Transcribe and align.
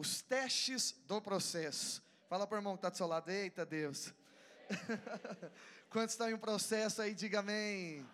os 0.00 0.22
testes 0.22 0.94
do 1.06 1.20
processo. 1.20 2.02
Fala 2.26 2.46
para 2.46 2.56
o 2.56 2.58
irmão 2.58 2.72
que 2.72 2.78
está 2.78 2.88
do 2.88 2.96
seu 2.96 3.06
lado, 3.06 3.30
eita 3.30 3.66
Deus. 3.66 4.14
Quantos 5.90 6.14
estão 6.14 6.30
em 6.30 6.32
um 6.32 6.38
processo 6.38 7.02
aí, 7.02 7.14
diga 7.14 7.40
amém. 7.40 8.08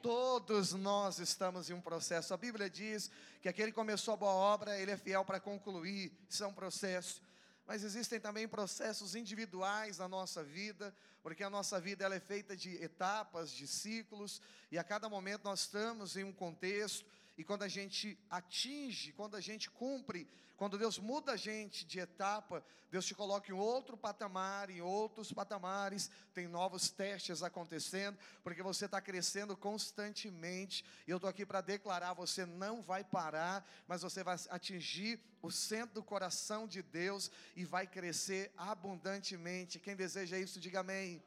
Todos 0.00 0.72
nós 0.74 1.18
estamos 1.18 1.68
em 1.68 1.72
um 1.72 1.80
processo. 1.80 2.32
A 2.32 2.36
Bíblia 2.36 2.70
diz 2.70 3.10
que 3.40 3.48
aquele 3.48 3.72
que 3.72 3.74
começou 3.74 4.14
a 4.14 4.16
boa 4.16 4.32
obra, 4.32 4.78
ele 4.78 4.92
é 4.92 4.96
fiel 4.96 5.24
para 5.24 5.40
concluir. 5.40 6.16
Isso 6.28 6.44
é 6.44 6.46
um 6.46 6.54
processo. 6.54 7.20
Mas 7.66 7.82
existem 7.82 8.20
também 8.20 8.46
processos 8.46 9.16
individuais 9.16 9.98
na 9.98 10.06
nossa 10.06 10.44
vida, 10.44 10.94
porque 11.20 11.42
a 11.42 11.50
nossa 11.50 11.80
vida 11.80 12.04
ela 12.04 12.14
é 12.14 12.20
feita 12.20 12.56
de 12.56 12.76
etapas, 12.76 13.50
de 13.50 13.66
ciclos, 13.66 14.40
e 14.70 14.78
a 14.78 14.84
cada 14.84 15.08
momento 15.08 15.42
nós 15.42 15.62
estamos 15.62 16.16
em 16.16 16.22
um 16.22 16.32
contexto, 16.32 17.04
e 17.36 17.42
quando 17.42 17.64
a 17.64 17.68
gente 17.68 18.16
atinge, 18.30 19.12
quando 19.12 19.36
a 19.36 19.40
gente 19.40 19.68
cumpre, 19.68 20.28
quando 20.62 20.78
Deus 20.78 20.96
muda 20.96 21.32
a 21.32 21.36
gente 21.36 21.84
de 21.84 21.98
etapa, 21.98 22.64
Deus 22.88 23.04
te 23.04 23.16
coloca 23.16 23.50
em 23.50 23.52
outro 23.52 23.96
patamar, 23.96 24.70
em 24.70 24.80
outros 24.80 25.32
patamares, 25.32 26.08
tem 26.32 26.46
novos 26.46 26.88
testes 26.88 27.42
acontecendo, 27.42 28.16
porque 28.44 28.62
você 28.62 28.84
está 28.84 29.00
crescendo 29.00 29.56
constantemente. 29.56 30.84
E 31.04 31.10
eu 31.10 31.16
estou 31.16 31.28
aqui 31.28 31.44
para 31.44 31.60
declarar: 31.60 32.12
você 32.12 32.46
não 32.46 32.80
vai 32.80 33.02
parar, 33.02 33.68
mas 33.88 34.02
você 34.02 34.22
vai 34.22 34.36
atingir 34.50 35.18
o 35.42 35.50
centro 35.50 35.96
do 35.96 36.02
coração 36.04 36.68
de 36.68 36.80
Deus 36.80 37.28
e 37.56 37.64
vai 37.64 37.84
crescer 37.84 38.52
abundantemente. 38.56 39.80
Quem 39.80 39.96
deseja 39.96 40.38
isso, 40.38 40.60
diga 40.60 40.78
amém. 40.78 40.96
amém. 40.96 41.22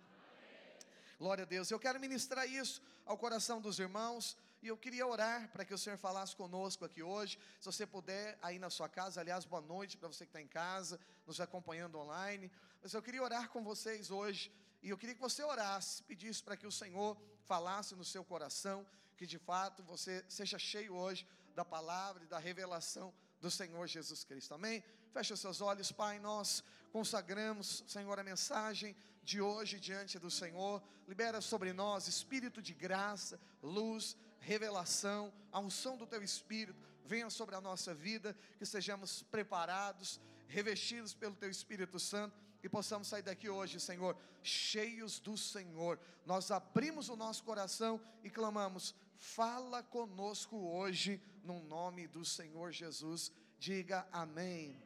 Glória 1.19 1.41
a 1.41 1.45
Deus. 1.45 1.69
Eu 1.69 1.77
quero 1.77 1.99
ministrar 1.99 2.47
isso 2.49 2.81
ao 3.05 3.17
coração 3.17 3.59
dos 3.59 3.79
irmãos. 3.79 4.37
E 4.65 4.67
eu 4.67 4.75
queria 4.75 5.05
orar 5.05 5.47
para 5.49 5.63
que 5.63 5.75
o 5.75 5.77
Senhor 5.77 5.95
falasse 5.95 6.35
conosco 6.35 6.83
aqui 6.83 7.03
hoje. 7.03 7.37
Se 7.59 7.67
você 7.67 7.85
puder, 7.85 8.35
aí 8.41 8.57
na 8.57 8.71
sua 8.71 8.89
casa, 8.89 9.21
aliás, 9.21 9.45
boa 9.45 9.61
noite 9.61 9.95
para 9.95 10.07
você 10.07 10.25
que 10.25 10.29
está 10.29 10.41
em 10.41 10.47
casa, 10.47 10.99
nos 11.27 11.39
acompanhando 11.39 11.99
online. 11.99 12.51
Mas 12.81 12.91
eu 12.91 12.99
queria 12.99 13.21
orar 13.21 13.49
com 13.49 13.63
vocês 13.63 14.09
hoje. 14.09 14.51
E 14.81 14.89
eu 14.89 14.97
queria 14.97 15.13
que 15.13 15.21
você 15.21 15.43
orasse, 15.43 16.01
pedisse 16.01 16.41
para 16.41 16.57
que 16.57 16.65
o 16.65 16.71
Senhor 16.71 17.15
falasse 17.43 17.93
no 17.93 18.03
seu 18.03 18.23
coração, 18.25 18.83
que 19.15 19.27
de 19.27 19.37
fato 19.37 19.83
você 19.83 20.25
seja 20.27 20.57
cheio 20.57 20.95
hoje 20.95 21.27
da 21.53 21.63
palavra 21.63 22.23
e 22.23 22.27
da 22.27 22.39
revelação 22.39 23.13
do 23.39 23.51
Senhor 23.51 23.85
Jesus 23.85 24.23
Cristo. 24.23 24.55
Amém? 24.55 24.83
Feche 25.13 25.37
seus 25.37 25.61
olhos, 25.61 25.91
Pai. 25.91 26.17
Nós 26.17 26.63
consagramos, 26.91 27.83
Senhor, 27.87 28.17
a 28.17 28.23
mensagem 28.23 28.95
de 29.23 29.39
hoje 29.41 29.79
diante 29.79 30.17
do 30.17 30.31
Senhor. 30.31 30.81
Libera 31.07 31.39
sobre 31.39 31.71
nós 31.71 32.07
espírito 32.07 32.63
de 32.63 32.73
graça, 32.73 33.39
luz, 33.61 34.15
revelação, 34.45 35.33
a 35.51 35.59
unção 35.59 35.97
do 35.97 36.05
teu 36.05 36.21
Espírito 36.21 36.79
venha 37.03 37.29
sobre 37.31 37.55
a 37.55 37.61
nossa 37.61 37.93
vida, 37.95 38.37
que 38.57 38.65
sejamos 38.65 39.23
preparados, 39.23 40.19
revestidos 40.47 41.15
pelo 41.15 41.35
teu 41.35 41.49
Espírito 41.49 41.99
Santo 41.99 42.37
e 42.63 42.69
possamos 42.69 43.07
sair 43.07 43.23
daqui 43.23 43.49
hoje, 43.49 43.79
Senhor, 43.79 44.15
cheios 44.43 45.19
do 45.19 45.35
Senhor. 45.35 45.99
Nós 46.25 46.51
abrimos 46.51 47.09
o 47.09 47.15
nosso 47.15 47.43
coração 47.43 47.99
e 48.23 48.29
clamamos: 48.29 48.93
fala 49.15 49.81
conosco 49.81 50.55
hoje, 50.57 51.19
no 51.43 51.59
nome 51.63 52.07
do 52.07 52.23
Senhor 52.23 52.71
Jesus. 52.71 53.31
Diga 53.57 54.07
amém. 54.11 54.79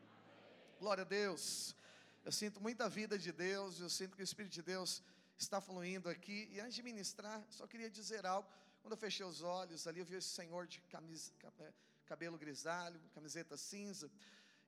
Glória 0.80 1.02
a 1.02 1.06
Deus. 1.06 1.76
Eu 2.23 2.32
sinto 2.32 2.62
muita 2.62 2.88
vida 2.88 3.18
de 3.18 3.32
Deus, 3.32 3.82
eu 3.82 3.90
sinto 3.90 4.16
que 4.16 4.23
o 4.23 4.30
Espírito 4.30 4.54
de 4.54 4.62
Deus 4.62 5.02
está 5.38 5.60
fluindo 5.60 6.10
aqui. 6.10 6.50
E 6.52 6.62
antes 6.62 6.76
de 6.76 6.84
ministrar, 6.84 7.44
só 7.50 7.68
queria 7.68 7.90
dizer 7.90 8.26
algo. 8.26 8.48
Quando 8.90 8.98
eu 8.98 9.08
fechei 9.08 9.23
os 9.23 9.44
olhos 9.44 9.86
ali, 9.86 10.00
eu 10.00 10.06
vi 10.12 10.16
esse 10.16 10.30
senhor 10.30 10.66
de 10.66 10.82
camisa, 10.94 11.32
é, 11.59 11.72
cabelo 12.08 12.40
grisalho, 12.40 13.00
camiseta 13.14 13.56
cinza, 13.56 14.09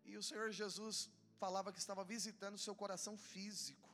e 0.05 0.15
o 0.15 0.21
Senhor 0.21 0.51
Jesus 0.51 1.09
falava 1.39 1.73
que 1.73 1.79
estava 1.79 2.03
visitando 2.03 2.53
o 2.53 2.59
seu 2.59 2.75
coração 2.75 3.17
físico. 3.17 3.89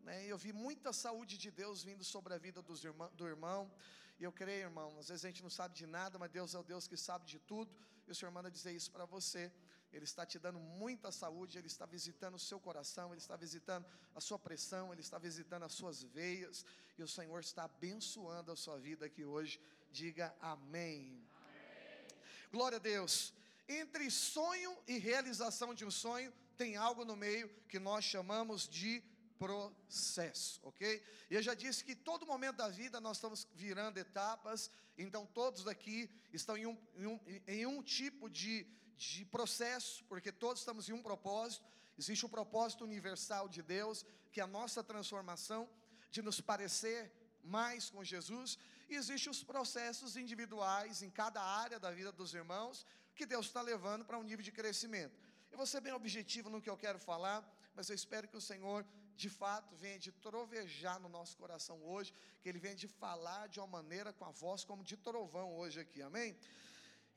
Né? 0.00 0.24
Eu 0.24 0.38
vi 0.38 0.54
muita 0.54 0.90
saúde 0.90 1.36
de 1.36 1.50
Deus 1.50 1.82
vindo 1.82 2.02
sobre 2.02 2.32
a 2.32 2.38
vida 2.38 2.62
dos 2.62 2.82
irmão, 2.82 3.10
do 3.14 3.26
irmão. 3.26 3.70
E 4.18 4.24
eu 4.24 4.32
creio, 4.32 4.68
irmão, 4.68 4.88
às 4.98 5.08
vezes 5.08 5.22
a 5.22 5.28
gente 5.28 5.42
não 5.42 5.50
sabe 5.50 5.74
de 5.74 5.86
nada, 5.86 6.18
mas 6.18 6.30
Deus 6.30 6.54
é 6.54 6.58
o 6.58 6.62
Deus 6.62 6.88
que 6.88 6.96
sabe 6.96 7.26
de 7.26 7.38
tudo. 7.38 7.70
E 8.06 8.10
o 8.10 8.14
Senhor 8.14 8.32
manda 8.32 8.50
dizer 8.50 8.72
isso 8.72 8.90
para 8.90 9.04
você. 9.04 9.52
Ele 9.92 10.04
está 10.04 10.26
te 10.26 10.38
dando 10.38 10.58
muita 10.58 11.10
saúde, 11.10 11.58
Ele 11.58 11.66
está 11.66 11.86
visitando 11.86 12.34
o 12.34 12.38
seu 12.38 12.60
coração, 12.60 13.10
Ele 13.12 13.20
está 13.20 13.36
visitando 13.36 13.86
a 14.14 14.20
sua 14.20 14.38
pressão, 14.38 14.92
Ele 14.92 15.00
está 15.00 15.18
visitando 15.18 15.64
as 15.64 15.72
suas 15.72 16.02
veias, 16.02 16.64
e 16.96 17.02
o 17.02 17.08
Senhor 17.08 17.40
está 17.40 17.64
abençoando 17.64 18.52
a 18.52 18.56
sua 18.56 18.78
vida 18.78 19.06
aqui 19.06 19.24
hoje. 19.24 19.60
Diga 19.90 20.34
amém. 20.40 21.26
amém. 21.36 22.06
Glória 22.52 22.76
a 22.76 22.80
Deus. 22.80 23.32
Entre 23.68 24.10
sonho 24.10 24.76
e 24.86 24.98
realização 24.98 25.74
de 25.74 25.84
um 25.84 25.90
sonho, 25.90 26.32
tem 26.56 26.76
algo 26.76 27.04
no 27.04 27.16
meio 27.16 27.48
que 27.68 27.78
nós 27.78 28.04
chamamos 28.04 28.68
de 28.68 29.02
processo, 29.38 30.60
ok? 30.64 31.02
E 31.30 31.34
eu 31.34 31.42
já 31.42 31.54
disse 31.54 31.84
que 31.84 31.94
todo 31.94 32.26
momento 32.26 32.56
da 32.56 32.68
vida 32.68 33.00
nós 33.00 33.18
estamos 33.18 33.46
virando 33.54 33.98
etapas, 33.98 34.70
então 34.96 35.24
todos 35.26 35.68
aqui 35.68 36.10
estão 36.32 36.56
em 36.56 36.66
um, 36.66 36.76
em 36.96 37.06
um, 37.06 37.20
em 37.46 37.66
um 37.66 37.82
tipo 37.82 38.28
de 38.28 38.66
de 38.98 39.24
processo, 39.24 40.04
porque 40.10 40.32
todos 40.32 40.60
estamos 40.60 40.88
em 40.88 40.92
um 40.92 41.02
propósito. 41.02 41.64
Existe 41.96 42.26
o 42.26 42.28
propósito 42.28 42.84
universal 42.84 43.48
de 43.48 43.62
Deus, 43.62 44.04
que 44.32 44.40
é 44.40 44.44
a 44.44 44.54
nossa 44.58 44.82
transformação, 44.82 45.68
de 46.10 46.20
nos 46.20 46.40
parecer 46.40 47.00
mais 47.42 47.88
com 47.90 48.02
Jesus. 48.02 48.58
E 48.88 48.94
existem 48.96 49.30
os 49.30 49.42
processos 49.42 50.16
individuais 50.16 51.02
em 51.02 51.10
cada 51.10 51.40
área 51.42 51.78
da 51.78 51.90
vida 51.90 52.10
dos 52.10 52.34
irmãos, 52.34 52.84
que 53.14 53.26
Deus 53.26 53.46
está 53.46 53.62
levando 53.62 54.04
para 54.04 54.18
um 54.18 54.22
nível 54.22 54.44
de 54.48 54.52
crescimento. 54.52 55.16
Eu 55.50 55.56
vou 55.56 55.66
ser 55.66 55.80
bem 55.80 55.92
objetivo 55.92 56.50
no 56.50 56.60
que 56.60 56.70
eu 56.70 56.76
quero 56.76 56.98
falar, 56.98 57.38
mas 57.74 57.88
eu 57.88 57.94
espero 57.94 58.28
que 58.28 58.36
o 58.36 58.40
Senhor, 58.40 58.84
de 59.16 59.30
fato, 59.30 59.74
venha 59.76 59.98
de 59.98 60.10
trovejar 60.10 60.98
no 61.00 61.08
nosso 61.08 61.36
coração 61.36 61.82
hoje, 61.84 62.12
que 62.40 62.48
Ele 62.48 62.58
venha 62.58 62.74
de 62.74 62.88
falar 62.88 63.48
de 63.48 63.58
uma 63.60 63.66
maneira 63.66 64.12
com 64.12 64.24
a 64.24 64.30
voz 64.30 64.64
como 64.64 64.82
de 64.82 64.96
trovão 64.96 65.56
hoje 65.56 65.80
aqui, 65.80 66.02
amém? 66.02 66.36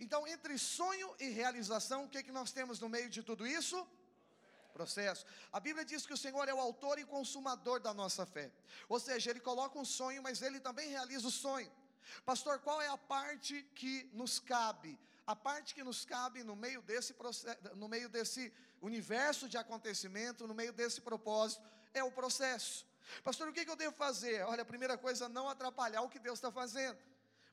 Então, 0.03 0.27
entre 0.27 0.57
sonho 0.57 1.15
e 1.19 1.29
realização, 1.29 2.05
o 2.05 2.09
que, 2.09 2.17
é 2.17 2.23
que 2.23 2.31
nós 2.31 2.51
temos 2.51 2.79
no 2.79 2.89
meio 2.89 3.07
de 3.07 3.21
tudo 3.21 3.45
isso? 3.45 3.77
Processo. 4.73 5.23
A 5.53 5.59
Bíblia 5.59 5.85
diz 5.85 6.07
que 6.07 6.13
o 6.13 6.17
Senhor 6.17 6.49
é 6.49 6.53
o 6.53 6.59
autor 6.59 6.97
e 6.97 7.05
consumador 7.05 7.79
da 7.79 7.93
nossa 7.93 8.25
fé. 8.25 8.51
Ou 8.89 8.99
seja, 8.99 9.29
Ele 9.29 9.39
coloca 9.39 9.77
um 9.77 9.85
sonho, 9.85 10.23
mas 10.23 10.41
Ele 10.41 10.59
também 10.59 10.89
realiza 10.89 11.27
o 11.27 11.31
sonho. 11.45 11.71
Pastor, 12.25 12.57
qual 12.59 12.81
é 12.81 12.87
a 12.87 12.97
parte 12.97 13.61
que 13.75 14.09
nos 14.11 14.39
cabe? 14.39 14.97
A 15.27 15.35
parte 15.35 15.75
que 15.75 15.83
nos 15.83 16.03
cabe 16.03 16.43
no 16.43 16.55
meio 16.55 16.81
desse 16.81 17.13
processo, 17.13 17.59
no 17.75 17.87
meio 17.87 18.09
desse 18.09 18.51
universo 18.81 19.47
de 19.47 19.55
acontecimento, 19.55 20.47
no 20.47 20.55
meio 20.55 20.73
desse 20.73 20.99
propósito, 20.99 21.61
é 21.93 22.03
o 22.03 22.11
processo. 22.11 22.87
Pastor, 23.23 23.47
o 23.49 23.53
que, 23.53 23.69
eu 23.69 23.75
devo 23.75 23.95
fazer? 23.95 24.41
Olha, 24.45 24.63
a 24.63 24.65
primeira 24.65 24.97
coisa, 24.97 25.29
não 25.29 25.47
atrapalhar 25.47 26.01
o 26.01 26.09
que 26.09 26.17
Deus 26.17 26.39
está 26.39 26.51
fazendo. 26.51 26.97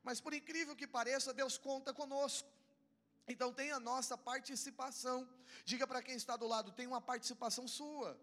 Mas 0.02 0.20
por 0.20 0.32
incrível 0.32 0.74
que 0.76 0.86
pareça, 0.86 1.34
Deus 1.34 1.58
conta 1.58 1.92
conosco. 1.92 2.48
Então 3.26 3.52
tem 3.52 3.70
a 3.70 3.80
nossa 3.80 4.16
participação. 4.16 5.28
Diga 5.64 5.86
para 5.86 6.02
quem 6.02 6.16
está 6.16 6.36
do 6.36 6.46
lado, 6.46 6.72
tem 6.72 6.86
uma 6.86 7.00
participação 7.00 7.68
sua. 7.68 8.18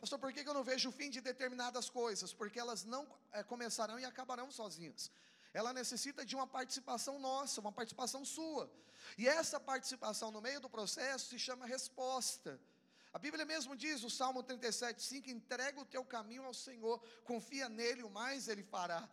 Pastor, 0.00 0.18
por 0.18 0.32
que 0.32 0.48
eu 0.48 0.54
não 0.54 0.64
vejo 0.64 0.88
o 0.88 0.92
fim 0.92 1.10
de 1.10 1.20
determinadas 1.20 1.90
coisas? 1.90 2.32
Porque 2.32 2.58
elas 2.58 2.84
não 2.84 3.06
é, 3.32 3.42
começarão 3.42 3.98
e 3.98 4.04
acabarão 4.04 4.50
sozinhas. 4.50 5.10
Ela 5.52 5.72
necessita 5.72 6.24
de 6.24 6.34
uma 6.34 6.46
participação 6.46 7.18
nossa, 7.18 7.60
uma 7.60 7.72
participação 7.72 8.24
sua. 8.24 8.70
E 9.18 9.28
essa 9.28 9.58
participação 9.58 10.30
no 10.30 10.40
meio 10.40 10.60
do 10.60 10.70
processo 10.70 11.28
se 11.28 11.38
chama 11.38 11.66
resposta. 11.66 12.58
A 13.12 13.18
Bíblia 13.18 13.44
mesmo 13.44 13.74
diz, 13.74 14.04
o 14.04 14.08
Salmo 14.08 14.42
37, 14.42 15.02
5, 15.02 15.30
entrega 15.30 15.80
o 15.80 15.84
teu 15.84 16.04
caminho 16.04 16.44
ao 16.44 16.54
Senhor, 16.54 16.98
confia 17.24 17.68
nele, 17.68 18.04
o 18.04 18.10
mais 18.10 18.46
ele 18.46 18.62
fará. 18.62 19.08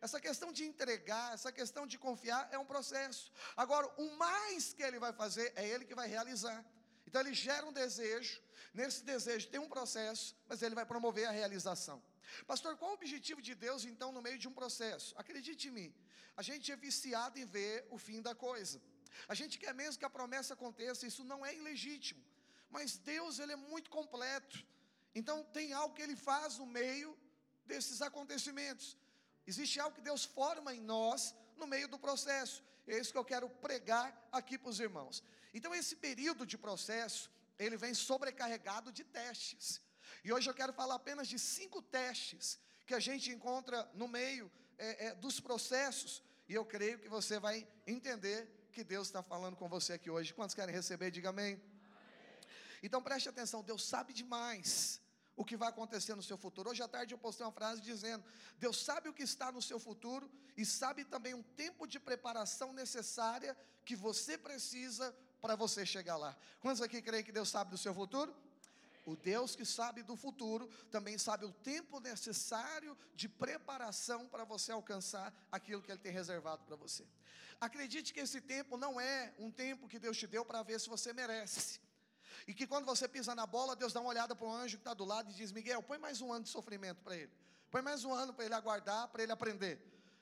Essa 0.00 0.20
questão 0.20 0.52
de 0.52 0.64
entregar, 0.64 1.34
essa 1.34 1.50
questão 1.50 1.86
de 1.86 1.98
confiar 1.98 2.48
é 2.52 2.58
um 2.58 2.64
processo. 2.64 3.32
Agora, 3.56 3.86
o 3.96 4.16
mais 4.16 4.72
que 4.72 4.82
ele 4.82 4.98
vai 4.98 5.12
fazer 5.12 5.52
é 5.56 5.66
ele 5.68 5.84
que 5.84 5.94
vai 5.94 6.08
realizar. 6.08 6.64
Então 7.06 7.20
ele 7.22 7.34
gera 7.34 7.64
um 7.66 7.72
desejo, 7.72 8.40
nesse 8.72 9.02
desejo 9.02 9.48
tem 9.48 9.58
um 9.58 9.68
processo, 9.68 10.36
mas 10.46 10.62
ele 10.62 10.74
vai 10.74 10.84
promover 10.84 11.26
a 11.26 11.30
realização. 11.30 12.02
Pastor, 12.46 12.76
qual 12.76 12.90
o 12.90 12.94
objetivo 12.94 13.40
de 13.40 13.54
Deus 13.54 13.84
então 13.84 14.12
no 14.12 14.20
meio 14.20 14.38
de 14.38 14.46
um 14.46 14.52
processo? 14.52 15.14
Acredite 15.16 15.68
em 15.68 15.70
mim, 15.70 15.94
a 16.36 16.42
gente 16.42 16.70
é 16.70 16.76
viciado 16.76 17.38
em 17.38 17.46
ver 17.46 17.86
o 17.90 17.98
fim 17.98 18.20
da 18.20 18.34
coisa. 18.34 18.80
A 19.26 19.34
gente 19.34 19.58
quer 19.58 19.74
mesmo 19.74 19.98
que 19.98 20.04
a 20.04 20.10
promessa 20.10 20.54
aconteça, 20.54 21.06
isso 21.06 21.24
não 21.24 21.44
é 21.44 21.54
ilegítimo. 21.54 22.22
Mas 22.70 22.98
Deus, 22.98 23.38
ele 23.38 23.52
é 23.52 23.56
muito 23.56 23.90
completo. 23.90 24.64
Então 25.14 25.42
tem 25.44 25.72
algo 25.72 25.94
que 25.94 26.02
ele 26.02 26.14
faz 26.14 26.58
no 26.58 26.66
meio 26.66 27.18
desses 27.64 28.00
acontecimentos. 28.02 28.96
Existe 29.50 29.80
algo 29.80 29.96
que 29.96 30.06
Deus 30.10 30.22
forma 30.38 30.74
em 30.74 30.80
nós 30.94 31.34
no 31.56 31.66
meio 31.66 31.88
do 31.88 31.98
processo. 31.98 32.62
É 32.86 32.98
isso 33.00 33.12
que 33.12 33.20
eu 33.22 33.24
quero 33.32 33.48
pregar 33.66 34.06
aqui 34.30 34.58
para 34.58 34.68
os 34.68 34.78
irmãos. 34.78 35.22
Então, 35.54 35.74
esse 35.74 35.96
período 35.96 36.44
de 36.52 36.58
processo, 36.58 37.30
ele 37.58 37.76
vem 37.84 37.94
sobrecarregado 37.94 38.92
de 38.92 39.04
testes. 39.04 39.80
E 40.22 40.30
hoje 40.34 40.48
eu 40.50 40.54
quero 40.60 40.72
falar 40.80 40.96
apenas 40.96 41.26
de 41.32 41.38
cinco 41.38 41.80
testes 41.80 42.58
que 42.86 42.94
a 42.94 43.00
gente 43.00 43.30
encontra 43.30 43.90
no 43.94 44.06
meio 44.06 44.50
é, 44.76 45.06
é, 45.06 45.14
dos 45.14 45.40
processos. 45.40 46.22
E 46.46 46.52
eu 46.54 46.64
creio 46.64 46.98
que 46.98 47.08
você 47.08 47.38
vai 47.38 47.66
entender 47.86 48.38
que 48.70 48.84
Deus 48.84 49.08
está 49.08 49.22
falando 49.22 49.56
com 49.56 49.66
você 49.66 49.94
aqui 49.94 50.10
hoje. 50.10 50.34
Quantos 50.34 50.54
querem 50.54 50.74
receber? 50.74 51.10
Diga 51.10 51.30
amém. 51.30 51.54
amém. 51.54 51.62
Então 52.82 53.02
preste 53.02 53.30
atenção, 53.30 53.62
Deus 53.62 53.82
sabe 53.82 54.12
demais 54.12 55.00
o 55.38 55.44
que 55.44 55.56
vai 55.56 55.68
acontecer 55.68 56.16
no 56.16 56.22
seu 56.22 56.36
futuro. 56.36 56.68
Hoje 56.68 56.82
à 56.82 56.88
tarde 56.88 57.14
eu 57.14 57.18
postei 57.18 57.46
uma 57.46 57.52
frase 57.52 57.80
dizendo: 57.80 58.24
Deus 58.58 58.84
sabe 58.84 59.08
o 59.08 59.14
que 59.14 59.22
está 59.22 59.52
no 59.52 59.62
seu 59.62 59.78
futuro 59.78 60.28
e 60.56 60.66
sabe 60.66 61.04
também 61.04 61.32
um 61.32 61.42
tempo 61.42 61.86
de 61.86 62.00
preparação 62.00 62.72
necessária 62.72 63.56
que 63.84 63.94
você 63.94 64.36
precisa 64.36 65.16
para 65.40 65.54
você 65.54 65.86
chegar 65.86 66.16
lá. 66.16 66.36
Quantos 66.58 66.82
aqui 66.82 67.00
creem 67.00 67.22
que 67.22 67.30
Deus 67.30 67.48
sabe 67.48 67.70
do 67.70 67.78
seu 67.78 67.94
futuro? 67.94 68.34
O 69.06 69.14
Deus 69.16 69.54
que 69.54 69.64
sabe 69.64 70.02
do 70.02 70.16
futuro 70.16 70.68
também 70.90 71.16
sabe 71.16 71.44
o 71.46 71.52
tempo 71.52 72.00
necessário 72.00 72.98
de 73.14 73.28
preparação 73.28 74.26
para 74.26 74.44
você 74.44 74.72
alcançar 74.72 75.32
aquilo 75.52 75.80
que 75.80 75.92
Ele 75.92 76.00
tem 76.00 76.12
reservado 76.12 76.64
para 76.64 76.74
você. 76.74 77.06
Acredite 77.60 78.12
que 78.12 78.20
esse 78.20 78.40
tempo 78.40 78.76
não 78.76 79.00
é 79.00 79.32
um 79.38 79.52
tempo 79.52 79.88
que 79.88 80.00
Deus 80.00 80.16
te 80.16 80.26
deu 80.26 80.44
para 80.44 80.64
ver 80.64 80.80
se 80.80 80.88
você 80.88 81.12
merece. 81.12 81.80
E 82.48 82.54
que 82.54 82.66
quando 82.66 82.86
você 82.86 83.06
pisa 83.06 83.34
na 83.34 83.46
bola, 83.46 83.76
Deus 83.76 83.92
dá 83.92 84.00
uma 84.00 84.08
olhada 84.08 84.34
para 84.34 84.46
o 84.46 84.50
anjo 84.50 84.78
que 84.78 84.80
está 84.80 84.94
do 84.94 85.04
lado 85.04 85.30
e 85.30 85.34
diz: 85.34 85.52
Miguel, 85.52 85.82
põe 85.82 85.98
mais 85.98 86.22
um 86.22 86.32
ano 86.32 86.44
de 86.44 86.48
sofrimento 86.48 87.02
para 87.02 87.14
ele. 87.14 87.30
Põe 87.70 87.82
mais 87.82 88.06
um 88.06 88.12
ano 88.14 88.32
para 88.32 88.46
ele 88.46 88.54
aguardar, 88.54 89.06
para 89.08 89.22
ele 89.22 89.30
aprender. 89.30 89.78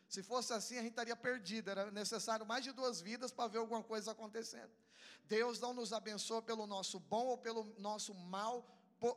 Se 0.09 0.25
fosse 0.25 0.53
assim, 0.53 0.77
a 0.77 0.83
gente 0.83 0.91
estaria 0.91 1.15
perdido. 1.15 1.71
Era 1.71 1.89
necessário 1.93 2.45
mais 2.45 2.65
de 2.65 2.73
duas 2.73 3.01
vidas 3.01 3.31
para 3.31 3.47
ver 3.47 3.59
alguma 3.59 3.81
coisa 3.81 4.11
acontecendo. 4.11 4.73
Deus 5.29 5.61
não 5.61 5.73
nos 5.73 5.93
abençoa 5.93 6.43
pelo 6.43 6.67
nosso 6.67 6.99
bom 6.99 7.27
ou 7.27 7.39
pelo 7.39 7.65
nosso 7.79 8.13
mau 8.13 8.69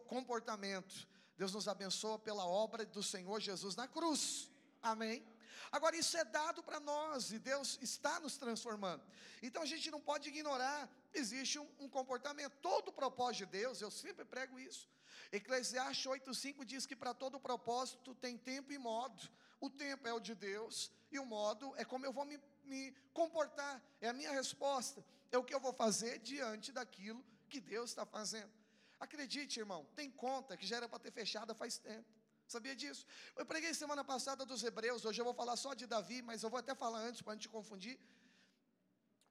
comportamento. 0.07 1.07
Deus 1.35 1.51
nos 1.51 1.67
abençoa 1.67 2.19
pela 2.19 2.45
obra 2.45 2.85
do 2.85 3.01
Senhor 3.01 3.39
Jesus 3.39 3.75
na 3.75 3.88
cruz. 3.88 4.51
Amém? 4.83 5.25
Agora, 5.71 5.95
isso 5.95 6.18
é 6.18 6.25
dado 6.25 6.63
para 6.63 6.80
nós 6.80 7.31
e 7.31 7.39
Deus 7.39 7.77
está 7.81 8.19
nos 8.19 8.38
transformando. 8.38 9.04
Então, 9.42 9.62
a 9.62 9.66
gente 9.66 9.92
não 9.92 10.01
pode 10.01 10.30
ignorar, 10.30 10.89
existe 11.13 11.60
um, 11.60 11.68
um 11.80 11.89
comportamento. 11.89 12.54
Todo 12.62 12.92
propósito 12.92 13.45
de 13.45 13.57
Deus, 13.60 13.81
eu 13.81 13.92
sempre 13.92 14.25
prego 14.25 14.60
isso. 14.60 14.89
Eclesiastes 15.31 16.06
8,5 16.06 16.66
diz 16.66 16.86
que 16.86 16.95
para 16.95 17.13
todo 17.13 17.39
propósito 17.39 18.16
tem 18.16 18.38
tempo 18.38 18.71
e 18.71 18.77
modo. 18.77 19.21
O 19.60 19.69
tempo 19.69 20.07
é 20.07 20.13
o 20.13 20.19
de 20.19 20.33
Deus 20.33 20.92
e 21.12 21.19
o 21.19 21.25
modo 21.25 21.74
é 21.75 21.83
como 21.86 22.06
eu 22.06 22.13
vou 22.13 22.25
me, 22.25 22.39
me 22.63 22.92
comportar, 23.13 23.81
é 24.00 24.07
a 24.10 24.13
minha 24.13 24.31
resposta, 24.31 25.04
é 25.31 25.38
o 25.38 25.44
que 25.44 25.54
eu 25.54 25.60
vou 25.60 25.74
fazer 25.74 26.19
diante 26.19 26.71
daquilo 26.71 27.24
que 27.50 27.60
Deus 27.60 27.89
está 27.89 28.06
fazendo. 28.06 28.51
Acredite, 29.00 29.60
irmão, 29.60 29.86
tem 29.95 30.10
conta 30.10 30.57
que 30.57 30.66
já 30.66 30.77
era 30.77 30.89
para 30.89 31.00
ter 31.00 31.12
fechado 31.12 31.54
faz 31.56 31.77
tempo. 31.77 32.19
Sabia 32.54 32.75
disso? 32.75 33.06
Eu 33.40 33.46
preguei 33.46 33.72
semana 33.75 34.04
passada 34.04 34.44
dos 34.44 34.63
Hebreus, 34.63 35.06
hoje 35.06 35.22
eu 35.22 35.25
vou 35.30 35.36
falar 35.36 35.56
só 35.56 35.75
de 35.75 35.86
Davi, 35.86 36.19
mas 36.30 36.42
eu 36.42 36.50
vou 36.50 36.60
até 36.60 36.74
falar 36.74 37.01
antes 37.10 37.22
para 37.22 37.34
não 37.34 37.40
te 37.40 37.48
confundir. 37.48 38.00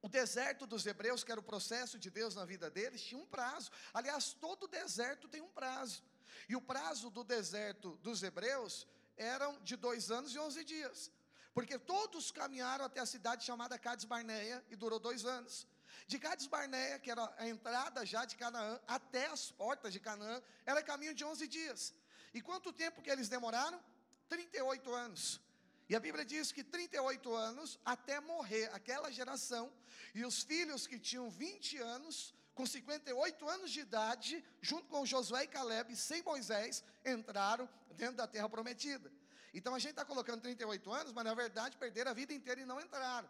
O 0.01 0.07
deserto 0.07 0.65
dos 0.65 0.85
Hebreus, 0.85 1.21
que 1.21 1.31
era 1.33 1.41
o 1.41 1.49
processo 1.51 1.99
de 1.99 2.09
Deus 2.09 2.33
na 2.33 2.45
vida 2.45 2.69
deles, 2.69 3.01
tinha 3.01 3.21
um 3.21 3.25
prazo. 3.25 3.69
Aliás, 3.93 4.31
todo 4.45 4.69
deserto 4.69 5.27
tem 5.27 5.41
um 5.41 5.49
prazo. 5.49 6.01
E 6.47 6.55
o 6.55 6.61
prazo 6.61 7.09
do 7.09 7.25
deserto 7.25 7.97
dos 7.97 8.23
Hebreus 8.23 8.87
eram 9.17 9.51
de 9.63 9.75
dois 9.75 10.09
anos 10.09 10.33
e 10.33 10.39
onze 10.39 10.63
dias. 10.63 11.11
Porque 11.53 11.77
todos 11.77 12.31
caminharam 12.31 12.85
até 12.85 13.01
a 13.01 13.05
cidade 13.05 13.43
chamada 13.43 13.77
Cades 13.77 14.05
Barneia 14.05 14.63
e 14.69 14.77
durou 14.77 14.97
dois 14.97 15.25
anos. 15.25 15.67
De 16.07 16.17
Cades 16.17 16.47
Barneia, 16.47 16.97
que 16.99 17.11
era 17.11 17.33
a 17.37 17.45
entrada 17.49 18.05
já 18.05 18.23
de 18.23 18.37
Canaã, 18.37 18.79
até 18.87 19.25
as 19.25 19.51
portas 19.51 19.91
de 19.91 19.99
Canaã, 19.99 20.41
era 20.65 20.81
caminho 20.81 21.13
de 21.13 21.25
11 21.25 21.49
dias. 21.49 21.93
E 22.33 22.41
quanto 22.41 22.71
tempo 22.71 23.01
que 23.01 23.09
eles 23.09 23.29
demoraram? 23.29 23.81
38 24.27 24.93
anos. 24.93 25.41
E 25.87 25.95
a 25.95 25.99
Bíblia 25.99 26.23
diz 26.23 26.51
que 26.51 26.63
38 26.63 27.33
anos 27.33 27.79
até 27.83 28.19
morrer 28.19 28.69
aquela 28.73 29.11
geração, 29.11 29.71
e 30.13 30.23
os 30.23 30.43
filhos 30.43 30.85
que 30.85 30.99
tinham 30.99 31.29
20 31.29 31.77
anos, 31.79 32.33
com 32.53 32.65
58 32.65 33.49
anos 33.49 33.71
de 33.71 33.79
idade, 33.79 34.43
junto 34.61 34.87
com 34.87 35.05
Josué 35.05 35.45
e 35.45 35.47
Caleb, 35.47 35.95
sem 35.95 36.21
Moisés, 36.21 36.83
entraram 37.03 37.67
dentro 37.95 38.17
da 38.17 38.27
terra 38.27 38.47
prometida. 38.47 39.11
Então 39.51 39.73
a 39.73 39.79
gente 39.79 39.91
está 39.91 40.05
colocando 40.05 40.41
38 40.41 40.91
anos, 40.91 41.13
mas 41.13 41.25
na 41.25 41.33
verdade 41.33 41.77
perderam 41.77 42.11
a 42.11 42.13
vida 42.13 42.33
inteira 42.33 42.61
e 42.61 42.65
não 42.65 42.79
entraram. 42.79 43.27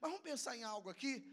Mas 0.00 0.10
vamos 0.10 0.20
pensar 0.20 0.54
em 0.54 0.64
algo 0.64 0.90
aqui 0.90 1.24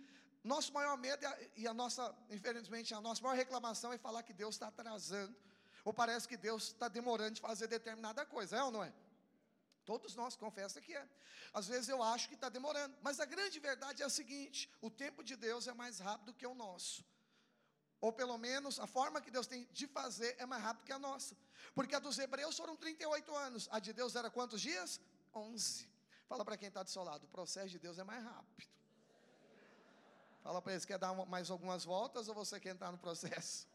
nosso 0.44 0.74
maior 0.74 0.98
medo 0.98 1.26
e 1.56 1.68
a 1.68 1.74
nossa, 1.74 2.16
infelizmente, 2.30 2.94
a 2.94 3.02
nossa 3.02 3.22
maior 3.22 3.36
reclamação 3.36 3.92
é 3.92 3.98
falar 3.98 4.24
que 4.24 4.34
Deus 4.34 4.56
está 4.56 4.68
atrasando, 4.68 5.36
ou 5.90 5.94
parece 5.94 6.28
que 6.28 6.38
Deus 6.38 6.66
está 6.66 6.88
demorando 6.88 7.32
de 7.38 7.42
fazer 7.42 7.66
determinada 7.66 8.24
coisa, 8.24 8.58
é 8.58 8.64
ou 8.64 8.70
não 8.70 8.84
é? 8.84 8.94
Todos 9.84 10.16
nós 10.16 10.36
confessa 10.36 10.80
que 10.80 10.96
é. 10.96 11.06
Às 11.52 11.66
vezes 11.68 11.90
eu 11.90 12.04
acho 12.04 12.28
que 12.30 12.36
está 12.36 12.48
demorando, 12.48 12.96
mas 13.02 13.20
a 13.20 13.26
grande 13.26 13.60
verdade 13.60 14.04
é 14.04 14.06
a 14.06 14.10
seguinte: 14.10 14.72
o 14.82 14.92
tempo 14.92 15.24
de 15.24 15.36
Deus 15.36 15.68
é 15.68 15.74
mais 15.74 15.98
rápido 15.98 16.32
que 16.32 16.46
o 16.46 16.54
nosso. 16.54 17.04
Ou 18.00 18.14
pelo 18.14 18.38
menos 18.38 18.80
a 18.80 18.86
forma 18.86 19.20
que 19.20 19.32
Deus 19.32 19.48
tem 19.48 19.68
de 19.80 19.88
fazer 19.88 20.36
é 20.38 20.46
mais 20.46 20.62
rápido 20.62 20.86
que 20.86 20.94
a 20.94 21.00
nossa. 21.00 21.36
Porque 21.74 21.96
a 21.96 22.00
dos 22.00 22.20
hebreus 22.20 22.56
foram 22.56 22.76
38 22.76 23.36
anos, 23.36 23.68
a 23.72 23.80
de 23.80 23.92
Deus 23.92 24.16
era 24.16 24.30
quantos 24.30 24.62
dias? 24.62 25.02
11. 25.34 25.90
Fala 26.28 26.46
para 26.46 26.56
quem 26.56 26.68
está 26.68 26.84
do 26.84 26.92
seu 26.92 27.04
lado, 27.04 27.24
o 27.24 27.30
processo 27.30 27.70
de 27.70 27.80
Deus 27.80 27.98
é 27.98 28.04
mais 28.04 28.24
rápido. 28.24 28.70
Fala 30.44 30.62
para 30.62 30.74
eles, 30.74 30.86
quer 30.86 31.00
dar 31.00 31.16
mais 31.26 31.50
algumas 31.50 31.84
voltas 31.84 32.30
ou 32.30 32.36
você 32.36 32.60
quer 32.60 32.76
entrar 32.76 32.92
no 32.92 33.00
processo? 33.00 33.68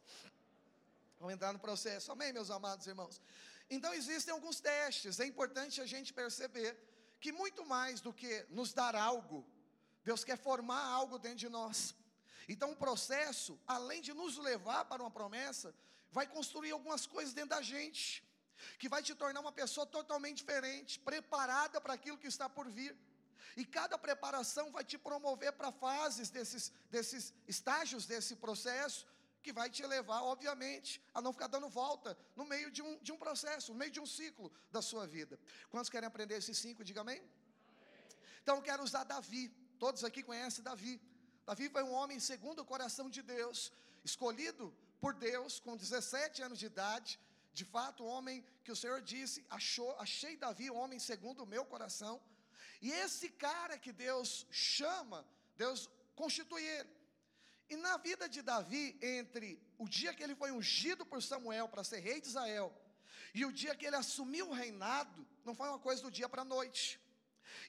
Vamos 1.24 1.36
entrar 1.36 1.54
no 1.54 1.58
processo, 1.58 2.12
amém, 2.12 2.34
meus 2.34 2.50
amados 2.50 2.86
irmãos? 2.86 3.18
Então 3.70 3.94
existem 3.94 4.30
alguns 4.30 4.60
testes, 4.60 5.18
é 5.18 5.24
importante 5.24 5.80
a 5.80 5.86
gente 5.86 6.12
perceber 6.12 6.76
que 7.18 7.32
muito 7.32 7.64
mais 7.64 7.98
do 7.98 8.12
que 8.12 8.44
nos 8.50 8.74
dar 8.74 8.94
algo, 8.94 9.38
Deus 10.04 10.22
quer 10.22 10.36
formar 10.36 10.84
algo 10.84 11.18
dentro 11.18 11.38
de 11.38 11.48
nós. 11.48 11.94
Então 12.46 12.72
o 12.72 12.76
processo, 12.76 13.58
além 13.66 14.02
de 14.02 14.12
nos 14.12 14.36
levar 14.36 14.84
para 14.84 15.02
uma 15.02 15.10
promessa, 15.10 15.74
vai 16.12 16.26
construir 16.26 16.72
algumas 16.72 17.06
coisas 17.06 17.32
dentro 17.32 17.56
da 17.56 17.62
gente, 17.62 18.22
que 18.78 18.86
vai 18.86 19.02
te 19.02 19.14
tornar 19.14 19.40
uma 19.40 19.56
pessoa 19.62 19.86
totalmente 19.86 20.36
diferente, 20.42 21.00
preparada 21.00 21.80
para 21.80 21.94
aquilo 21.94 22.18
que 22.18 22.26
está 22.26 22.50
por 22.50 22.68
vir. 22.68 22.94
E 23.56 23.64
cada 23.64 23.96
preparação 23.96 24.70
vai 24.70 24.84
te 24.84 24.98
promover 24.98 25.52
para 25.54 25.72
fases 25.72 26.28
desses, 26.28 26.70
desses 26.90 27.32
estágios 27.48 28.04
desse 28.04 28.36
processo, 28.36 29.06
que 29.44 29.52
vai 29.58 29.68
te 29.76 29.84
levar, 29.94 30.20
obviamente, 30.34 30.90
a 31.16 31.20
não 31.24 31.32
ficar 31.36 31.48
dando 31.54 31.68
volta 31.68 32.10
no 32.38 32.44
meio 32.52 32.68
de 32.76 32.82
um, 32.86 32.92
de 33.06 33.12
um 33.14 33.18
processo, 33.24 33.72
no 33.72 33.78
meio 33.82 33.92
de 33.96 34.00
um 34.04 34.08
ciclo 34.18 34.48
da 34.76 34.80
sua 34.90 35.06
vida. 35.16 35.38
Quantos 35.70 35.90
querem 35.94 36.08
aprender 36.12 36.36
esses 36.42 36.56
cinco? 36.64 36.82
Diga 36.90 37.02
amém. 37.02 37.18
amém. 37.18 37.30
Então, 38.42 38.56
quero 38.68 38.82
usar 38.88 39.04
Davi. 39.04 39.44
Todos 39.84 40.02
aqui 40.08 40.22
conhecem 40.30 40.64
Davi. 40.70 40.94
Davi 41.48 41.68
foi 41.68 41.82
um 41.90 41.92
homem 41.92 42.18
segundo 42.30 42.60
o 42.60 42.64
coração 42.72 43.06
de 43.16 43.22
Deus, 43.36 43.70
escolhido 44.10 44.66
por 45.02 45.12
Deus 45.28 45.60
com 45.60 45.76
17 45.76 46.42
anos 46.46 46.58
de 46.58 46.66
idade. 46.72 47.20
De 47.52 47.66
fato, 47.74 48.02
o 48.02 48.10
homem 48.16 48.42
que 48.64 48.72
o 48.72 48.76
Senhor 48.82 49.00
disse, 49.02 49.44
achou, 49.58 49.90
achei 50.06 50.36
Davi 50.46 50.70
um 50.70 50.78
homem 50.82 50.98
segundo 51.10 51.42
o 51.42 51.50
meu 51.54 51.64
coração. 51.66 52.14
E 52.80 52.90
esse 53.04 53.28
cara 53.46 53.76
que 53.84 53.92
Deus 53.92 54.46
chama, 54.50 55.20
Deus 55.64 55.90
constitui 56.16 56.64
ele. 56.76 56.93
E 57.68 57.76
na 57.76 57.96
vida 57.96 58.28
de 58.28 58.42
Davi, 58.42 58.98
entre 59.00 59.60
o 59.78 59.88
dia 59.88 60.12
que 60.12 60.22
ele 60.22 60.34
foi 60.34 60.52
ungido 60.52 61.04
por 61.06 61.22
Samuel 61.22 61.68
para 61.68 61.84
ser 61.84 62.00
rei 62.00 62.20
de 62.20 62.28
Israel, 62.28 62.72
e 63.34 63.44
o 63.44 63.52
dia 63.52 63.74
que 63.74 63.86
ele 63.86 63.96
assumiu 63.96 64.50
o 64.50 64.52
reinado, 64.52 65.26
não 65.44 65.54
foi 65.54 65.68
uma 65.68 65.78
coisa 65.78 66.02
do 66.02 66.10
dia 66.10 66.28
para 66.28 66.42
a 66.42 66.44
noite. 66.44 67.00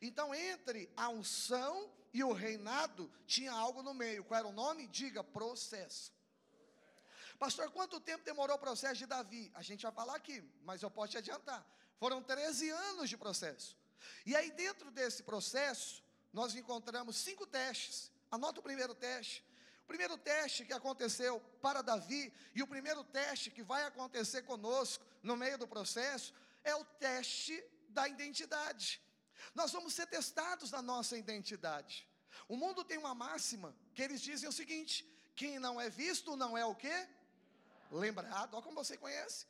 Então, 0.02 0.34
entre 0.34 0.92
a 0.96 1.10
unção 1.10 1.92
e 2.14 2.24
o 2.24 2.34
reinado, 2.34 3.12
tinha 3.26 3.52
algo 3.52 3.82
no 3.82 3.94
meio. 3.94 4.24
Qual 4.24 4.38
era 4.38 4.48
o 4.48 4.52
nome? 4.52 4.88
Diga, 4.88 5.24
processo. 5.24 6.14
Pastor, 7.38 7.70
quanto 7.72 8.00
tempo 8.00 8.24
demorou 8.24 8.56
o 8.56 8.60
processo 8.60 8.96
de 8.96 9.06
Davi? 9.06 9.52
A 9.54 9.62
gente 9.62 9.84
vai 9.84 9.92
falar 9.92 10.16
aqui, 10.16 10.44
mas 10.64 10.82
eu 10.82 10.90
posso 10.90 11.12
te 11.12 11.18
adiantar. 11.18 11.66
Foram 11.98 12.22
13 12.22 12.70
anos 12.70 13.10
de 13.10 13.18
processo. 13.18 13.78
E 14.26 14.36
aí, 14.36 14.52
dentro 14.52 14.92
desse 14.92 15.24
processo, 15.24 16.04
nós 16.32 16.56
encontramos 16.56 17.18
cinco 17.18 17.46
testes. 17.46 18.12
Anota 18.32 18.60
o 18.60 18.64
primeiro 18.64 18.96
teste. 18.96 19.45
Primeiro 19.88 20.18
teste 20.18 20.66
que 20.66 20.74
aconteceu 20.74 21.40
para 21.62 21.82
Davi 21.82 22.34
e 22.54 22.64
o 22.64 22.68
primeiro 22.68 23.04
teste 23.04 23.52
que 23.52 23.64
vai 23.64 23.84
acontecer 23.84 24.42
conosco 24.44 25.06
no 25.22 25.38
meio 25.38 25.58
do 25.58 25.68
processo 25.68 26.34
é 26.64 26.76
o 26.76 26.84
teste 26.84 27.64
da 27.90 28.08
identidade. 28.08 29.02
Nós 29.54 29.72
vamos 29.72 29.94
ser 29.94 30.08
testados 30.08 30.72
na 30.72 30.82
nossa 30.82 31.18
identidade. 31.18 32.08
O 32.48 32.58
mundo 32.58 32.84
tem 32.84 32.98
uma 32.98 33.16
máxima 33.16 33.76
que 33.94 34.02
eles 34.02 34.22
dizem 34.22 34.50
o 34.50 34.52
seguinte: 34.52 35.08
quem 35.36 35.60
não 35.60 35.80
é 35.80 35.90
visto 35.90 36.36
não 36.36 36.58
é 36.58 36.66
o 36.66 36.76
quê? 36.76 37.08
Lembrado. 37.92 38.56
Olha 38.56 38.64
como 38.64 38.84
você 38.84 38.98
conhece. 38.98 39.46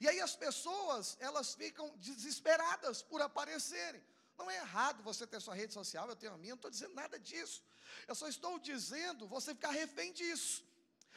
E 0.00 0.08
aí 0.08 0.20
as 0.20 0.34
pessoas, 0.34 1.16
elas 1.20 1.54
ficam 1.54 1.94
desesperadas 1.98 3.02
por 3.02 3.20
aparecerem. 3.20 4.02
Não 4.38 4.50
é 4.50 4.56
errado 4.56 5.02
você 5.02 5.26
ter 5.26 5.40
sua 5.40 5.54
rede 5.54 5.72
social, 5.72 6.08
eu 6.08 6.16
tenho 6.16 6.32
a 6.32 6.38
minha, 6.38 6.52
não 6.52 6.56
estou 6.56 6.70
dizendo 6.70 6.94
nada 6.94 7.18
disso. 7.18 7.62
Eu 8.08 8.14
só 8.14 8.28
estou 8.28 8.58
dizendo 8.58 9.26
você 9.26 9.54
ficar 9.54 9.70
refém 9.70 10.12
disso. 10.12 10.64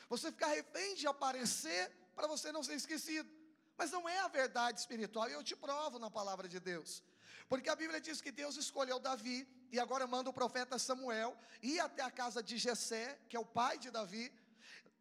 Você 0.09 0.31
ficar 0.31 0.47
refém 0.47 0.95
de 0.95 1.07
aparecer 1.07 1.91
para 2.15 2.27
você 2.27 2.51
não 2.51 2.63
ser 2.63 2.75
esquecido. 2.75 3.29
Mas 3.77 3.91
não 3.91 4.07
é 4.07 4.19
a 4.19 4.27
verdade 4.27 4.79
espiritual, 4.79 5.29
e 5.29 5.33
eu 5.33 5.43
te 5.43 5.55
provo 5.55 5.99
na 5.99 6.09
palavra 6.09 6.47
de 6.47 6.59
Deus. 6.59 7.03
Porque 7.49 7.69
a 7.69 7.75
Bíblia 7.75 8.01
diz 8.01 8.19
que 8.21 8.31
Deus 8.31 8.57
escolheu 8.57 8.99
Davi 8.99 9.47
e 9.71 9.79
agora 9.79 10.05
manda 10.05 10.29
o 10.29 10.33
profeta 10.33 10.77
Samuel 10.77 11.37
ir 11.61 11.79
até 11.79 12.01
a 12.03 12.11
casa 12.11 12.41
de 12.43 12.57
Jessé, 12.57 13.19
que 13.29 13.37
é 13.37 13.39
o 13.39 13.45
pai 13.45 13.77
de 13.77 13.89
Davi, 13.89 14.33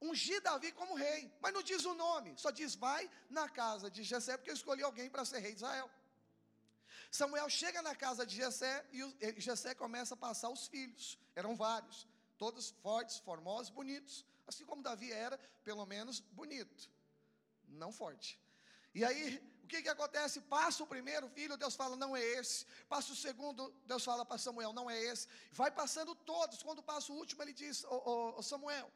ungir 0.01 0.41
Davi 0.43 0.71
como 0.73 0.95
rei, 0.95 1.33
mas 1.41 1.53
não 1.53 1.63
diz 1.63 1.85
o 1.85 1.95
nome, 1.95 2.35
só 2.37 2.51
diz 2.51 2.75
vai 2.75 3.11
na 3.31 3.49
casa 3.49 3.91
de 3.91 4.03
Jessé, 4.03 4.37
porque 4.37 4.51
eu 4.51 4.55
escolhi 4.55 4.83
alguém 4.83 5.09
para 5.09 5.25
ser 5.25 5.39
rei 5.39 5.53
de 5.53 5.59
Israel. 5.59 5.91
Samuel 7.11 7.49
chega 7.49 7.83
na 7.83 7.95
casa 7.95 8.27
de 8.27 8.37
Jessé 8.37 8.85
e 8.93 9.41
Jessé 9.41 9.75
começa 9.75 10.15
a 10.15 10.17
passar 10.17 10.51
os 10.51 10.67
filhos, 10.67 11.19
eram 11.35 11.57
vários, 11.57 12.07
todos 12.39 12.71
fortes, 12.83 13.19
formosos, 13.19 13.71
bonitos, 13.71 14.25
assim 14.47 14.65
como 14.65 14.83
Davi 14.83 15.11
era, 15.13 15.39
pelo 15.65 15.85
menos 15.87 16.21
bonito, 16.21 16.91
não 17.69 17.93
forte. 17.93 18.41
E 18.95 19.05
aí, 19.05 19.43
o 19.63 19.67
que, 19.67 19.83
que 19.83 19.89
acontece? 19.89 20.41
Passa 20.43 20.83
o 20.85 20.87
primeiro 20.87 21.29
filho, 21.29 21.57
Deus 21.57 21.75
fala, 21.75 21.97
não 21.97 22.17
é 22.17 22.23
esse. 22.23 22.65
Passa 22.89 23.13
o 23.13 23.17
segundo, 23.17 23.75
Deus 23.85 24.05
fala 24.05 24.25
para 24.25 24.39
Samuel, 24.39 24.73
não 24.73 24.89
é 24.89 24.99
esse. 24.99 25.27
Vai 25.53 25.71
passando 25.71 26.15
todos. 26.15 26.63
Quando 26.63 26.83
passa 26.83 27.13
o 27.13 27.17
último, 27.17 27.43
ele 27.43 27.53
diz: 27.53 27.85
Ô, 27.85 28.41
Samuel, 28.43 28.91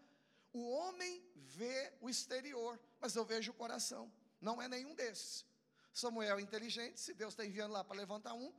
o 0.52 0.70
homem 0.70 1.22
vê 1.34 1.92
o 2.00 2.08
exterior, 2.08 2.80
mas 3.00 3.16
eu 3.16 3.24
vejo 3.24 3.50
o 3.50 3.54
coração. 3.54 4.10
Não 4.40 4.62
é 4.62 4.68
nenhum 4.68 4.94
desses. 4.94 5.44
Samuel 5.92 6.38
é 6.38 6.42
inteligente, 6.42 7.00
se 7.00 7.14
Deus 7.14 7.32
está 7.32 7.44
enviando 7.44 7.72
lá 7.72 7.82
para 7.82 7.96
levantar 7.96 8.34
um, 8.34 8.52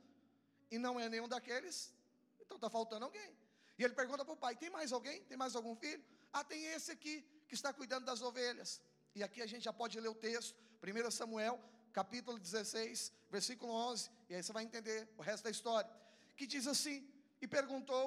e 0.70 0.78
não 0.78 0.98
é 0.98 1.08
nenhum 1.08 1.28
daqueles, 1.28 1.92
então 2.40 2.56
está 2.56 2.68
faltando 2.68 3.04
alguém. 3.04 3.36
E 3.78 3.84
ele 3.84 3.94
pergunta 3.94 4.24
para 4.24 4.34
o 4.34 4.36
pai: 4.36 4.54
tem 4.56 4.70
mais 4.70 4.92
alguém? 4.92 5.22
Tem 5.24 5.36
mais 5.36 5.56
algum 5.56 5.74
filho? 5.74 6.02
Ah, 6.32 6.44
tem 6.44 6.64
esse 6.66 6.90
aqui, 6.90 7.24
que 7.48 7.54
está 7.54 7.72
cuidando 7.72 8.04
das 8.04 8.22
ovelhas. 8.22 8.80
E 9.14 9.22
aqui 9.22 9.42
a 9.42 9.46
gente 9.46 9.64
já 9.64 9.72
pode 9.72 9.98
ler 10.00 10.08
o 10.08 10.14
texto, 10.14 10.56
1 10.82 11.10
Samuel, 11.10 11.60
capítulo 11.92 12.38
16, 12.38 13.12
versículo 13.30 13.72
11, 13.72 14.10
e 14.28 14.34
aí 14.34 14.42
você 14.42 14.52
vai 14.52 14.64
entender 14.64 15.08
o 15.18 15.22
resto 15.22 15.44
da 15.44 15.50
história. 15.50 15.90
Que 16.36 16.46
diz 16.46 16.66
assim: 16.66 17.06
E 17.40 17.46
perguntou 17.46 18.04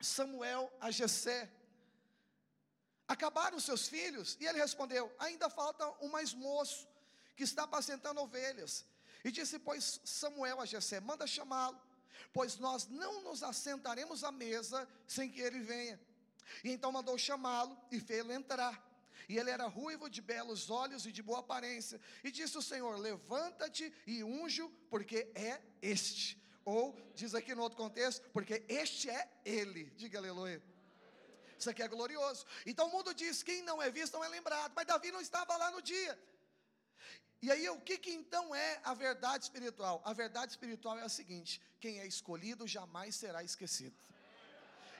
Samuel 0.00 0.72
a 0.80 0.90
Jessé: 0.90 1.50
Acabaram 3.06 3.58
seus 3.60 3.88
filhos? 3.88 4.36
E 4.40 4.46
ele 4.46 4.58
respondeu: 4.58 5.12
Ainda 5.18 5.48
falta 5.48 5.88
um 6.00 6.08
mais 6.08 6.34
moço, 6.34 6.88
que 7.38 7.44
está 7.44 7.62
apacentando 7.62 8.20
ovelhas. 8.20 8.84
E 9.24 9.30
disse, 9.30 9.60
pois, 9.60 10.00
Samuel 10.04 10.60
a 10.60 10.66
Jessé: 10.66 10.98
Manda 10.98 11.24
chamá-lo, 11.24 11.80
pois 12.32 12.58
nós 12.58 12.88
não 12.88 13.22
nos 13.22 13.44
assentaremos 13.44 14.24
à 14.24 14.32
mesa 14.32 14.88
sem 15.06 15.30
que 15.30 15.40
ele 15.40 15.60
venha. 15.60 16.00
E 16.64 16.72
então 16.72 16.90
mandou 16.90 17.16
chamá-lo 17.16 17.78
e 17.92 18.00
fê-lo 18.00 18.32
entrar. 18.32 18.84
E 19.28 19.38
ele 19.38 19.50
era 19.50 19.66
ruivo, 19.66 20.10
de 20.10 20.20
belos 20.20 20.68
olhos 20.68 21.06
e 21.06 21.12
de 21.12 21.22
boa 21.22 21.38
aparência. 21.38 22.00
E 22.24 22.30
disse 22.32 22.58
o 22.58 22.62
Senhor: 22.62 22.96
Levanta-te 22.96 23.92
e 24.04 24.24
unjo, 24.24 24.68
porque 24.90 25.30
é 25.32 25.62
este. 25.80 26.42
Ou, 26.64 26.98
diz 27.14 27.36
aqui 27.36 27.54
no 27.54 27.62
outro 27.62 27.78
contexto, 27.78 28.28
porque 28.32 28.64
este 28.68 29.08
é 29.10 29.30
ele. 29.44 29.84
Diga 29.96 30.18
aleluia. 30.18 30.60
Isso 31.56 31.70
aqui 31.70 31.84
é 31.84 31.88
glorioso. 31.88 32.44
Então 32.66 32.88
o 32.88 32.90
mundo 32.90 33.14
diz: 33.14 33.44
quem 33.44 33.62
não 33.62 33.80
é 33.80 33.90
visto 33.92 34.14
não 34.14 34.24
é 34.24 34.28
lembrado. 34.28 34.72
Mas 34.74 34.86
Davi 34.86 35.12
não 35.12 35.20
estava 35.20 35.56
lá 35.56 35.70
no 35.70 35.80
dia. 35.80 36.18
E 37.40 37.50
aí, 37.52 37.68
o 37.68 37.80
que, 37.80 37.98
que 37.98 38.10
então 38.10 38.54
é 38.54 38.80
a 38.82 38.94
verdade 38.94 39.44
espiritual? 39.44 40.02
A 40.04 40.12
verdade 40.12 40.50
espiritual 40.50 40.98
é 40.98 41.02
a 41.02 41.08
seguinte: 41.08 41.62
quem 41.80 42.00
é 42.00 42.06
escolhido 42.06 42.66
jamais 42.66 43.14
será 43.14 43.42
esquecido. 43.44 43.96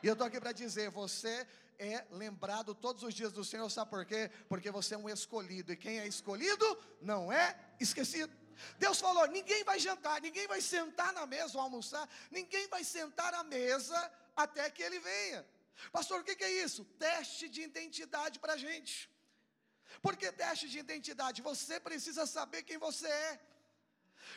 E 0.02 0.06
eu 0.06 0.12
estou 0.12 0.26
aqui 0.26 0.40
para 0.40 0.52
dizer: 0.52 0.90
você 0.90 1.46
é 1.78 2.04
lembrado 2.10 2.74
todos 2.74 3.02
os 3.02 3.12
dias 3.12 3.32
do 3.32 3.44
Senhor, 3.44 3.68
sabe 3.70 3.90
por 3.90 4.04
quê? 4.04 4.30
Porque 4.48 4.70
você 4.70 4.94
é 4.94 4.98
um 4.98 5.08
escolhido, 5.08 5.72
e 5.72 5.76
quem 5.76 5.98
é 5.98 6.06
escolhido 6.06 6.66
não 7.00 7.32
é 7.32 7.58
esquecido. 7.80 8.32
Deus 8.78 9.00
falou: 9.00 9.26
ninguém 9.26 9.64
vai 9.64 9.78
jantar, 9.80 10.20
ninguém 10.20 10.46
vai 10.46 10.60
sentar 10.60 11.12
na 11.12 11.26
mesa 11.26 11.58
ou 11.58 11.64
almoçar, 11.64 12.08
ninguém 12.30 12.68
vai 12.68 12.84
sentar 12.84 13.34
à 13.34 13.42
mesa 13.42 14.12
até 14.36 14.70
que 14.70 14.82
ele 14.82 15.00
venha. 15.00 15.44
Pastor, 15.92 16.20
o 16.20 16.24
que, 16.24 16.36
que 16.36 16.44
é 16.44 16.50
isso? 16.64 16.84
Teste 16.84 17.48
de 17.48 17.62
identidade 17.62 18.38
para 18.38 18.54
a 18.54 18.56
gente. 18.56 19.08
Por 20.02 20.16
que 20.16 20.30
teste 20.32 20.68
de 20.68 20.78
identidade? 20.78 21.42
Você 21.42 21.80
precisa 21.80 22.26
saber 22.26 22.62
quem 22.62 22.78
você 22.78 23.08
é. 23.08 23.40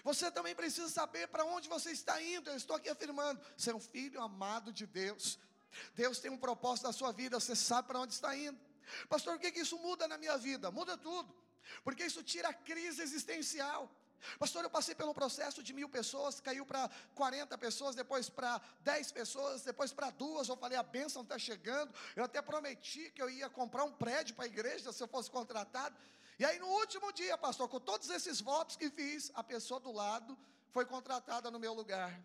Você 0.03 0.31
também 0.31 0.55
precisa 0.55 0.89
saber 0.89 1.27
para 1.27 1.45
onde 1.45 1.67
você 1.67 1.91
está 1.91 2.21
indo. 2.21 2.49
Eu 2.49 2.55
estou 2.55 2.75
aqui 2.75 2.89
afirmando: 2.89 3.41
você 3.55 3.71
é 3.71 3.75
um 3.75 3.79
filho 3.79 4.21
amado 4.21 4.71
de 4.71 4.85
Deus. 4.87 5.39
Deus 5.93 6.19
tem 6.19 6.31
um 6.31 6.37
propósito 6.37 6.85
na 6.85 6.93
sua 6.93 7.11
vida, 7.11 7.39
você 7.39 7.55
sabe 7.55 7.87
para 7.87 7.99
onde 7.99 8.13
está 8.13 8.35
indo. 8.35 8.59
Pastor, 9.07 9.35
o 9.35 9.39
que, 9.39 9.51
que 9.51 9.61
isso 9.61 9.77
muda 9.79 10.07
na 10.07 10.17
minha 10.17 10.37
vida? 10.37 10.69
Muda 10.69 10.97
tudo, 10.97 11.33
porque 11.83 12.03
isso 12.03 12.23
tira 12.23 12.49
a 12.49 12.53
crise 12.53 13.01
existencial. 13.01 13.89
Pastor, 14.39 14.63
eu 14.63 14.69
passei 14.69 14.95
pelo 14.95 15.13
processo 15.13 15.63
de 15.63 15.73
mil 15.73 15.89
pessoas, 15.89 16.39
caiu 16.39 16.65
para 16.65 16.89
40 17.15 17.57
pessoas, 17.57 17.95
depois 17.95 18.29
para 18.29 18.61
10 18.81 19.11
pessoas, 19.11 19.63
depois 19.63 19.91
para 19.91 20.09
duas. 20.09 20.47
Eu 20.47 20.57
falei, 20.57 20.77
a 20.77 20.83
bênção 20.83 21.21
está 21.21 21.37
chegando. 21.37 21.93
Eu 22.15 22.23
até 22.23 22.41
prometi 22.41 23.11
que 23.11 23.21
eu 23.21 23.29
ia 23.29 23.49
comprar 23.49 23.83
um 23.83 23.91
prédio 23.91 24.35
para 24.35 24.45
a 24.45 24.47
igreja 24.47 24.91
se 24.91 25.01
eu 25.03 25.07
fosse 25.07 25.29
contratado. 25.29 25.95
E 26.39 26.45
aí, 26.45 26.57
no 26.59 26.67
último 26.67 27.11
dia, 27.11 27.37
pastor, 27.37 27.67
com 27.67 27.79
todos 27.79 28.09
esses 28.09 28.41
votos 28.41 28.75
que 28.75 28.89
fiz, 28.89 29.31
a 29.35 29.43
pessoa 29.43 29.79
do 29.79 29.91
lado 29.91 30.37
foi 30.71 30.85
contratada 30.85 31.51
no 31.51 31.59
meu 31.59 31.73
lugar. 31.73 32.19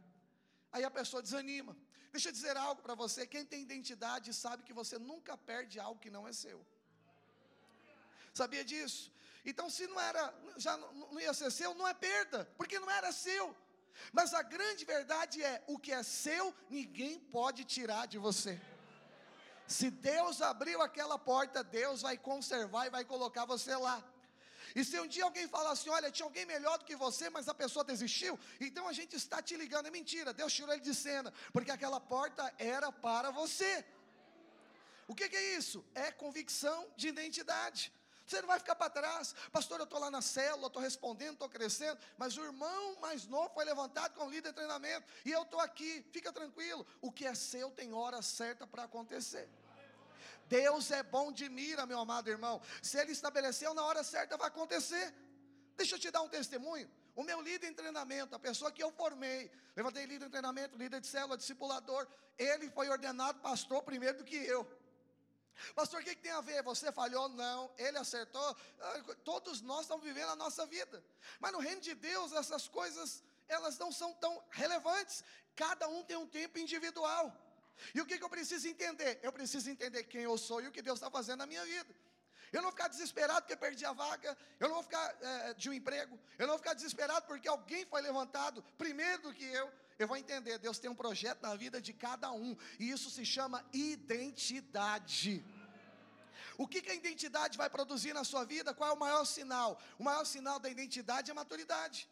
Aí 0.72 0.84
a 0.84 0.90
pessoa 0.90 1.22
desanima. 1.22 1.76
Deixa 2.12 2.28
eu 2.28 2.32
dizer 2.32 2.56
algo 2.56 2.80
para 2.80 2.94
você: 2.94 3.26
quem 3.26 3.44
tem 3.44 3.62
identidade 3.62 4.32
sabe 4.32 4.62
que 4.62 4.72
você 4.72 4.98
nunca 4.98 5.36
perde 5.36 5.78
algo 5.78 6.00
que 6.00 6.10
não 6.10 6.26
é 6.26 6.32
seu. 6.32 6.64
Sabia 8.32 8.64
disso? 8.64 9.12
Então, 9.50 9.70
se 9.70 9.86
não 9.86 10.00
era, 10.00 10.34
já 10.56 10.76
não 10.76 11.20
ia 11.20 11.32
ser 11.32 11.50
seu, 11.52 11.72
não 11.74 11.86
é 11.86 11.94
perda, 11.94 12.44
porque 12.56 12.80
não 12.80 12.90
era 12.90 13.12
seu. 13.12 13.56
Mas 14.12 14.34
a 14.34 14.42
grande 14.42 14.84
verdade 14.84 15.42
é: 15.42 15.62
o 15.68 15.78
que 15.78 15.92
é 15.92 16.02
seu, 16.02 16.52
ninguém 16.68 17.18
pode 17.20 17.64
tirar 17.64 18.06
de 18.06 18.18
você. 18.18 18.60
Se 19.68 19.90
Deus 19.90 20.42
abriu 20.42 20.82
aquela 20.82 21.18
porta, 21.18 21.62
Deus 21.62 22.02
vai 22.02 22.16
conservar 22.18 22.86
e 22.86 22.90
vai 22.90 23.04
colocar 23.04 23.44
você 23.44 23.74
lá. 23.76 24.02
E 24.74 24.84
se 24.84 24.98
um 25.00 25.06
dia 25.06 25.24
alguém 25.24 25.48
falar 25.48 25.70
assim, 25.70 25.88
olha, 25.88 26.10
tinha 26.10 26.26
alguém 26.26 26.44
melhor 26.44 26.76
do 26.78 26.84
que 26.84 26.94
você, 26.94 27.30
mas 27.30 27.48
a 27.48 27.54
pessoa 27.54 27.84
desistiu, 27.84 28.38
então 28.60 28.86
a 28.86 28.92
gente 28.92 29.16
está 29.16 29.40
te 29.40 29.56
ligando, 29.56 29.86
é 29.86 29.90
mentira, 29.90 30.34
Deus 30.34 30.52
tirou 30.52 30.72
ele 30.74 30.82
de 30.82 30.94
cena, 30.94 31.32
porque 31.52 31.70
aquela 31.70 31.98
porta 31.98 32.52
era 32.58 32.92
para 32.92 33.30
você. 33.30 33.84
O 35.08 35.14
que, 35.14 35.28
que 35.28 35.36
é 35.36 35.56
isso? 35.56 35.84
É 35.94 36.10
convicção 36.10 36.86
de 36.96 37.08
identidade. 37.08 37.92
Você 38.26 38.40
não 38.40 38.48
vai 38.48 38.58
ficar 38.58 38.74
para 38.74 38.90
trás, 38.90 39.34
pastor. 39.52 39.78
Eu 39.78 39.84
estou 39.84 40.00
lá 40.00 40.10
na 40.10 40.20
célula, 40.20 40.66
estou 40.66 40.82
respondendo, 40.82 41.34
estou 41.34 41.48
crescendo, 41.48 41.98
mas 42.18 42.36
o 42.36 42.44
irmão 42.44 42.98
mais 43.00 43.26
novo 43.26 43.50
foi 43.54 43.64
levantado 43.64 44.14
com 44.14 44.28
líder 44.28 44.48
de 44.48 44.56
treinamento, 44.56 45.06
e 45.24 45.30
eu 45.30 45.42
estou 45.42 45.60
aqui, 45.60 46.04
fica 46.10 46.32
tranquilo. 46.32 46.84
O 47.00 47.12
que 47.12 47.24
é 47.24 47.34
seu 47.34 47.70
tem 47.70 47.92
hora 47.92 48.20
certa 48.22 48.66
para 48.66 48.82
acontecer. 48.82 49.48
Deus 50.48 50.90
é 50.90 51.02
bom 51.02 51.32
de 51.32 51.48
mira, 51.48 51.86
meu 51.86 51.98
amado 52.00 52.28
irmão. 52.28 52.60
Se 52.82 52.98
Ele 52.98 53.12
estabeleceu 53.12 53.74
na 53.74 53.84
hora 53.84 54.02
certa, 54.02 54.36
vai 54.36 54.48
acontecer. 54.48 55.14
Deixa 55.76 55.94
eu 55.94 55.98
te 55.98 56.10
dar 56.10 56.22
um 56.22 56.28
testemunho. 56.28 56.90
O 57.14 57.22
meu 57.22 57.40
líder 57.40 57.68
em 57.68 57.74
treinamento, 57.74 58.34
a 58.34 58.38
pessoa 58.38 58.70
que 58.70 58.82
eu 58.82 58.90
formei, 58.92 59.50
levantei 59.74 60.04
líder 60.04 60.26
em 60.26 60.30
treinamento, 60.30 60.76
líder 60.76 61.00
de 61.00 61.06
célula, 61.06 61.36
discipulador, 61.36 62.06
ele 62.38 62.70
foi 62.70 62.88
ordenado 62.88 63.40
pastor 63.40 63.82
primeiro 63.82 64.18
do 64.18 64.24
que 64.24 64.36
eu. 64.36 64.68
Pastor, 65.74 66.00
o 66.00 66.04
que, 66.04 66.14
que, 66.14 66.22
tem 66.22 66.32
a 66.32 66.40
ver? 66.40 66.62
Você 66.62 66.92
falhou? 66.92 67.28
Não. 67.28 67.70
Ele 67.78 67.98
acertou? 67.98 68.56
Ah, 68.80 69.02
todos 69.24 69.60
nós 69.60 69.82
estamos 69.82 70.04
vivendo 70.04 70.30
a 70.30 70.36
nossa 70.36 70.66
vida. 70.66 71.02
Mas 71.40 71.52
no 71.52 71.58
reino 71.58 71.80
de 71.80 71.94
Deus, 71.94 72.32
essas 72.32 72.68
coisas, 72.68 73.22
elas 73.48 73.78
não 73.78 73.90
são 73.90 74.12
tão 74.14 74.42
relevantes. 74.50 75.24
Cada 75.54 75.88
um 75.88 76.02
tem 76.04 76.16
um 76.16 76.26
tempo 76.26 76.58
individual. 76.58 77.34
E 77.94 78.00
o 78.00 78.06
que, 78.06 78.18
que 78.18 78.24
eu 78.24 78.30
preciso 78.30 78.68
entender? 78.68 79.18
Eu 79.22 79.32
preciso 79.32 79.70
entender 79.70 80.04
quem 80.04 80.22
eu 80.22 80.36
sou 80.38 80.60
e 80.60 80.68
o 80.68 80.72
que 80.72 80.82
Deus 80.82 80.98
está 80.98 81.10
fazendo 81.10 81.38
na 81.38 81.46
minha 81.46 81.64
vida. 81.64 81.94
Eu 82.52 82.62
não 82.62 82.70
vou 82.70 82.72
ficar 82.72 82.88
desesperado 82.88 83.42
porque 83.42 83.56
perdi 83.56 83.84
a 83.84 83.92
vaga. 83.92 84.36
Eu 84.60 84.68
não 84.68 84.76
vou 84.76 84.84
ficar 84.84 85.16
é, 85.20 85.54
de 85.54 85.68
um 85.68 85.72
emprego. 85.72 86.18
Eu 86.38 86.46
não 86.46 86.54
vou 86.54 86.58
ficar 86.58 86.74
desesperado 86.74 87.26
porque 87.26 87.48
alguém 87.48 87.84
foi 87.86 88.00
levantado 88.00 88.62
primeiro 88.78 89.22
do 89.22 89.34
que 89.34 89.44
eu. 89.44 89.70
Eu 89.98 90.08
vou 90.08 90.16
entender, 90.16 90.58
Deus 90.58 90.78
tem 90.78 90.90
um 90.90 90.94
projeto 90.94 91.42
na 91.42 91.54
vida 91.54 91.80
de 91.80 91.92
cada 91.92 92.30
um, 92.32 92.56
e 92.78 92.90
isso 92.90 93.08
se 93.10 93.24
chama 93.24 93.64
identidade. 93.72 95.44
O 96.58 96.66
que, 96.66 96.80
que 96.80 96.90
a 96.90 96.94
identidade 96.94 97.58
vai 97.58 97.68
produzir 97.68 98.12
na 98.12 98.24
sua 98.24 98.44
vida? 98.44 98.74
Qual 98.74 98.90
é 98.90 98.92
o 98.92 98.98
maior 98.98 99.24
sinal? 99.24 99.80
O 99.98 100.04
maior 100.04 100.24
sinal 100.24 100.58
da 100.58 100.70
identidade 100.70 101.30
é 101.30 101.34
maturidade. 101.34 102.08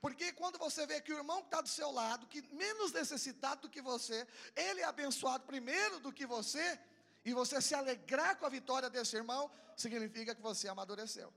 Porque 0.00 0.32
quando 0.32 0.58
você 0.58 0.86
vê 0.86 1.00
que 1.00 1.12
o 1.12 1.16
irmão 1.16 1.40
que 1.40 1.46
está 1.46 1.60
do 1.60 1.68
seu 1.68 1.90
lado, 1.90 2.26
que 2.26 2.42
menos 2.54 2.92
necessitado 2.92 3.62
do 3.62 3.70
que 3.70 3.80
você, 3.80 4.26
ele 4.56 4.80
é 4.80 4.84
abençoado 4.84 5.44
primeiro 5.44 6.00
do 6.00 6.12
que 6.12 6.26
você, 6.26 6.78
e 7.24 7.32
você 7.32 7.60
se 7.60 7.74
alegrar 7.74 8.36
com 8.36 8.46
a 8.46 8.48
vitória 8.48 8.90
desse 8.90 9.16
irmão, 9.16 9.50
significa 9.76 10.34
que 10.34 10.42
você 10.42 10.68
amadureceu. 10.68 11.32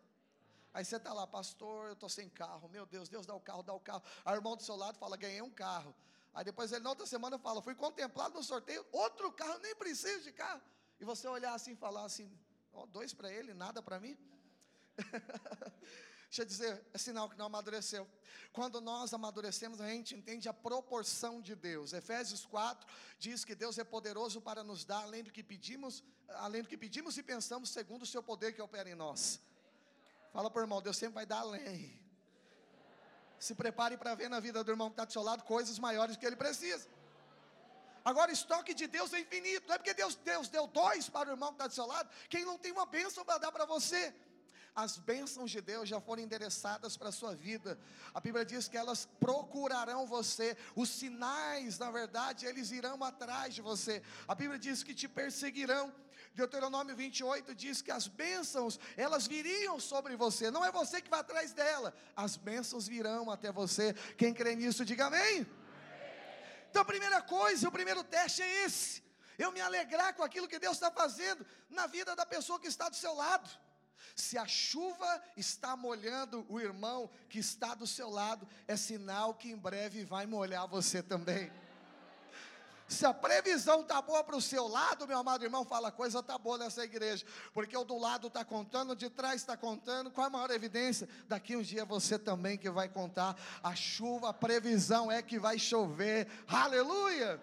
Aí 0.73 0.85
você 0.85 0.95
está 0.95 1.11
lá, 1.11 1.27
pastor, 1.27 1.87
eu 1.87 1.93
estou 1.93 2.07
sem 2.07 2.29
carro. 2.29 2.69
Meu 2.69 2.85
Deus, 2.85 3.09
Deus 3.09 3.25
dá 3.25 3.35
o 3.35 3.39
carro, 3.39 3.61
dá 3.61 3.73
o 3.73 3.79
carro. 3.79 4.03
Aí 4.23 4.33
o 4.33 4.37
irmão 4.37 4.55
do 4.55 4.63
seu 4.63 4.75
lado 4.75 4.97
fala, 4.97 5.17
ganhei 5.17 5.41
um 5.41 5.49
carro. 5.49 5.93
Aí 6.33 6.45
depois 6.45 6.71
ele 6.71 6.83
na 6.83 6.89
outra 6.89 7.05
semana 7.05 7.37
fala, 7.37 7.61
fui 7.61 7.75
contemplado 7.75 8.33
no 8.33 8.43
sorteio, 8.43 8.85
outro 8.91 9.31
carro, 9.33 9.59
nem 9.59 9.75
preciso 9.75 10.23
de 10.23 10.31
carro. 10.31 10.61
E 10.99 11.03
você 11.03 11.27
olhar 11.27 11.53
assim 11.53 11.73
e 11.73 11.75
falar 11.75 12.05
assim, 12.05 12.31
oh, 12.71 12.85
dois 12.85 13.13
para 13.13 13.31
ele, 13.31 13.53
nada 13.53 13.81
para 13.81 13.99
mim. 13.99 14.17
Deixa 16.31 16.43
eu 16.43 16.45
dizer, 16.45 16.85
é 16.93 16.97
sinal 16.97 17.29
que 17.29 17.37
não 17.37 17.47
amadureceu. 17.47 18.07
Quando 18.53 18.79
nós 18.79 19.13
amadurecemos, 19.13 19.81
a 19.81 19.89
gente 19.89 20.15
entende 20.15 20.47
a 20.47 20.53
proporção 20.53 21.41
de 21.41 21.53
Deus. 21.53 21.91
Efésios 21.91 22.45
4 22.45 22.87
diz 23.19 23.43
que 23.43 23.53
Deus 23.53 23.77
é 23.77 23.83
poderoso 23.83 24.39
para 24.39 24.63
nos 24.63 24.85
dar 24.85 25.03
além 25.03 25.23
do 25.23 25.31
que 25.31 25.43
pedimos, 25.43 26.01
além 26.29 26.61
do 26.61 26.69
que 26.69 26.77
pedimos 26.77 27.17
e 27.17 27.23
pensamos, 27.23 27.69
segundo 27.69 28.03
o 28.03 28.05
seu 28.05 28.23
poder 28.23 28.53
que 28.53 28.61
opera 28.61 28.89
em 28.89 28.95
nós. 28.95 29.41
Fala 30.33 30.49
para 30.49 30.61
o 30.61 30.63
irmão, 30.63 30.81
Deus 30.81 30.97
sempre 30.97 31.15
vai 31.15 31.25
dar 31.25 31.39
além. 31.39 31.99
Se 33.37 33.53
prepare 33.55 33.97
para 33.97 34.15
ver 34.15 34.29
na 34.29 34.39
vida 34.39 34.63
do 34.63 34.71
irmão 34.71 34.89
que 34.89 34.93
está 34.93 35.05
do 35.05 35.11
seu 35.11 35.21
lado 35.21 35.43
coisas 35.43 35.77
maiores 35.79 36.15
que 36.15 36.25
ele 36.25 36.35
precisa. 36.35 36.87
Agora, 38.03 38.31
o 38.31 38.33
estoque 38.33 38.73
de 38.73 38.87
Deus 38.87 39.13
é 39.13 39.19
infinito. 39.19 39.67
Não 39.67 39.75
é 39.75 39.77
porque 39.77 39.93
Deus, 39.93 40.15
Deus 40.15 40.47
deu 40.47 40.67
dois 40.67 41.09
para 41.09 41.29
o 41.29 41.33
irmão 41.33 41.49
que 41.49 41.55
está 41.55 41.67
do 41.67 41.73
seu 41.73 41.85
lado, 41.85 42.09
quem 42.29 42.45
não 42.45 42.57
tem 42.57 42.71
uma 42.71 42.85
bênção 42.85 43.23
para 43.23 43.37
dar 43.37 43.51
para 43.51 43.65
você. 43.65 44.13
As 44.73 44.97
bênçãos 44.97 45.51
de 45.51 45.59
Deus 45.59 45.89
já 45.89 45.99
foram 45.99 46.23
endereçadas 46.23 46.95
para 46.95 47.09
a 47.09 47.11
sua 47.11 47.35
vida. 47.35 47.77
A 48.13 48.21
Bíblia 48.21 48.45
diz 48.45 48.69
que 48.69 48.77
elas 48.77 49.05
procurarão 49.19 50.07
você. 50.07 50.57
Os 50.75 50.89
sinais, 50.89 51.77
na 51.77 51.91
verdade, 51.91 52.45
eles 52.45 52.71
irão 52.71 53.03
atrás 53.03 53.53
de 53.53 53.61
você. 53.61 54.01
A 54.27 54.33
Bíblia 54.33 54.57
diz 54.57 54.81
que 54.81 54.95
te 54.95 55.09
perseguirão. 55.09 55.93
Deuteronômio 56.33 56.95
28 56.95 57.53
diz 57.53 57.81
que 57.81 57.91
as 57.91 58.07
bênçãos, 58.07 58.79
elas 58.95 59.27
viriam 59.27 59.79
sobre 59.79 60.15
você. 60.15 60.49
Não 60.49 60.63
é 60.63 60.71
você 60.71 61.01
que 61.01 61.09
vai 61.09 61.19
atrás 61.19 61.53
dela. 61.53 61.93
As 62.15 62.37
bênçãos 62.37 62.87
virão 62.87 63.29
até 63.29 63.51
você. 63.51 63.93
Quem 64.17 64.33
crê 64.33 64.55
nisso, 64.55 64.85
diga 64.85 65.07
amém. 65.07 65.45
Então, 66.69 66.81
a 66.81 66.85
primeira 66.85 67.21
coisa, 67.21 67.67
o 67.67 67.71
primeiro 67.71 68.03
teste 68.03 68.41
é 68.41 68.65
esse. 68.65 69.03
Eu 69.37 69.51
me 69.51 69.59
alegrar 69.59 70.13
com 70.13 70.23
aquilo 70.23 70.47
que 70.47 70.59
Deus 70.59 70.77
está 70.77 70.89
fazendo 70.89 71.45
na 71.69 71.85
vida 71.87 72.15
da 72.15 72.25
pessoa 72.25 72.59
que 72.59 72.67
está 72.67 72.87
do 72.87 72.95
seu 72.95 73.13
lado. 73.13 73.49
Se 74.15 74.37
a 74.37 74.47
chuva 74.47 75.21
está 75.35 75.75
molhando 75.75 76.45
o 76.49 76.59
irmão 76.59 77.09
que 77.29 77.39
está 77.39 77.73
do 77.73 77.87
seu 77.87 78.09
lado, 78.09 78.47
é 78.67 78.75
sinal 78.77 79.33
que 79.33 79.49
em 79.49 79.57
breve 79.57 80.03
vai 80.05 80.25
molhar 80.25 80.67
você 80.67 81.01
também. 81.03 81.51
Se 82.91 83.05
a 83.05 83.13
previsão 83.13 83.81
está 83.81 84.01
boa 84.01 84.21
para 84.21 84.35
o 84.35 84.41
seu 84.41 84.67
lado, 84.67 85.07
meu 85.07 85.17
amado 85.17 85.45
irmão, 85.45 85.63
fala, 85.63 85.87
a 85.87 85.91
coisa 85.91 86.19
está 86.19 86.37
boa 86.37 86.57
nessa 86.57 86.83
igreja. 86.83 87.25
Porque 87.53 87.75
o 87.75 87.85
do 87.85 87.97
lado 87.97 88.27
está 88.27 88.43
contando, 88.43 88.91
o 88.91 88.95
de 88.95 89.09
trás 89.09 89.35
está 89.35 89.55
contando. 89.55 90.11
Qual 90.11 90.27
a 90.27 90.29
maior 90.29 90.51
evidência? 90.51 91.07
Daqui 91.25 91.55
um 91.55 91.61
dia 91.61 91.85
você 91.85 92.19
também 92.19 92.57
que 92.57 92.69
vai 92.69 92.89
contar. 92.89 93.37
A 93.63 93.73
chuva, 93.73 94.29
a 94.29 94.33
previsão 94.33 95.09
é 95.09 95.21
que 95.21 95.39
vai 95.39 95.57
chover. 95.57 96.27
Aleluia! 96.45 97.41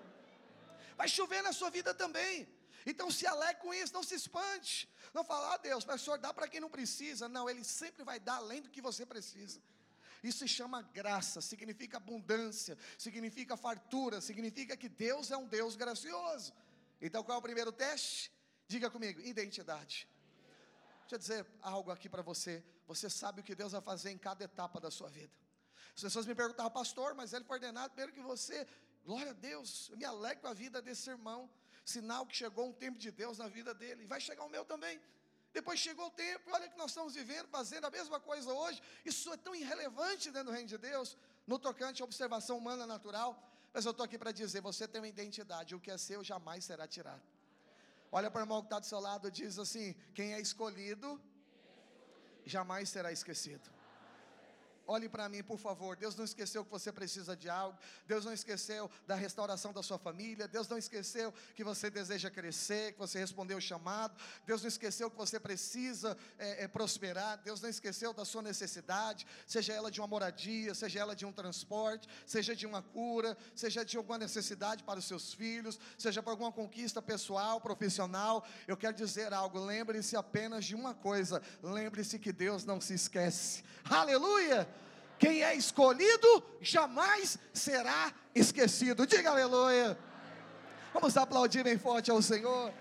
Vai 0.98 1.08
chover 1.08 1.42
na 1.42 1.54
sua 1.54 1.70
vida 1.70 1.94
também. 1.94 2.46
Então 2.84 3.10
se 3.10 3.26
alegre 3.26 3.62
com 3.62 3.72
isso, 3.72 3.94
não 3.94 4.02
se 4.02 4.16
espante. 4.16 4.86
Não 5.14 5.24
fala, 5.24 5.54
ah 5.54 5.56
Deus, 5.56 5.82
mas 5.86 6.02
o 6.02 6.04
Senhor 6.04 6.18
dá 6.18 6.34
para 6.34 6.46
quem 6.46 6.60
não 6.60 6.68
precisa. 6.68 7.26
Não, 7.26 7.48
Ele 7.48 7.64
sempre 7.64 8.04
vai 8.04 8.20
dar 8.20 8.36
além 8.36 8.60
do 8.60 8.68
que 8.68 8.82
você 8.82 9.06
precisa. 9.06 9.62
Isso 10.22 10.38
se 10.38 10.48
chama 10.48 10.82
graça, 10.82 11.40
significa 11.40 11.96
abundância, 11.96 12.76
significa 12.96 13.56
fartura, 13.56 14.20
significa 14.20 14.76
que 14.76 14.88
Deus 14.88 15.30
é 15.30 15.36
um 15.36 15.46
Deus 15.46 15.76
gracioso. 15.76 16.52
Então 17.00 17.22
qual 17.22 17.36
é 17.36 17.38
o 17.38 17.42
primeiro 17.42 17.70
teste? 17.72 18.32
Diga 18.66 18.90
comigo, 18.90 19.20
identidade. 19.20 20.08
Deixa 21.00 21.14
eu 21.14 21.18
dizer 21.18 21.46
algo 21.62 21.90
aqui 21.90 22.08
para 22.08 22.22
você. 22.22 22.62
Você 22.86 23.08
sabe 23.08 23.40
o 23.40 23.44
que 23.44 23.54
Deus 23.54 23.72
vai 23.72 23.80
fazer 23.80 24.10
em 24.10 24.18
cada 24.18 24.44
etapa 24.44 24.80
da 24.80 24.90
sua 24.90 25.08
vida. 25.08 25.32
As 25.94 26.02
pessoas 26.02 26.26
me 26.26 26.34
perguntavam, 26.34 26.70
pastor, 26.70 27.14
mas 27.14 27.32
ele 27.32 27.44
foi 27.44 27.56
ordenado 27.56 27.94
primeiro 27.94 28.12
que 28.12 28.20
você. 28.20 28.66
Glória 29.04 29.30
a 29.30 29.34
Deus, 29.34 29.88
eu 29.90 29.96
me 29.96 30.04
alegro 30.04 30.42
com 30.42 30.48
a 30.48 30.54
vida 30.54 30.82
desse 30.82 31.08
irmão. 31.08 31.50
Sinal 31.84 32.26
que 32.26 32.36
chegou 32.36 32.68
um 32.68 32.72
tempo 32.72 32.98
de 32.98 33.10
Deus 33.10 33.38
na 33.38 33.48
vida 33.48 33.72
dele. 33.72 34.02
E 34.02 34.06
vai 34.06 34.20
chegar 34.20 34.44
o 34.44 34.50
meu 34.50 34.64
também. 34.64 35.00
Depois 35.52 35.78
chegou 35.78 36.06
o 36.06 36.10
tempo, 36.10 36.50
olha 36.52 36.68
que 36.68 36.76
nós 36.76 36.90
estamos 36.90 37.14
vivendo, 37.14 37.48
fazendo 37.48 37.86
a 37.86 37.90
mesma 37.90 38.20
coisa 38.20 38.52
hoje. 38.52 38.82
Isso 39.04 39.32
é 39.32 39.36
tão 39.36 39.54
irrelevante 39.54 40.30
dentro 40.30 40.48
do 40.48 40.52
reino 40.52 40.68
de 40.68 40.78
Deus, 40.78 41.16
no 41.46 41.58
tocante 41.58 42.02
à 42.02 42.04
observação 42.04 42.58
humana 42.58 42.86
natural. 42.86 43.30
Mas 43.72 43.84
eu 43.84 43.92
estou 43.92 44.04
aqui 44.04 44.18
para 44.18 44.32
dizer: 44.32 44.60
você 44.60 44.86
tem 44.86 45.00
uma 45.00 45.08
identidade, 45.08 45.74
o 45.74 45.80
que 45.80 45.90
é 45.90 45.98
seu 45.98 46.22
jamais 46.22 46.64
será 46.64 46.86
tirado. 46.86 47.22
Olha 48.10 48.30
para 48.30 48.40
o 48.40 48.42
irmão 48.42 48.60
que 48.60 48.66
está 48.66 48.78
do 48.78 48.86
seu 48.86 49.00
lado, 49.00 49.30
diz 49.30 49.58
assim: 49.58 49.94
quem 50.14 50.34
é 50.34 50.40
escolhido, 50.40 51.20
jamais 52.44 52.88
será 52.88 53.12
esquecido. 53.12 53.77
Olhe 54.90 55.06
para 55.06 55.28
mim, 55.28 55.42
por 55.42 55.58
favor. 55.58 55.98
Deus 55.98 56.16
não 56.16 56.24
esqueceu 56.24 56.64
que 56.64 56.70
você 56.70 56.90
precisa 56.90 57.36
de 57.36 57.50
algo. 57.50 57.78
Deus 58.06 58.24
não 58.24 58.32
esqueceu 58.32 58.90
da 59.06 59.14
restauração 59.14 59.70
da 59.70 59.82
sua 59.82 59.98
família. 59.98 60.48
Deus 60.48 60.66
não 60.66 60.78
esqueceu 60.78 61.30
que 61.54 61.62
você 61.62 61.90
deseja 61.90 62.30
crescer, 62.30 62.94
que 62.94 62.98
você 62.98 63.18
respondeu 63.18 63.58
o 63.58 63.60
chamado. 63.60 64.18
Deus 64.46 64.62
não 64.62 64.68
esqueceu 64.68 65.10
que 65.10 65.16
você 65.18 65.38
precisa 65.38 66.16
é, 66.38 66.64
é, 66.64 66.68
prosperar. 66.68 67.36
Deus 67.44 67.60
não 67.60 67.68
esqueceu 67.68 68.14
da 68.14 68.24
sua 68.24 68.40
necessidade, 68.40 69.26
seja 69.46 69.74
ela 69.74 69.90
de 69.90 70.00
uma 70.00 70.06
moradia, 70.06 70.74
seja 70.74 71.00
ela 71.00 71.14
de 71.14 71.26
um 71.26 71.32
transporte, 71.32 72.08
seja 72.24 72.56
de 72.56 72.64
uma 72.64 72.80
cura, 72.80 73.36
seja 73.54 73.84
de 73.84 73.98
alguma 73.98 74.16
necessidade 74.16 74.82
para 74.84 74.98
os 74.98 75.04
seus 75.04 75.34
filhos, 75.34 75.78
seja 75.98 76.22
para 76.22 76.32
alguma 76.32 76.50
conquista 76.50 77.02
pessoal, 77.02 77.60
profissional. 77.60 78.42
Eu 78.66 78.74
quero 78.74 78.96
dizer 78.96 79.34
algo. 79.34 79.62
Lembre-se 79.62 80.16
apenas 80.16 80.64
de 80.64 80.74
uma 80.74 80.94
coisa. 80.94 81.42
Lembre-se 81.62 82.18
que 82.18 82.32
Deus 82.32 82.64
não 82.64 82.80
se 82.80 82.94
esquece. 82.94 83.62
Aleluia! 83.84 84.77
Quem 85.18 85.42
é 85.42 85.54
escolhido 85.54 86.44
jamais 86.60 87.38
será 87.52 88.12
esquecido. 88.34 89.06
Diga 89.06 89.30
aleluia. 89.30 89.98
Vamos 90.92 91.16
aplaudir 91.16 91.64
bem 91.64 91.78
forte 91.78 92.10
ao 92.10 92.22
Senhor. 92.22 92.72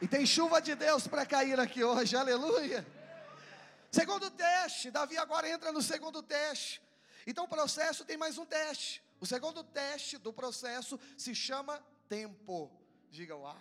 E 0.00 0.06
tem 0.06 0.24
chuva 0.24 0.60
de 0.60 0.74
Deus 0.74 1.08
para 1.08 1.26
cair 1.26 1.58
aqui 1.58 1.82
hoje, 1.82 2.16
aleluia. 2.16 2.86
Segundo 3.90 4.30
teste, 4.30 4.90
Davi 4.90 5.16
agora 5.16 5.48
entra 5.48 5.72
no 5.72 5.82
segundo 5.82 6.22
teste. 6.22 6.80
Então 7.26 7.44
o 7.44 7.48
processo 7.48 8.04
tem 8.04 8.16
mais 8.16 8.38
um 8.38 8.44
teste. 8.44 9.02
O 9.20 9.26
segundo 9.26 9.64
teste 9.64 10.16
do 10.18 10.32
processo 10.32 11.00
se 11.16 11.34
chama 11.34 11.82
tempo. 12.08 12.70
Diga, 13.10 13.34
uau. 13.34 13.56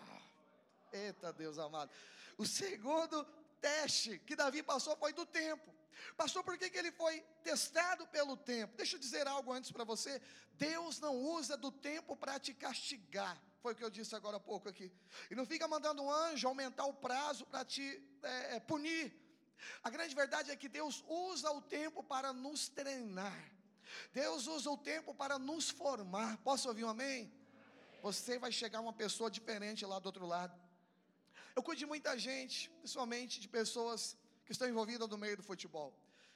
Eita 0.94 1.34
Deus 1.34 1.58
amado. 1.58 1.90
O 2.38 2.46
segundo 2.46 3.26
teste 3.62 4.20
que 4.20 4.36
Davi 4.36 4.62
passou 4.64 4.96
foi 4.98 5.14
do 5.14 5.26
tempo. 5.26 5.74
Passou 6.16 6.44
porque 6.44 6.70
que 6.70 6.78
ele 6.78 6.92
foi 6.92 7.22
testado 7.44 8.08
pelo 8.08 8.38
tempo. 8.38 8.76
Deixa 8.78 8.96
eu 8.96 9.00
dizer 9.00 9.28
algo 9.28 9.52
antes 9.52 9.72
para 9.72 9.84
você. 9.84 10.22
Deus 10.54 11.00
não 11.00 11.16
usa 11.16 11.58
do 11.58 11.72
tempo 11.72 12.16
para 12.16 12.40
te 12.40 12.54
castigar. 12.54 13.42
Foi 13.62 13.74
o 13.74 13.76
que 13.76 13.84
eu 13.84 13.90
disse 13.90 14.16
agora 14.16 14.38
há 14.38 14.40
pouco 14.40 14.70
aqui. 14.70 14.92
E 15.30 15.36
não 15.36 15.46
fica 15.46 15.68
mandando 15.68 16.02
um 16.02 16.12
anjo 16.12 16.48
aumentar 16.48 16.86
o 16.86 16.94
prazo 16.94 17.46
para 17.46 17.66
te 17.66 18.02
é, 18.24 18.56
é, 18.56 18.60
punir. 18.60 19.14
A 19.84 19.90
grande 19.90 20.16
verdade 20.16 20.52
é 20.52 20.56
que 20.56 20.70
Deus 20.70 21.04
usa 21.08 21.52
o 21.52 21.62
tempo 21.62 22.04
para 22.04 22.32
nos 22.32 22.70
treinar. 22.70 23.52
Deus 24.14 24.48
usa 24.48 24.70
o 24.70 24.78
tempo 24.78 25.14
para 25.14 25.40
nos 25.40 25.70
formar. 25.70 26.38
Posso 26.38 26.68
ouvir 26.68 26.84
um 26.84 26.90
amém? 26.90 27.32
Você 28.02 28.38
vai 28.38 28.52
chegar 28.52 28.80
uma 28.80 28.94
pessoa 28.94 29.30
diferente 29.30 29.86
lá 29.86 30.00
do 30.00 30.06
outro 30.06 30.26
lado. 30.26 30.67
Eu 31.58 31.64
cuido 31.68 31.80
de 31.84 31.88
muita 31.92 32.12
gente, 32.26 32.58
principalmente 32.82 33.36
de 33.44 33.48
pessoas 33.60 34.02
que 34.46 34.52
estão 34.56 34.68
envolvidas 34.72 35.08
no 35.14 35.18
meio 35.24 35.36
do 35.40 35.46
futebol. 35.48 35.90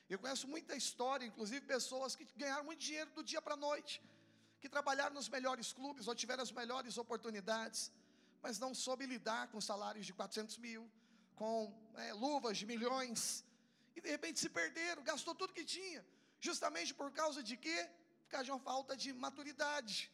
Eu 0.10 0.18
conheço 0.22 0.48
muita 0.54 0.74
história, 0.76 1.26
inclusive 1.32 1.62
pessoas 1.76 2.16
que 2.16 2.26
ganharam 2.44 2.64
muito 2.70 2.80
dinheiro 2.88 3.12
do 3.18 3.24
dia 3.32 3.42
para 3.46 3.54
a 3.54 3.62
noite, 3.68 4.02
que 4.62 4.68
trabalharam 4.76 5.14
nos 5.20 5.30
melhores 5.36 5.68
clubes 5.80 6.08
ou 6.08 6.16
tiveram 6.22 6.42
as 6.48 6.52
melhores 6.52 6.98
oportunidades, 7.04 7.92
mas 8.42 8.58
não 8.64 8.74
soube 8.74 9.06
lidar 9.06 9.44
com 9.52 9.62
salários 9.62 10.08
de 10.08 10.14
400 10.22 10.58
mil, 10.58 10.90
com 11.36 11.56
é, 12.06 12.14
luvas 12.14 12.58
de 12.58 12.66
milhões, 12.74 13.46
e 13.96 14.02
de 14.02 14.10
repente 14.16 14.40
se 14.40 14.50
perderam, 14.50 15.04
gastou 15.04 15.36
tudo 15.36 15.54
que 15.54 15.66
tinha, 15.78 16.04
justamente 16.40 16.96
por 16.96 17.12
causa 17.12 17.44
de 17.44 17.56
quê? 17.66 17.80
Por 18.24 18.32
causa 18.32 18.46
de 18.46 18.52
uma 18.56 18.64
falta 18.72 18.98
de 18.98 19.14
maturidade. 19.14 20.12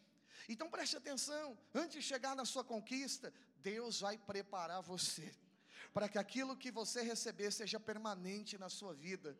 Então 0.49 0.69
preste 0.69 0.97
atenção, 0.97 1.57
antes 1.73 1.95
de 1.95 2.01
chegar 2.01 2.35
na 2.35 2.43
sua 2.43 2.65
conquista, 2.73 3.33
Deus 3.61 4.01
vai 4.01 4.17
preparar 4.17 4.81
você 4.81 5.31
para 5.93 6.07
que 6.07 6.17
aquilo 6.17 6.55
que 6.55 6.69
você 6.69 7.01
receber 7.01 7.51
seja 7.51 7.79
permanente 7.79 8.57
na 8.57 8.69
sua 8.69 8.93
vida, 8.93 9.35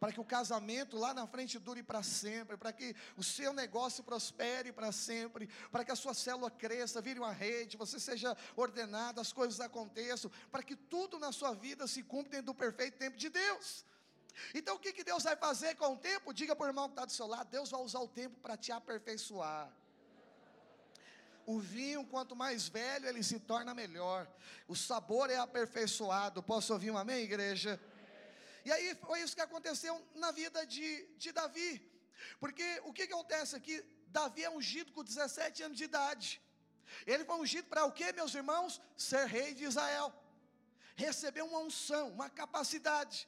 para 0.00 0.12
que 0.12 0.20
o 0.20 0.24
casamento 0.24 0.96
lá 0.96 1.12
na 1.12 1.26
frente 1.26 1.58
dure 1.58 1.82
para 1.82 2.02
sempre, 2.02 2.56
para 2.56 2.72
que 2.72 2.94
o 3.16 3.22
seu 3.22 3.52
negócio 3.52 4.02
prospere 4.02 4.72
para 4.72 4.92
sempre, 4.92 5.48
para 5.70 5.84
que 5.84 5.90
a 5.90 5.96
sua 5.96 6.14
célula 6.14 6.50
cresça, 6.50 7.02
vire 7.02 7.18
uma 7.18 7.32
rede, 7.32 7.76
você 7.76 7.98
seja 7.98 8.36
ordenado, 8.56 9.20
as 9.20 9.32
coisas 9.32 9.60
aconteçam, 9.60 10.30
para 10.50 10.62
que 10.62 10.76
tudo 10.76 11.18
na 11.18 11.32
sua 11.32 11.52
vida 11.52 11.86
se 11.86 12.02
cumpra 12.02 12.30
dentro 12.30 12.46
do 12.46 12.54
perfeito 12.54 12.96
tempo 12.96 13.16
de 13.16 13.28
Deus. 13.28 13.84
Então 14.54 14.76
o 14.76 14.78
que, 14.78 14.92
que 14.92 15.04
Deus 15.04 15.24
vai 15.24 15.36
fazer 15.36 15.74
com 15.74 15.94
o 15.94 15.96
tempo? 15.98 16.32
Diga 16.32 16.54
para 16.54 16.66
o 16.66 16.68
irmão 16.68 16.88
que 16.88 16.92
está 16.92 17.04
do 17.04 17.12
seu 17.12 17.26
lado: 17.26 17.50
Deus 17.50 17.70
vai 17.70 17.80
usar 17.80 18.00
o 18.00 18.08
tempo 18.08 18.38
para 18.40 18.56
te 18.56 18.70
aperfeiçoar. 18.72 19.70
O 21.52 21.58
vinho, 21.58 22.04
quanto 22.04 22.36
mais 22.36 22.68
velho, 22.68 23.06
ele 23.08 23.22
se 23.22 23.38
torna 23.40 23.72
melhor. 23.74 24.30
O 24.72 24.76
sabor 24.76 25.30
é 25.30 25.38
aperfeiçoado. 25.38 26.42
Posso 26.42 26.74
ouvir 26.74 26.90
um 26.90 26.98
amém, 26.98 27.20
igreja? 27.24 27.80
E 28.66 28.70
aí 28.70 28.94
foi 28.96 29.22
isso 29.22 29.34
que 29.34 29.40
aconteceu 29.40 29.94
na 30.14 30.30
vida 30.30 30.66
de, 30.66 31.06
de 31.16 31.32
Davi. 31.32 31.70
Porque 32.38 32.82
o 32.84 32.92
que, 32.92 33.06
que 33.06 33.14
acontece 33.14 33.56
aqui? 33.56 33.82
Davi 34.08 34.44
é 34.44 34.50
ungido 34.50 34.92
com 34.92 35.02
17 35.02 35.62
anos 35.62 35.78
de 35.78 35.84
idade. 35.84 36.38
Ele 37.06 37.24
foi 37.24 37.36
ungido 37.36 37.66
para 37.66 37.86
o 37.86 37.92
que, 37.92 38.12
meus 38.12 38.34
irmãos? 38.34 38.78
Ser 38.94 39.26
rei 39.26 39.54
de 39.54 39.64
Israel. 39.64 40.12
recebeu 40.96 41.46
uma 41.46 41.60
unção, 41.60 42.10
uma 42.10 42.28
capacidade. 42.28 43.26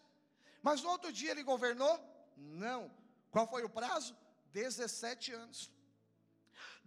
Mas 0.62 0.82
no 0.82 0.90
outro 0.90 1.10
dia 1.10 1.30
ele 1.30 1.42
governou? 1.42 1.98
Não. 2.36 2.94
Qual 3.30 3.48
foi 3.48 3.64
o 3.64 3.70
prazo? 3.80 4.14
17 4.52 5.32
anos. 5.32 5.70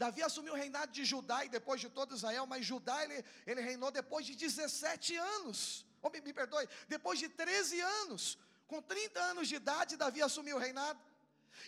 Davi 0.04 0.22
assumiu 0.22 0.54
o 0.54 0.62
reinado 0.64 0.92
de 0.98 1.04
Judá 1.12 1.40
e 1.46 1.50
depois 1.58 1.80
de 1.84 1.90
todo 1.98 2.16
Israel, 2.20 2.46
mas 2.54 2.66
Judá 2.72 2.98
ele, 3.06 3.18
ele 3.50 3.62
reinou 3.70 3.90
depois 4.00 4.26
de 4.30 4.36
17 4.36 5.16
anos. 5.36 5.86
Oh, 6.02 6.10
me, 6.14 6.20
me 6.28 6.34
perdoe, 6.40 6.68
depois 6.96 7.18
de 7.24 7.30
13 7.30 7.80
anos. 8.02 8.38
Com 8.72 8.82
30 8.82 9.20
anos 9.32 9.48
de 9.48 9.56
idade, 9.62 9.96
Davi 9.96 10.22
assumiu 10.22 10.58
o 10.58 10.60
reinado. 10.60 11.00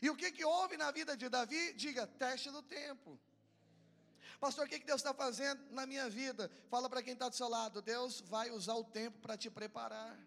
E 0.02 0.10
o 0.10 0.16
que, 0.16 0.32
que 0.32 0.44
houve 0.44 0.76
na 0.84 0.90
vida 0.92 1.16
de 1.16 1.30
Davi? 1.30 1.64
Diga, 1.74 2.06
teste 2.06 2.50
do 2.52 2.62
tempo. 2.62 3.18
Pastor, 4.40 4.66
o 4.66 4.70
que, 4.70 4.80
que 4.80 4.86
Deus 4.86 5.00
está 5.00 5.14
fazendo 5.14 5.62
na 5.72 5.86
minha 5.86 6.10
vida? 6.10 6.52
Fala 6.70 6.90
para 6.90 7.02
quem 7.02 7.14
está 7.14 7.30
do 7.30 7.36
seu 7.36 7.48
lado: 7.48 7.82
Deus 7.82 8.22
vai 8.36 8.52
usar 8.52 8.76
o 8.76 8.84
tempo 8.84 9.18
para 9.20 9.38
te 9.38 9.50
preparar. 9.50 10.18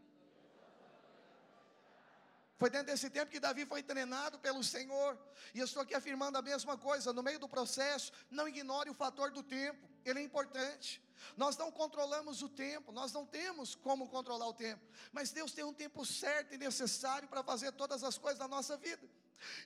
Foi 2.58 2.68
dentro 2.68 2.88
desse 2.88 3.08
tempo 3.08 3.30
que 3.30 3.38
Davi 3.38 3.64
foi 3.64 3.82
treinado 3.82 4.38
pelo 4.40 4.62
Senhor. 4.64 5.16
E 5.54 5.60
eu 5.60 5.64
estou 5.64 5.82
aqui 5.82 5.94
afirmando 5.94 6.36
a 6.36 6.42
mesma 6.42 6.76
coisa. 6.76 7.12
No 7.12 7.22
meio 7.22 7.38
do 7.38 7.48
processo, 7.48 8.12
não 8.30 8.48
ignore 8.48 8.90
o 8.90 8.94
fator 8.94 9.30
do 9.30 9.42
tempo. 9.44 9.88
Ele 10.04 10.18
é 10.18 10.22
importante. 10.22 11.00
Nós 11.36 11.56
não 11.56 11.70
controlamos 11.70 12.42
o 12.42 12.48
tempo, 12.48 12.92
nós 12.92 13.12
não 13.12 13.24
temos 13.26 13.74
como 13.74 14.08
controlar 14.08 14.46
o 14.48 14.54
tempo, 14.54 14.80
mas 15.12 15.30
Deus 15.32 15.52
tem 15.52 15.64
um 15.64 15.74
tempo 15.74 16.04
certo 16.04 16.54
e 16.54 16.58
necessário 16.58 17.28
para 17.28 17.42
fazer 17.42 17.72
todas 17.72 18.04
as 18.04 18.16
coisas 18.16 18.38
da 18.38 18.46
nossa 18.46 18.76
vida. 18.76 19.02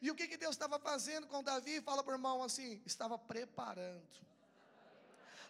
E 0.01 0.11
o 0.11 0.15
que, 0.15 0.29
que 0.29 0.37
Deus 0.37 0.55
estava 0.55 0.79
fazendo 0.79 1.27
com 1.27 1.43
Davi? 1.43 1.81
Fala 1.81 2.03
para 2.03 2.13
o 2.13 2.15
irmão 2.17 2.43
assim: 2.43 2.81
estava 2.85 3.19
preparando. 3.19 4.03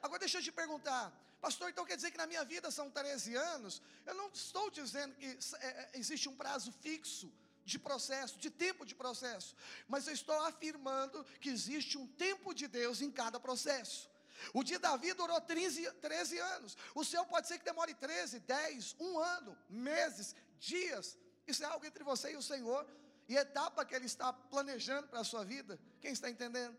Agora 0.01 0.21
deixa 0.21 0.39
eu 0.39 0.43
te 0.43 0.53
perguntar, 0.53 1.13
pastor, 1.43 1.69
então 1.71 1.85
quer 1.85 1.97
dizer 1.97 2.13
que 2.13 2.23
na 2.25 2.27
minha 2.33 2.45
vida 2.45 2.71
são 2.71 2.89
13 2.89 3.35
anos? 3.35 3.83
Eu 4.07 4.15
não 4.15 4.29
estou 4.29 4.71
dizendo 4.71 5.13
que 5.17 5.27
é, 5.27 5.67
é, 5.67 5.91
existe 5.95 6.29
um 6.29 6.37
prazo 6.37 6.71
fixo 6.85 7.31
de 7.65 7.79
processo, 7.79 8.39
de 8.39 8.51
tempo 8.65 8.87
de 8.87 8.95
processo, 8.95 9.57
mas 9.89 10.07
eu 10.07 10.15
estou 10.15 10.39
afirmando 10.45 11.25
que 11.41 11.49
existe 11.49 11.99
um 11.99 12.07
tempo 12.07 12.55
de 12.55 12.69
Deus 12.69 13.03
em 13.03 13.11
cada 13.11 13.41
processo. 13.41 14.09
O 14.55 14.63
de 14.63 14.79
Davi 14.79 15.13
durou 15.15 15.41
13, 15.41 15.91
13 16.09 16.39
anos, 16.39 16.77
o 16.95 17.05
seu 17.05 17.25
pode 17.27 17.49
ser 17.49 17.59
que 17.59 17.65
demore 17.65 17.95
13, 17.95 18.41
10, 18.41 18.97
um 19.01 19.19
ano, 19.19 19.59
meses, 19.69 20.35
dias. 20.61 21.19
Isso 21.47 21.63
é 21.65 21.67
algo 21.67 21.85
entre 21.85 22.05
você 22.05 22.33
e 22.33 22.37
o 22.37 22.43
Senhor, 22.43 22.87
e 23.29 23.37
etapa 23.37 23.85
que 23.85 23.95
Ele 23.95 24.07
está 24.07 24.33
planejando 24.33 25.09
para 25.09 25.21
a 25.21 25.25
sua 25.25 25.45
vida. 25.45 25.79
Quem 26.01 26.13
está 26.13 26.31
entendendo? 26.31 26.77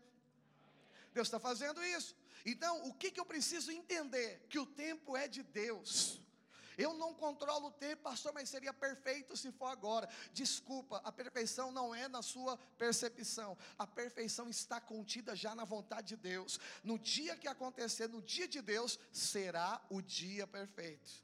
Deus 1.14 1.28
está 1.28 1.38
fazendo 1.38 1.82
isso. 1.84 2.16
Então, 2.44 2.86
o 2.88 2.92
que, 2.92 3.10
que 3.10 3.20
eu 3.20 3.24
preciso 3.24 3.70
entender? 3.70 4.44
Que 4.48 4.58
o 4.58 4.66
tempo 4.66 5.16
é 5.16 5.26
de 5.26 5.42
Deus. 5.42 6.20
Eu 6.76 6.92
não 6.94 7.14
controlo 7.14 7.68
o 7.68 7.70
tempo, 7.70 8.02
pastor, 8.02 8.32
mas 8.34 8.48
seria 8.48 8.72
perfeito 8.72 9.36
se 9.36 9.52
for 9.52 9.66
agora. 9.66 10.08
Desculpa, 10.32 11.00
a 11.04 11.12
perfeição 11.12 11.70
não 11.70 11.94
é 11.94 12.08
na 12.08 12.20
sua 12.20 12.56
percepção. 12.76 13.56
A 13.78 13.86
perfeição 13.86 14.48
está 14.48 14.80
contida 14.80 15.36
já 15.36 15.54
na 15.54 15.64
vontade 15.64 16.08
de 16.08 16.16
Deus. 16.16 16.58
No 16.82 16.98
dia 16.98 17.36
que 17.36 17.46
acontecer, 17.46 18.08
no 18.08 18.20
dia 18.20 18.48
de 18.48 18.60
Deus, 18.60 18.98
será 19.12 19.80
o 19.88 20.02
dia 20.02 20.46
perfeito. 20.46 21.22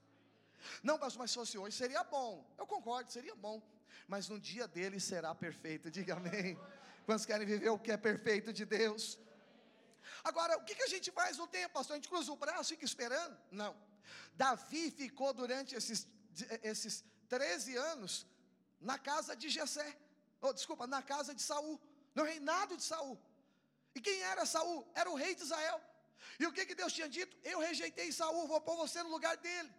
Não, 0.82 0.98
pastor, 0.98 1.20
mas 1.20 1.30
se 1.32 1.36
fosse 1.36 1.58
hoje 1.58 1.76
seria 1.76 2.04
bom. 2.04 2.48
Eu 2.56 2.66
concordo, 2.66 3.10
seria 3.10 3.34
bom. 3.34 3.60
Mas 4.06 4.28
no 4.28 4.38
dia 4.38 4.68
dele 4.68 5.00
será 5.00 5.34
perfeito. 5.34 5.90
Diga 5.90 6.14
amém. 6.14 6.58
Quantos 7.04 7.26
querem 7.26 7.46
viver 7.46 7.70
o 7.70 7.78
que 7.78 7.90
é 7.90 7.96
perfeito 7.96 8.52
de 8.52 8.64
Deus? 8.64 9.18
Agora, 10.22 10.56
o 10.58 10.64
que, 10.64 10.82
a 10.82 10.86
gente 10.88 11.10
faz 11.10 11.36
no 11.38 11.46
tempo, 11.46 11.74
pastor? 11.74 11.94
A 11.94 11.96
gente 11.96 12.08
cruza 12.08 12.32
o 12.32 12.36
braço 12.36 12.72
e 12.72 12.76
fica 12.76 12.84
esperando? 12.84 13.36
Não. 13.50 13.76
Davi 14.34 14.90
ficou 14.90 15.32
durante 15.32 15.74
esses, 15.74 16.06
esses 16.62 17.04
13 17.28 17.76
anos 17.76 18.26
na 18.80 18.98
casa 18.98 19.34
de 19.34 19.48
Jessé. 19.48 19.96
Oh, 20.40 20.52
desculpa, 20.52 20.86
na 20.86 21.02
casa 21.02 21.34
de 21.34 21.42
Saul, 21.42 21.80
no 22.14 22.22
reinado 22.22 22.76
de 22.76 22.82
Saul. 22.82 23.18
E 23.94 24.00
quem 24.00 24.22
era 24.22 24.46
Saul? 24.46 24.86
Era 24.94 25.10
o 25.10 25.14
rei 25.14 25.34
de 25.34 25.42
Israel. 25.42 25.80
E 26.38 26.46
o 26.46 26.52
que, 26.52 26.66
que 26.66 26.74
Deus 26.74 26.92
tinha 26.92 27.08
dito? 27.08 27.36
Eu 27.42 27.58
rejeitei 27.60 28.10
Saul, 28.12 28.46
vou 28.46 28.60
pôr 28.60 28.76
você 28.76 29.02
no 29.02 29.10
lugar 29.10 29.36
dele. 29.36 29.72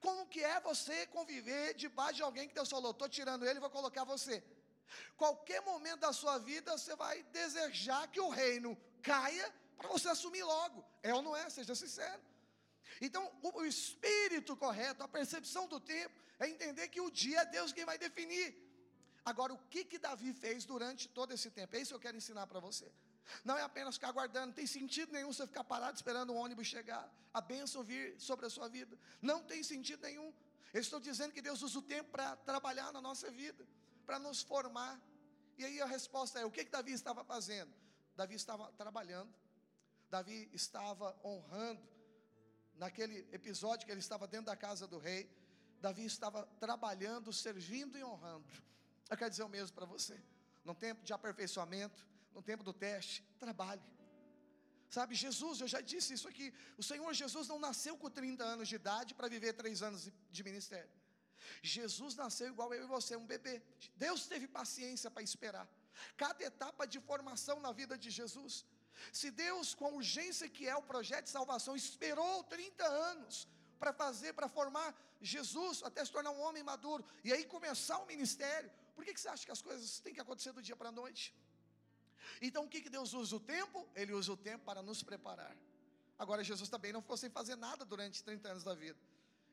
Como 0.00 0.26
que 0.26 0.42
é 0.42 0.60
você 0.60 1.06
conviver 1.06 1.74
debaixo 1.74 2.14
de 2.14 2.22
alguém 2.22 2.48
que 2.48 2.54
Deus 2.54 2.68
falou, 2.68 2.90
estou 2.90 3.08
tirando 3.08 3.46
ele 3.46 3.60
vou 3.60 3.70
colocar 3.70 4.04
você? 4.04 4.42
Qualquer 5.16 5.60
momento 5.62 6.00
da 6.00 6.12
sua 6.12 6.38
vida, 6.38 6.76
você 6.76 6.94
vai 6.96 7.22
desejar 7.24 8.06
que 8.08 8.20
o 8.20 8.28
reino 8.28 8.76
caia 9.02 9.52
para 9.78 9.88
você 9.88 10.08
assumir 10.08 10.44
logo. 10.44 10.84
É 11.02 11.14
ou 11.14 11.22
não 11.22 11.36
é? 11.36 11.48
Seja 11.50 11.74
sincero. 11.74 12.22
Então, 13.00 13.30
o, 13.42 13.64
espírito 13.64 14.56
correto, 14.56 15.02
a 15.02 15.08
percepção 15.08 15.66
do 15.66 15.80
tempo, 15.80 16.14
é 16.38 16.48
entender 16.48 16.88
que 16.88 17.00
o 17.00 17.10
dia 17.10 17.40
é 17.40 17.46
Deus 17.46 17.72
quem 17.72 17.84
vai 17.84 17.98
definir. 17.98 18.48
Agora, 19.24 19.52
o 19.52 19.58
que 19.72 19.84
que 19.84 19.98
Davi 19.98 20.32
fez 20.32 20.64
durante 20.64 21.08
todo 21.08 21.32
esse 21.32 21.50
tempo? 21.50 21.74
É 21.76 21.80
isso 21.80 21.90
que 21.92 21.96
eu 21.96 22.00
quero 22.00 22.16
ensinar 22.16 22.46
para 22.46 22.60
você. 22.60 22.90
Não 23.44 23.56
é 23.56 23.62
apenas 23.62 23.94
ficar 23.94 24.08
aguardando, 24.08 24.48
não 24.48 24.52
tem 24.52 24.66
sentido 24.66 25.12
nenhum 25.12 25.32
você 25.32 25.46
ficar 25.46 25.64
parado 25.64 25.96
esperando 25.96 26.30
o 26.30 26.36
ônibus 26.36 26.66
chegar, 26.66 27.10
a 27.32 27.40
bênção 27.40 27.82
vir 27.82 28.20
sobre 28.20 28.46
a 28.46 28.50
sua 28.50 28.68
vida. 28.68 28.98
Não 29.22 29.42
tem 29.42 29.62
sentido 29.62 30.02
nenhum. 30.02 30.32
Eu 30.72 30.80
estou 30.80 31.00
dizendo 31.00 31.32
que 31.32 31.40
Deus 31.40 31.62
usa 31.62 31.78
o 31.78 31.82
tempo 31.82 32.10
para 32.10 32.36
trabalhar 32.36 32.92
na 32.92 33.00
nossa 33.00 33.30
vida, 33.30 33.66
para 34.04 34.18
nos 34.18 34.42
formar. 34.42 35.00
E 35.56 35.64
aí 35.64 35.80
a 35.80 35.86
resposta 35.86 36.38
é: 36.40 36.44
o 36.44 36.50
que, 36.50 36.64
que 36.64 36.70
Davi 36.70 36.92
estava 36.92 37.24
fazendo? 37.24 37.72
Davi 38.14 38.34
estava 38.34 38.70
trabalhando, 38.72 39.32
Davi 40.10 40.48
estava 40.52 41.18
honrando. 41.24 41.82
Naquele 42.76 43.26
episódio 43.32 43.86
que 43.86 43.92
ele 43.92 44.00
estava 44.00 44.26
dentro 44.26 44.46
da 44.46 44.56
casa 44.56 44.86
do 44.86 44.98
rei, 44.98 45.30
Davi 45.80 46.04
estava 46.04 46.44
trabalhando, 46.58 47.32
servindo 47.32 47.96
e 47.96 48.02
honrando. 48.02 48.46
Eu 49.08 49.16
quero 49.16 49.30
dizer 49.30 49.44
o 49.44 49.48
mesmo 49.48 49.74
para 49.74 49.86
você. 49.86 50.20
No 50.64 50.74
tempo 50.74 51.04
de 51.04 51.12
aperfeiçoamento, 51.12 52.06
no 52.32 52.42
tempo 52.42 52.64
do 52.64 52.72
teste, 52.72 53.22
trabalhe. 53.38 53.82
Sabe, 54.88 55.14
Jesus, 55.14 55.60
eu 55.60 55.68
já 55.68 55.80
disse 55.80 56.14
isso 56.14 56.28
aqui. 56.28 56.52
O 56.78 56.82
Senhor 56.82 57.12
Jesus 57.12 57.48
não 57.48 57.58
nasceu 57.58 57.96
com 57.96 58.08
30 58.08 58.44
anos 58.44 58.68
de 58.68 58.76
idade 58.76 59.14
para 59.14 59.28
viver 59.28 59.52
três 59.52 59.82
anos 59.82 60.10
de 60.30 60.44
ministério. 60.44 60.90
Jesus 61.62 62.14
nasceu 62.14 62.48
igual 62.48 62.72
eu 62.72 62.84
e 62.84 62.86
você, 62.86 63.16
um 63.16 63.26
bebê. 63.26 63.62
Deus 63.96 64.26
teve 64.26 64.46
paciência 64.46 65.10
para 65.10 65.22
esperar. 65.22 65.68
Cada 66.16 66.42
etapa 66.44 66.86
de 66.86 67.00
formação 67.00 67.60
na 67.60 67.72
vida 67.72 67.96
de 67.96 68.10
Jesus. 68.10 68.64
Se 69.12 69.30
Deus, 69.30 69.74
com 69.74 69.86
a 69.86 69.90
urgência 69.90 70.48
que 70.48 70.68
é 70.68 70.76
o 70.76 70.82
projeto 70.82 71.24
de 71.24 71.30
salvação, 71.30 71.74
esperou 71.76 72.44
30 72.44 72.84
anos 72.86 73.48
para 73.78 73.92
fazer, 73.92 74.32
para 74.32 74.48
formar 74.48 74.94
Jesus, 75.20 75.82
até 75.82 76.04
se 76.04 76.12
tornar 76.12 76.30
um 76.30 76.40
homem 76.40 76.62
maduro, 76.62 77.04
e 77.22 77.32
aí 77.32 77.44
começar 77.44 77.98
o 77.98 78.06
ministério, 78.06 78.70
por 78.94 79.04
que, 79.04 79.12
que 79.14 79.20
você 79.20 79.28
acha 79.28 79.44
que 79.44 79.52
as 79.52 79.62
coisas 79.62 79.98
têm 80.00 80.14
que 80.14 80.20
acontecer 80.20 80.52
do 80.52 80.62
dia 80.62 80.76
para 80.76 80.88
a 80.90 80.92
noite? 80.92 81.34
Então 82.40 82.64
o 82.64 82.68
que, 82.68 82.80
que 82.80 82.90
Deus 82.90 83.12
usa 83.12 83.36
o 83.36 83.40
tempo? 83.40 83.88
Ele 83.94 84.12
usa 84.12 84.32
o 84.32 84.36
tempo 84.36 84.64
para 84.64 84.82
nos 84.82 85.02
preparar. 85.02 85.56
Agora, 86.18 86.44
Jesus 86.44 86.68
também 86.68 86.92
não 86.92 87.02
ficou 87.02 87.16
sem 87.16 87.28
fazer 87.28 87.56
nada 87.56 87.84
durante 87.84 88.22
30 88.22 88.48
anos 88.48 88.64
da 88.64 88.74
vida 88.74 88.98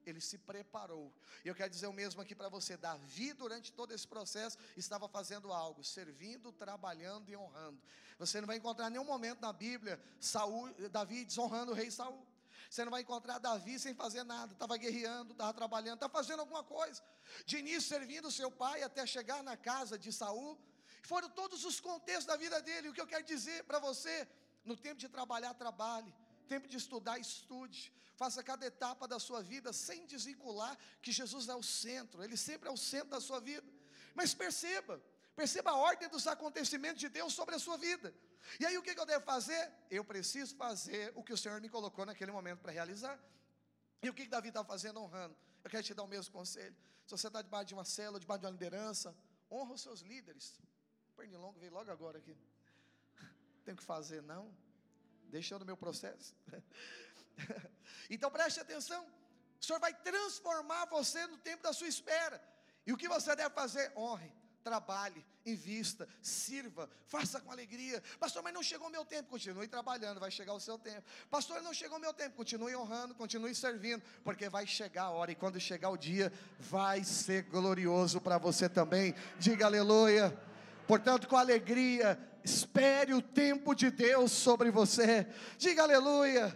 ele 0.05 0.21
se 0.21 0.37
preparou. 0.37 1.13
E 1.43 1.47
eu 1.47 1.55
quero 1.55 1.69
dizer 1.69 1.87
o 1.87 1.93
mesmo 1.93 2.21
aqui 2.21 2.35
para 2.35 2.49
você: 2.49 2.77
Davi, 2.77 3.33
durante 3.33 3.71
todo 3.71 3.93
esse 3.93 4.07
processo, 4.07 4.57
estava 4.75 5.07
fazendo 5.07 5.51
algo, 5.51 5.83
servindo, 5.83 6.51
trabalhando 6.51 7.29
e 7.29 7.35
honrando. 7.35 7.81
Você 8.19 8.39
não 8.39 8.47
vai 8.47 8.57
encontrar 8.57 8.89
nenhum 8.89 9.03
momento 9.03 9.41
na 9.41 9.51
Bíblia 9.51 10.01
Saul, 10.19 10.73
Davi 10.91 11.25
desonrando 11.25 11.71
o 11.71 11.75
rei 11.75 11.89
Saul. 11.89 12.25
Você 12.69 12.85
não 12.85 12.91
vai 12.91 13.01
encontrar 13.01 13.37
Davi 13.37 13.77
sem 13.77 13.93
fazer 13.93 14.23
nada, 14.23 14.53
estava 14.53 14.77
guerreando, 14.77 15.33
estava 15.33 15.53
trabalhando, 15.53 15.95
estava 15.95 16.13
fazendo 16.13 16.39
alguma 16.39 16.63
coisa. 16.63 17.03
De 17.45 17.57
início 17.57 17.81
servindo 17.81 18.31
seu 18.31 18.49
pai 18.49 18.81
até 18.81 19.05
chegar 19.05 19.43
na 19.43 19.57
casa 19.57 19.97
de 19.97 20.13
Saul. 20.13 20.57
Foram 21.03 21.29
todos 21.29 21.65
os 21.65 21.79
contextos 21.79 22.25
da 22.25 22.37
vida 22.37 22.61
dele. 22.61 22.89
O 22.89 22.93
que 22.93 23.01
eu 23.01 23.07
quero 23.07 23.25
dizer 23.25 23.63
para 23.65 23.79
você, 23.79 24.27
no 24.63 24.77
tempo 24.77 24.99
de 24.99 25.09
trabalhar, 25.09 25.53
trabalhe 25.53 26.13
tempo 26.53 26.67
de 26.73 26.77
estudar, 26.83 27.17
estude. 27.17 27.81
Faça 28.21 28.43
cada 28.49 28.65
etapa 28.71 29.07
da 29.13 29.19
sua 29.27 29.41
vida 29.51 29.69
sem 29.87 29.99
desvincular 30.13 30.73
que 31.03 31.11
Jesus 31.19 31.47
é 31.53 31.55
o 31.55 31.63
centro, 31.63 32.23
Ele 32.25 32.37
sempre 32.49 32.67
é 32.69 32.71
o 32.71 32.81
centro 32.91 33.11
da 33.15 33.21
sua 33.27 33.39
vida. 33.49 33.69
Mas 34.13 34.33
perceba, 34.43 34.95
perceba 35.41 35.69
a 35.71 35.77
ordem 35.89 36.09
dos 36.15 36.27
acontecimentos 36.27 36.99
de 36.99 37.09
Deus 37.17 37.31
sobre 37.39 37.55
a 37.55 37.59
sua 37.65 37.77
vida. 37.87 38.13
E 38.59 38.65
aí 38.65 38.77
o 38.77 38.83
que 38.83 38.99
eu 39.03 39.05
devo 39.05 39.23
fazer? 39.33 39.63
Eu 39.89 40.03
preciso 40.03 40.55
fazer 40.65 41.13
o 41.15 41.23
que 41.23 41.33
o 41.37 41.39
Senhor 41.43 41.59
me 41.65 41.69
colocou 41.69 42.05
naquele 42.05 42.33
momento 42.37 42.59
para 42.59 42.71
realizar. 42.79 43.17
E 44.03 44.09
o 44.09 44.13
que 44.13 44.27
Davi 44.27 44.49
está 44.49 44.63
fazendo 44.63 44.99
honrando? 44.99 45.35
Eu 45.63 45.69
quero 45.69 45.83
te 45.83 45.93
dar 45.93 46.03
o 46.03 46.07
mesmo 46.15 46.31
conselho. 46.39 46.75
Se 47.05 47.11
você 47.17 47.27
está 47.27 47.41
debaixo 47.41 47.67
de 47.67 47.75
uma 47.75 47.85
célula, 47.85 48.19
debaixo 48.19 48.41
de 48.41 48.45
uma 48.47 48.51
liderança, 48.51 49.15
honra 49.49 49.73
os 49.73 49.81
seus 49.81 50.01
líderes. 50.01 50.59
Pernilongo 51.15 51.59
veio 51.59 51.73
logo 51.73 51.89
agora 51.91 52.17
aqui. 52.17 52.35
Tem 53.63 53.75
que 53.75 53.83
fazer, 53.83 54.21
não 54.23 54.45
deixando 55.31 55.63
o 55.63 55.65
meu 55.65 55.77
processo. 55.77 56.35
então 58.09 58.29
preste 58.29 58.59
atenção. 58.59 59.03
O 59.59 59.65
Senhor 59.65 59.79
vai 59.79 59.93
transformar 59.93 60.85
você 60.85 61.25
no 61.27 61.37
tempo 61.37 61.63
da 61.63 61.73
sua 61.73 61.87
espera. 61.87 62.41
E 62.85 62.93
o 62.93 62.97
que 62.97 63.07
você 63.07 63.35
deve 63.35 63.53
fazer? 63.55 63.91
Honre, 63.95 64.31
trabalhe 64.63 65.25
invista, 65.45 66.07
sirva, 66.21 66.89
faça 67.05 67.39
com 67.39 67.51
alegria. 67.51 68.01
Pastor, 68.19 68.43
mas 68.43 68.53
não 68.53 68.61
chegou 68.61 68.87
o 68.87 68.91
meu 68.91 69.03
tempo, 69.03 69.29
continue 69.29 69.67
trabalhando, 69.67 70.19
vai 70.19 70.31
chegar 70.31 70.53
o 70.53 70.59
seu 70.59 70.77
tempo. 70.77 71.03
Pastor, 71.29 71.61
não 71.61 71.73
chegou 71.73 71.97
o 71.97 72.01
meu 72.01 72.13
tempo, 72.13 72.35
continue 72.35 72.75
honrando, 72.75 73.15
continue 73.15 73.53
servindo, 73.55 74.03
porque 74.23 74.49
vai 74.49 74.67
chegar 74.67 75.03
a 75.03 75.09
hora 75.09 75.31
e 75.31 75.35
quando 75.35 75.59
chegar 75.59 75.89
o 75.89 75.97
dia, 75.97 76.31
vai 76.59 77.03
ser 77.03 77.43
glorioso 77.43 78.21
para 78.21 78.37
você 78.37 78.69
também. 78.69 79.15
Diga 79.39 79.65
aleluia. 79.65 80.37
Portanto, 80.87 81.27
com 81.27 81.37
alegria, 81.37 82.19
espere 82.43 83.13
o 83.13 83.21
tempo 83.21 83.73
de 83.75 83.91
Deus 83.91 84.31
sobre 84.31 84.71
você. 84.71 85.27
Diga 85.57 85.83
aleluia. 85.83 86.55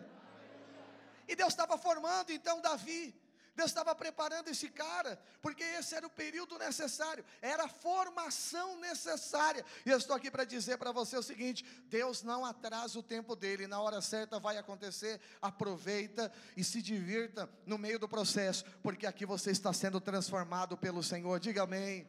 E 1.27 1.35
Deus 1.35 1.49
estava 1.49 1.77
formando 1.77 2.31
então 2.31 2.61
Davi. 2.61 3.13
Deus 3.55 3.71
estava 3.71 3.95
preparando 3.95 4.49
esse 4.49 4.67
cara, 4.67 5.17
porque 5.41 5.63
esse 5.63 5.95
era 5.95 6.05
o 6.05 6.09
período 6.09 6.59
necessário, 6.59 7.23
era 7.41 7.63
a 7.63 7.69
formação 7.69 8.77
necessária. 8.81 9.63
E 9.85 9.89
eu 9.89 9.97
estou 9.97 10.13
aqui 10.13 10.29
para 10.29 10.43
dizer 10.43 10.77
para 10.77 10.91
você 10.91 11.15
o 11.15 11.23
seguinte: 11.23 11.63
Deus 11.85 12.21
não 12.21 12.43
atrasa 12.43 12.99
o 12.99 13.03
tempo 13.03 13.33
dele, 13.33 13.65
na 13.65 13.79
hora 13.79 14.01
certa 14.01 14.39
vai 14.39 14.57
acontecer. 14.57 15.21
Aproveita 15.41 16.29
e 16.57 16.65
se 16.65 16.81
divirta 16.81 17.49
no 17.65 17.77
meio 17.77 17.97
do 17.97 18.09
processo, 18.09 18.65
porque 18.83 19.07
aqui 19.07 19.25
você 19.25 19.51
está 19.51 19.71
sendo 19.71 20.01
transformado 20.01 20.75
pelo 20.75 21.01
Senhor. 21.01 21.39
Diga 21.39 21.63
amém. 21.63 22.05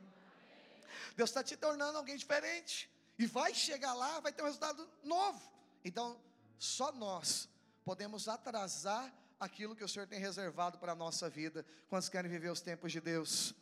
Deus 1.17 1.31
está 1.31 1.45
te 1.45 1.57
tornando 1.57 1.97
alguém 1.97 2.17
diferente, 2.17 2.91
e 3.19 3.27
vai 3.27 3.55
chegar 3.55 3.95
lá, 3.95 4.21
vai 4.21 4.33
ter 4.33 4.43
um 4.43 4.47
resultado 4.47 4.89
novo. 5.03 5.41
Então, 5.85 6.21
só 6.59 6.93
nós 6.93 7.49
podemos 7.85 8.29
atrasar 8.29 9.13
aquilo 9.39 9.77
que 9.77 9.85
o 9.85 9.89
Senhor 9.89 10.07
tem 10.07 10.19
reservado 10.19 10.79
para 10.79 10.93
a 10.93 10.95
nossa 10.95 11.29
vida. 11.29 11.65
Quantos 11.89 12.09
querem 12.09 12.31
viver 12.31 12.51
os 12.51 12.61
tempos 12.61 12.93
de 12.93 13.01
Deus? 13.01 13.55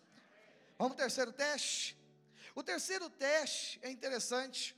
Vamos 0.78 0.92
ao 0.92 0.98
terceiro 0.98 1.32
teste? 1.32 1.96
O 2.54 2.62
terceiro 2.62 3.10
teste 3.10 3.78
é 3.82 3.90
interessante. 3.90 4.76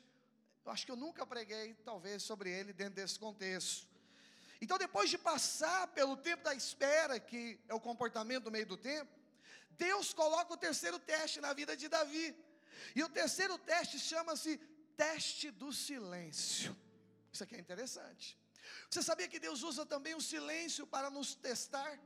Eu 0.65 0.73
acho 0.73 0.85
que 0.85 0.93
eu 0.93 0.97
nunca 0.97 1.27
preguei, 1.27 1.75
talvez, 1.85 2.23
sobre 2.23 2.51
ele 2.51 2.73
dentro 2.73 2.95
desse 2.95 3.19
contexto. 3.19 3.87
Então, 4.61 4.79
depois 4.79 5.11
de 5.11 5.19
passar 5.19 5.87
pelo 5.89 6.17
tempo 6.17 6.43
da 6.43 6.55
espera, 6.55 7.21
que 7.21 7.59
é 7.69 7.75
o 7.75 7.81
comportamento 7.81 8.47
no 8.47 8.51
meio 8.51 8.67
do 8.67 8.77
tempo, 8.77 9.11
Deus 9.71 10.13
coloca 10.15 10.53
o 10.53 10.57
terceiro 10.57 10.99
teste 10.99 11.41
na 11.41 11.53
vida 11.53 11.77
de 11.77 11.89
Davi. 11.89 12.35
E 12.95 13.03
o 13.03 13.09
terceiro 13.09 13.59
teste 13.59 13.99
chama-se 13.99 14.59
teste 14.97 15.51
do 15.51 15.73
silêncio. 15.73 16.77
Isso 17.33 17.45
aqui 17.45 17.55
é 17.55 17.61
interessante. 17.61 18.39
Você 18.91 19.03
sabia 19.03 19.29
que 19.29 19.39
Deus 19.39 19.63
usa 19.63 19.85
também 19.85 20.15
o 20.15 20.21
silêncio 20.21 20.87
para 20.87 21.11
nos 21.11 21.35
testar? 21.35 21.99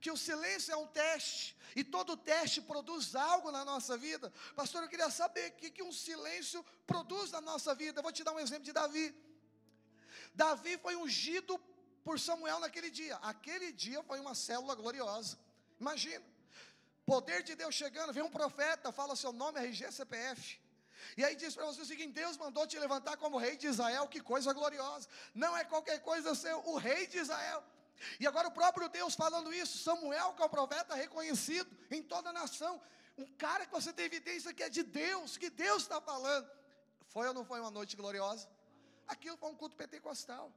Que 0.00 0.10
o 0.10 0.16
silêncio 0.16 0.72
é 0.72 0.76
um 0.76 0.86
teste, 0.86 1.56
e 1.74 1.82
todo 1.82 2.16
teste 2.16 2.60
produz 2.60 3.14
algo 3.14 3.50
na 3.50 3.64
nossa 3.64 3.96
vida. 3.96 4.30
Pastor, 4.54 4.82
eu 4.82 4.88
queria 4.88 5.08
saber 5.08 5.50
o 5.50 5.52
que, 5.52 5.70
que 5.70 5.82
um 5.82 5.92
silêncio 5.92 6.62
produz 6.86 7.30
na 7.30 7.40
nossa 7.40 7.74
vida. 7.74 7.98
Eu 7.98 8.02
vou 8.02 8.12
te 8.12 8.22
dar 8.22 8.32
um 8.32 8.38
exemplo 8.38 8.64
de 8.64 8.72
Davi. 8.72 9.14
Davi 10.34 10.76
foi 10.78 10.94
ungido 10.94 11.58
por 12.04 12.20
Samuel 12.20 12.60
naquele 12.60 12.90
dia. 12.90 13.16
Aquele 13.16 13.72
dia 13.72 14.02
foi 14.02 14.20
uma 14.20 14.34
célula 14.34 14.74
gloriosa. 14.74 15.38
Imagina. 15.80 16.33
Poder 17.06 17.42
de 17.42 17.54
Deus 17.54 17.74
chegando, 17.74 18.12
vem 18.12 18.22
um 18.22 18.30
profeta, 18.30 18.90
fala 18.90 19.14
seu 19.14 19.32
nome, 19.32 19.60
RG, 19.60 19.92
CPF. 19.92 20.58
E 21.16 21.24
aí 21.24 21.36
diz 21.36 21.54
para 21.54 21.66
você 21.66 21.82
o 21.82 21.84
seguinte: 21.84 22.12
Deus 22.12 22.36
mandou 22.36 22.66
te 22.66 22.78
levantar 22.78 23.16
como 23.16 23.36
rei 23.36 23.56
de 23.56 23.66
Israel, 23.66 24.08
que 24.08 24.20
coisa 24.20 24.52
gloriosa. 24.52 25.08
Não 25.34 25.56
é 25.56 25.64
qualquer 25.64 26.00
coisa 26.00 26.34
ser 26.34 26.54
o 26.54 26.76
rei 26.76 27.06
de 27.06 27.18
Israel. 27.18 27.62
E 28.18 28.26
agora 28.26 28.48
o 28.48 28.50
próprio 28.50 28.88
Deus 28.88 29.14
falando 29.14 29.52
isso, 29.52 29.78
Samuel, 29.78 30.32
que 30.32 30.42
é 30.42 30.44
o 30.44 30.48
profeta 30.48 30.94
reconhecido 30.94 31.70
em 31.90 32.02
toda 32.02 32.30
a 32.30 32.32
nação, 32.32 32.80
um 33.16 33.26
cara 33.36 33.66
que 33.66 33.72
você 33.72 33.92
tem 33.92 34.06
evidência 34.06 34.52
que 34.52 34.62
é 34.62 34.68
de 34.68 34.82
Deus, 34.82 35.36
que 35.36 35.50
Deus 35.50 35.82
está 35.82 36.00
falando. 36.00 36.50
Foi 37.06 37.28
ou 37.28 37.34
não 37.34 37.44
foi 37.44 37.60
uma 37.60 37.70
noite 37.70 37.96
gloriosa? 37.96 38.48
Aquilo 39.06 39.36
foi 39.36 39.50
um 39.50 39.54
culto 39.54 39.76
pentecostal. 39.76 40.52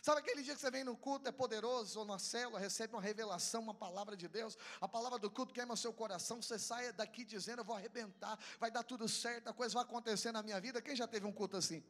Sabe 0.00 0.20
aquele 0.20 0.42
dia 0.42 0.54
que 0.54 0.60
você 0.60 0.70
vem 0.70 0.84
no 0.84 0.96
culto, 0.96 1.28
é 1.28 1.32
poderoso, 1.32 2.00
ou 2.00 2.04
na 2.04 2.18
célula, 2.18 2.58
recebe 2.58 2.94
uma 2.94 3.02
revelação, 3.02 3.62
uma 3.62 3.74
palavra 3.74 4.16
de 4.16 4.28
Deus, 4.28 4.56
a 4.80 4.88
palavra 4.88 5.18
do 5.18 5.30
culto 5.30 5.52
queima 5.52 5.74
o 5.74 5.76
seu 5.76 5.92
coração, 5.92 6.40
você 6.42 6.58
sai 6.58 6.92
daqui 6.92 7.24
dizendo, 7.24 7.60
eu 7.60 7.64
vou 7.64 7.76
arrebentar, 7.76 8.38
vai 8.58 8.70
dar 8.70 8.82
tudo 8.82 9.08
certo, 9.08 9.48
a 9.48 9.52
coisa 9.52 9.74
vai 9.74 9.82
acontecer 9.82 10.32
na 10.32 10.42
minha 10.42 10.60
vida. 10.60 10.82
Quem 10.82 10.96
já 10.96 11.06
teve 11.06 11.26
um 11.26 11.32
culto 11.32 11.56
assim? 11.56 11.82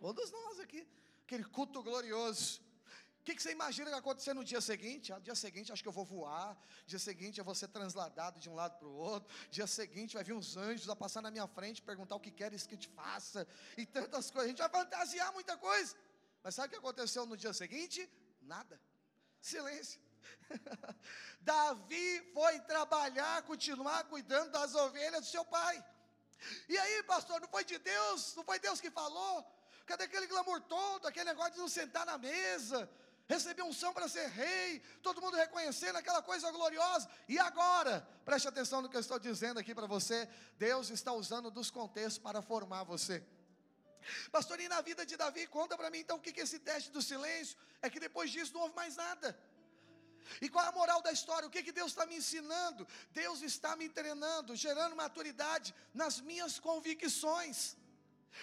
Todos 0.00 0.30
nós 0.30 0.60
aqui, 0.60 0.86
aquele 1.24 1.44
culto 1.44 1.82
glorioso. 1.82 2.60
O 3.22 3.24
que, 3.24 3.40
você 3.40 3.52
imagina 3.52 3.84
que 3.84 3.92
vai 3.92 4.00
acontecer 4.00 4.34
no 4.34 4.42
dia 4.42 4.60
seguinte? 4.60 5.12
Ah, 5.12 5.18
dia 5.20 5.36
seguinte 5.36 5.72
acho 5.72 5.80
que 5.80 5.88
eu 5.88 5.92
vou 5.92 6.04
voar, 6.04 6.60
dia 6.88 6.98
seguinte 6.98 7.38
eu 7.38 7.44
vou 7.44 7.54
ser 7.54 7.68
transladado 7.68 8.40
de 8.40 8.50
um 8.50 8.54
lado 8.54 8.76
para 8.80 8.88
o 8.88 8.96
outro, 8.96 9.32
dia 9.48 9.64
seguinte 9.64 10.14
vai 10.14 10.24
vir 10.24 10.32
uns 10.32 10.56
anjos 10.56 10.88
a 10.88 10.96
passar 10.96 11.22
na 11.22 11.30
minha 11.30 11.46
frente, 11.46 11.80
perguntar 11.80 12.16
o 12.16 12.20
que 12.20 12.32
queres 12.32 12.66
que 12.66 12.76
te 12.76 12.88
faça, 12.88 13.46
e 13.76 13.86
tantas 13.86 14.28
coisas, 14.28 14.46
a 14.46 14.48
gente 14.48 14.58
vai 14.58 14.68
fantasiar 14.68 15.32
muita 15.32 15.56
coisa. 15.56 15.94
Mas 16.42 16.54
sabe 16.54 16.68
o 16.68 16.70
que 16.70 16.76
aconteceu 16.76 17.24
no 17.24 17.36
dia 17.36 17.52
seguinte? 17.52 18.08
Nada. 18.42 18.80
Silêncio. 19.40 20.00
Davi 21.40 22.30
foi 22.32 22.60
trabalhar, 22.60 23.42
continuar 23.42 24.04
cuidando 24.04 24.50
das 24.50 24.74
ovelhas 24.74 25.22
do 25.22 25.26
seu 25.26 25.44
pai. 25.44 25.84
E 26.68 26.76
aí, 26.76 27.02
pastor, 27.04 27.40
não 27.40 27.48
foi 27.48 27.64
de 27.64 27.78
Deus? 27.78 28.34
Não 28.34 28.44
foi 28.44 28.58
Deus 28.58 28.80
que 28.80 28.90
falou? 28.90 29.44
Cadê 29.86 30.04
aquele 30.04 30.26
glamour 30.26 30.60
todo, 30.62 31.06
aquele 31.06 31.26
negócio 31.26 31.52
de 31.52 31.58
não 31.58 31.68
sentar 31.68 32.06
na 32.06 32.18
mesa, 32.18 32.88
receber 33.28 33.62
unção 33.62 33.92
para 33.92 34.08
ser 34.08 34.28
rei, 34.28 34.80
todo 35.02 35.20
mundo 35.20 35.36
reconhecendo 35.36 35.96
aquela 35.96 36.22
coisa 36.22 36.50
gloriosa. 36.50 37.08
E 37.28 37.38
agora, 37.38 38.06
preste 38.24 38.48
atenção 38.48 38.82
no 38.82 38.88
que 38.88 38.96
eu 38.96 39.00
estou 39.00 39.18
dizendo 39.18 39.58
aqui 39.58 39.74
para 39.74 39.86
você: 39.86 40.28
Deus 40.56 40.90
está 40.90 41.12
usando 41.12 41.50
dos 41.50 41.70
contextos 41.70 42.18
para 42.18 42.42
formar 42.42 42.84
você. 42.84 43.24
Pastor, 44.30 44.60
e 44.60 44.68
na 44.68 44.80
vida 44.80 45.04
de 45.04 45.16
Davi, 45.16 45.46
conta 45.46 45.76
para 45.76 45.90
mim 45.90 46.00
então 46.00 46.16
o 46.16 46.20
que 46.20 46.40
é 46.40 46.44
esse 46.44 46.58
teste 46.58 46.90
do 46.90 47.02
silêncio? 47.02 47.56
É 47.80 47.90
que 47.90 48.00
depois 48.00 48.30
disso 48.30 48.54
não 48.54 48.62
houve 48.62 48.74
mais 48.74 48.96
nada. 48.96 49.38
E 50.40 50.48
qual 50.48 50.64
é 50.64 50.68
a 50.68 50.72
moral 50.72 51.00
da 51.02 51.12
história? 51.12 51.46
O 51.46 51.50
que, 51.50 51.62
que 51.62 51.72
Deus 51.72 51.92
está 51.92 52.06
me 52.06 52.16
ensinando? 52.16 52.86
Deus 53.10 53.42
está 53.42 53.74
me 53.76 53.88
treinando, 53.88 54.54
gerando 54.54 54.96
maturidade 54.96 55.74
nas 55.92 56.20
minhas 56.20 56.58
convicções. 56.58 57.76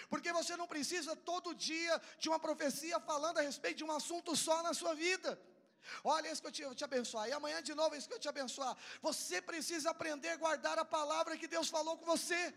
Porque 0.09 0.31
você 0.31 0.55
não 0.55 0.67
precisa 0.67 1.15
todo 1.15 1.55
dia 1.55 1.99
de 2.19 2.29
uma 2.29 2.39
profecia 2.39 2.99
falando 2.99 3.39
a 3.39 3.41
respeito 3.41 3.77
de 3.77 3.83
um 3.83 3.91
assunto 3.91 4.35
só 4.35 4.61
na 4.61 4.73
sua 4.73 4.93
vida. 4.93 5.39
Olha, 6.03 6.27
é 6.27 6.31
isso 6.31 6.41
que 6.41 6.47
eu 6.47 6.51
te, 6.51 6.61
eu 6.61 6.75
te 6.75 6.83
abençoar. 6.83 7.27
E 7.27 7.31
amanhã 7.31 7.61
de 7.61 7.73
novo 7.73 7.95
é 7.95 7.97
isso 7.97 8.07
que 8.07 8.13
eu 8.13 8.19
te 8.19 8.29
abençoar. 8.29 8.75
Você 9.01 9.41
precisa 9.41 9.89
aprender 9.89 10.29
a 10.29 10.37
guardar 10.37 10.77
a 10.77 10.85
palavra 10.85 11.37
que 11.37 11.47
Deus 11.47 11.69
falou 11.69 11.97
com 11.97 12.05
você. 12.05 12.53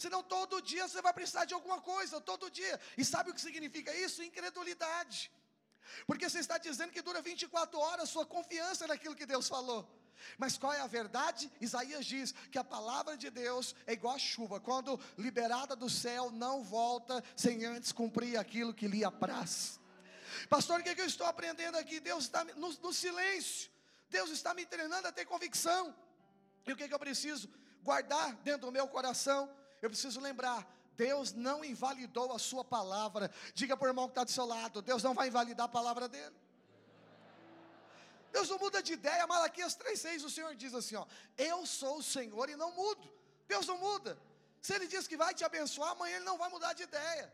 Senão 0.00 0.22
todo 0.22 0.62
dia 0.62 0.88
você 0.88 1.02
vai 1.02 1.12
precisar 1.12 1.44
de 1.44 1.52
alguma 1.52 1.78
coisa, 1.78 2.22
todo 2.22 2.50
dia. 2.50 2.80
E 2.96 3.04
sabe 3.04 3.30
o 3.30 3.34
que 3.34 3.40
significa 3.48 3.94
isso? 3.94 4.22
Incredulidade. 4.22 5.30
Porque 6.06 6.26
você 6.28 6.38
está 6.38 6.56
dizendo 6.56 6.90
que 6.90 7.02
dura 7.02 7.20
24 7.20 7.78
horas 7.78 8.08
sua 8.08 8.24
confiança 8.24 8.86
naquilo 8.86 9.14
que 9.14 9.26
Deus 9.26 9.46
falou. 9.46 9.86
Mas 10.38 10.56
qual 10.56 10.72
é 10.72 10.80
a 10.80 10.86
verdade? 10.86 11.52
Isaías 11.60 12.06
diz 12.06 12.32
que 12.50 12.58
a 12.58 12.64
palavra 12.64 13.14
de 13.14 13.28
Deus 13.28 13.74
é 13.86 13.92
igual 13.92 14.14
a 14.14 14.18
chuva, 14.18 14.58
quando 14.58 14.98
liberada 15.18 15.76
do 15.76 15.90
céu, 15.90 16.30
não 16.30 16.64
volta 16.64 17.22
sem 17.36 17.66
antes 17.66 17.92
cumprir 17.92 18.38
aquilo 18.38 18.72
que 18.72 18.88
lhe 18.88 19.04
apraz. 19.04 19.78
Pastor, 20.48 20.80
o 20.80 20.82
que, 20.82 20.88
é 20.88 20.94
que 20.94 21.02
eu 21.02 21.06
estou 21.14 21.26
aprendendo 21.26 21.76
aqui? 21.76 22.00
Deus 22.00 22.24
está 22.24 22.42
no, 22.44 22.72
no 22.72 22.92
silêncio, 22.94 23.70
Deus 24.08 24.30
está 24.30 24.54
me 24.54 24.64
treinando 24.64 25.08
a 25.08 25.12
ter 25.12 25.26
convicção. 25.26 25.94
E 26.66 26.72
o 26.72 26.76
que, 26.76 26.84
é 26.84 26.88
que 26.88 26.94
eu 26.94 26.98
preciso? 26.98 27.50
Guardar 27.82 28.34
dentro 28.36 28.66
do 28.66 28.72
meu 28.72 28.88
coração 28.88 29.59
eu 29.82 29.88
preciso 29.88 30.20
lembrar, 30.20 30.66
Deus 30.96 31.32
não 31.32 31.64
invalidou 31.64 32.32
a 32.32 32.38
sua 32.38 32.64
palavra. 32.64 33.30
Diga 33.54 33.76
para 33.76 33.86
o 33.86 33.90
irmão 33.90 34.06
que 34.06 34.12
está 34.12 34.24
do 34.24 34.30
seu 34.30 34.44
lado, 34.44 34.82
Deus 34.82 35.02
não 35.02 35.14
vai 35.14 35.28
invalidar 35.28 35.66
a 35.66 35.68
palavra 35.68 36.08
dele. 36.08 36.36
Deus 38.32 38.48
não 38.48 38.58
muda 38.58 38.82
de 38.82 38.92
ideia. 38.92 39.26
Malaquias 39.26 39.76
3,6, 39.76 40.24
o 40.24 40.30
Senhor 40.30 40.54
diz 40.54 40.74
assim: 40.74 40.96
ó, 40.96 41.06
Eu 41.36 41.66
sou 41.66 41.98
o 41.98 42.02
Senhor 42.02 42.48
e 42.48 42.56
não 42.56 42.72
mudo. 42.72 43.10
Deus 43.48 43.66
não 43.66 43.78
muda. 43.78 44.18
Se 44.60 44.74
Ele 44.74 44.86
diz 44.86 45.06
que 45.06 45.16
vai 45.16 45.32
te 45.34 45.44
abençoar, 45.44 45.90
amanhã 45.92 46.16
Ele 46.16 46.24
não 46.24 46.38
vai 46.38 46.50
mudar 46.50 46.72
de 46.72 46.82
ideia. 46.82 47.32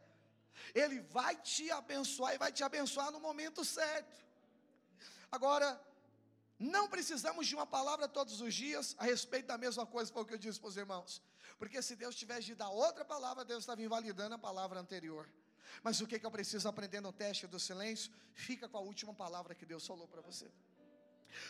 Ele 0.75 1.01
vai 1.01 1.37
te 1.37 1.71
abençoar 1.71 2.35
e 2.35 2.39
vai 2.39 2.51
te 2.51 2.63
abençoar 2.65 3.11
no 3.11 3.21
momento 3.21 3.65
certo. 3.65 4.25
Agora, 5.31 5.81
não 6.59 6.89
precisamos 6.89 7.47
de 7.47 7.55
uma 7.55 7.67
palavra 7.67 8.09
todos 8.09 8.41
os 8.41 8.55
dias 8.55 8.95
a 8.99 9.05
respeito 9.05 9.47
da 9.47 9.59
mesma 9.59 9.85
coisa, 9.85 10.13
foi 10.13 10.23
o 10.23 10.27
que 10.27 10.35
eu 10.35 10.39
disse 10.39 10.59
para 10.59 10.69
os 10.69 10.77
irmãos. 10.77 11.21
Porque 11.59 11.81
se 11.81 11.97
Deus 11.97 12.15
tivesse 12.15 12.47
de 12.47 12.55
dar 12.55 12.69
outra 12.69 13.05
palavra, 13.05 13.45
Deus 13.45 13.63
estava 13.63 13.83
invalidando 13.83 14.35
a 14.35 14.39
palavra 14.39 14.79
anterior. 14.79 15.29
Mas 15.83 16.01
o 16.01 16.07
que, 16.07 16.19
que 16.19 16.27
eu 16.27 16.31
preciso 16.31 16.69
aprender 16.69 17.01
no 17.01 17.13
teste 17.13 17.47
do 17.47 17.59
silêncio? 17.59 18.13
Fica 18.35 18.69
com 18.69 18.79
a 18.79 18.81
última 18.81 19.15
palavra 19.15 19.55
que 19.55 19.65
Deus 19.65 19.87
falou 19.87 20.07
para 20.07 20.21
você. 20.21 20.51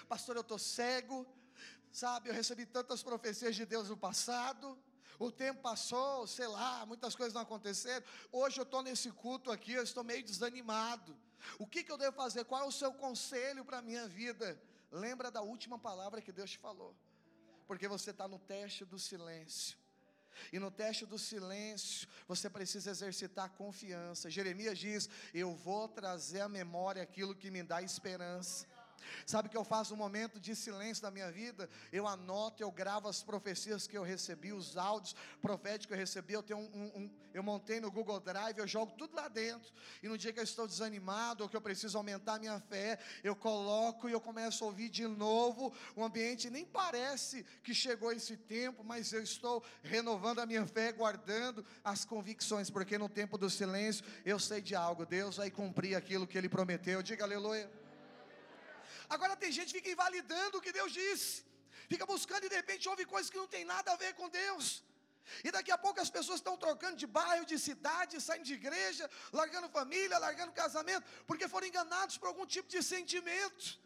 Pastor, 0.08 0.36
eu 0.36 0.42
estou 0.42 0.58
cego, 0.58 1.26
sabe? 1.92 2.28
Eu 2.28 2.34
recebi 2.34 2.66
tantas 2.66 3.02
profecias 3.02 3.54
de 3.54 3.64
Deus 3.64 3.88
no 3.88 3.96
passado. 3.96 4.78
O 5.18 5.30
tempo 5.30 5.60
passou, 5.62 6.26
sei 6.26 6.46
lá, 6.46 6.84
muitas 6.84 7.14
coisas 7.14 7.32
não 7.32 7.40
aconteceram. 7.40 8.04
Hoje 8.30 8.58
eu 8.58 8.64
estou 8.64 8.82
nesse 8.82 9.10
culto 9.10 9.50
aqui, 9.50 9.72
eu 9.72 9.82
estou 9.82 10.04
meio 10.04 10.22
desanimado. 10.22 11.16
O 11.58 11.66
que, 11.66 11.82
que 11.82 11.90
eu 11.90 11.96
devo 11.96 12.16
fazer? 12.16 12.44
Qual 12.44 12.62
é 12.62 12.66
o 12.66 12.72
seu 12.72 12.92
conselho 12.92 13.64
para 13.64 13.78
a 13.78 13.82
minha 13.82 14.06
vida? 14.06 14.60
Lembra 14.90 15.30
da 15.30 15.42
última 15.42 15.78
palavra 15.78 16.20
que 16.20 16.32
Deus 16.32 16.50
te 16.50 16.58
falou. 16.58 16.94
Porque 17.66 17.88
você 17.88 18.10
está 18.10 18.28
no 18.28 18.38
teste 18.38 18.84
do 18.84 18.98
silêncio. 18.98 19.76
E 20.52 20.58
no 20.58 20.70
teste 20.70 21.06
do 21.06 21.18
silêncio, 21.18 22.08
você 22.26 22.48
precisa 22.48 22.90
exercitar 22.90 23.50
confiança. 23.50 24.30
Jeremias 24.30 24.78
diz: 24.78 25.08
Eu 25.32 25.54
vou 25.54 25.88
trazer 25.88 26.40
à 26.40 26.48
memória 26.48 27.02
aquilo 27.02 27.34
que 27.34 27.50
me 27.50 27.62
dá 27.62 27.82
esperança. 27.82 28.66
Sabe 29.24 29.48
que 29.48 29.56
eu 29.56 29.64
faço 29.64 29.92
no 29.92 29.96
momento 29.96 30.38
de 30.38 30.54
silêncio 30.54 31.02
da 31.02 31.10
minha 31.10 31.30
vida? 31.30 31.68
Eu 31.92 32.06
anoto, 32.06 32.62
eu 32.62 32.70
gravo 32.70 33.08
as 33.08 33.22
profecias 33.22 33.86
que 33.86 33.96
eu 33.96 34.02
recebi, 34.02 34.52
os 34.52 34.76
áudios 34.76 35.14
proféticos 35.40 35.86
que 35.86 35.94
eu 35.94 35.98
recebi. 35.98 36.34
Eu 36.34 36.42
tenho 36.42 36.60
um, 36.60 36.92
um, 36.94 37.10
eu 37.34 37.42
montei 37.42 37.80
no 37.80 37.90
Google 37.90 38.20
Drive, 38.20 38.58
eu 38.58 38.66
jogo 38.66 38.92
tudo 38.96 39.14
lá 39.14 39.28
dentro. 39.28 39.72
E 40.02 40.08
no 40.08 40.16
dia 40.16 40.32
que 40.32 40.40
eu 40.40 40.44
estou 40.44 40.66
desanimado 40.66 41.42
ou 41.42 41.48
que 41.48 41.56
eu 41.56 41.60
preciso 41.60 41.98
aumentar 41.98 42.34
a 42.34 42.38
minha 42.38 42.60
fé, 42.60 42.98
eu 43.22 43.36
coloco 43.36 44.08
e 44.08 44.12
eu 44.12 44.20
começo 44.20 44.64
a 44.64 44.66
ouvir 44.66 44.88
de 44.88 45.06
novo. 45.06 45.72
O 45.94 46.02
ambiente 46.02 46.48
nem 46.48 46.64
parece 46.64 47.44
que 47.62 47.74
chegou 47.74 48.12
esse 48.12 48.36
tempo, 48.36 48.82
mas 48.82 49.12
eu 49.12 49.22
estou 49.22 49.62
renovando 49.82 50.38
a 50.38 50.46
minha 50.46 50.66
fé, 50.66 50.92
guardando 50.92 51.64
as 51.84 52.04
convicções, 52.04 52.70
porque 52.70 52.96
no 52.96 53.08
tempo 53.08 53.36
do 53.36 53.50
silêncio 53.50 54.04
eu 54.24 54.38
sei 54.38 54.60
de 54.60 54.74
algo. 54.74 55.04
Deus 55.04 55.36
vai 55.36 55.50
cumprir 55.50 55.94
aquilo 55.94 56.26
que 56.26 56.38
Ele 56.38 56.48
prometeu. 56.48 57.02
Diga 57.02 57.24
aleluia. 57.24 57.85
Agora 59.08 59.36
tem 59.36 59.52
gente 59.52 59.68
que 59.72 59.78
fica 59.78 59.90
invalidando 59.90 60.58
o 60.58 60.60
que 60.64 60.72
Deus 60.72 60.92
disse, 60.92 61.44
fica 61.88 62.04
buscando 62.06 62.44
e 62.46 62.48
de 62.48 62.56
repente 62.56 62.88
ouve 62.88 63.04
coisas 63.04 63.30
que 63.30 63.38
não 63.42 63.46
tem 63.46 63.64
nada 63.64 63.92
a 63.92 63.96
ver 63.96 64.14
com 64.14 64.28
Deus. 64.28 64.82
E 65.42 65.50
daqui 65.50 65.70
a 65.70 65.78
pouco 65.78 66.00
as 66.00 66.10
pessoas 66.16 66.38
estão 66.38 66.56
trocando 66.56 66.96
de 66.96 67.06
bairro, 67.06 67.44
de 67.44 67.58
cidade, 67.58 68.20
saindo 68.20 68.44
de 68.44 68.54
igreja, 68.54 69.10
largando 69.32 69.68
família, 69.68 70.18
largando 70.18 70.52
casamento, 70.52 71.04
porque 71.26 71.48
foram 71.48 71.66
enganados 71.66 72.16
por 72.16 72.28
algum 72.28 72.46
tipo 72.46 72.68
de 72.68 72.82
sentimento. 72.82 73.78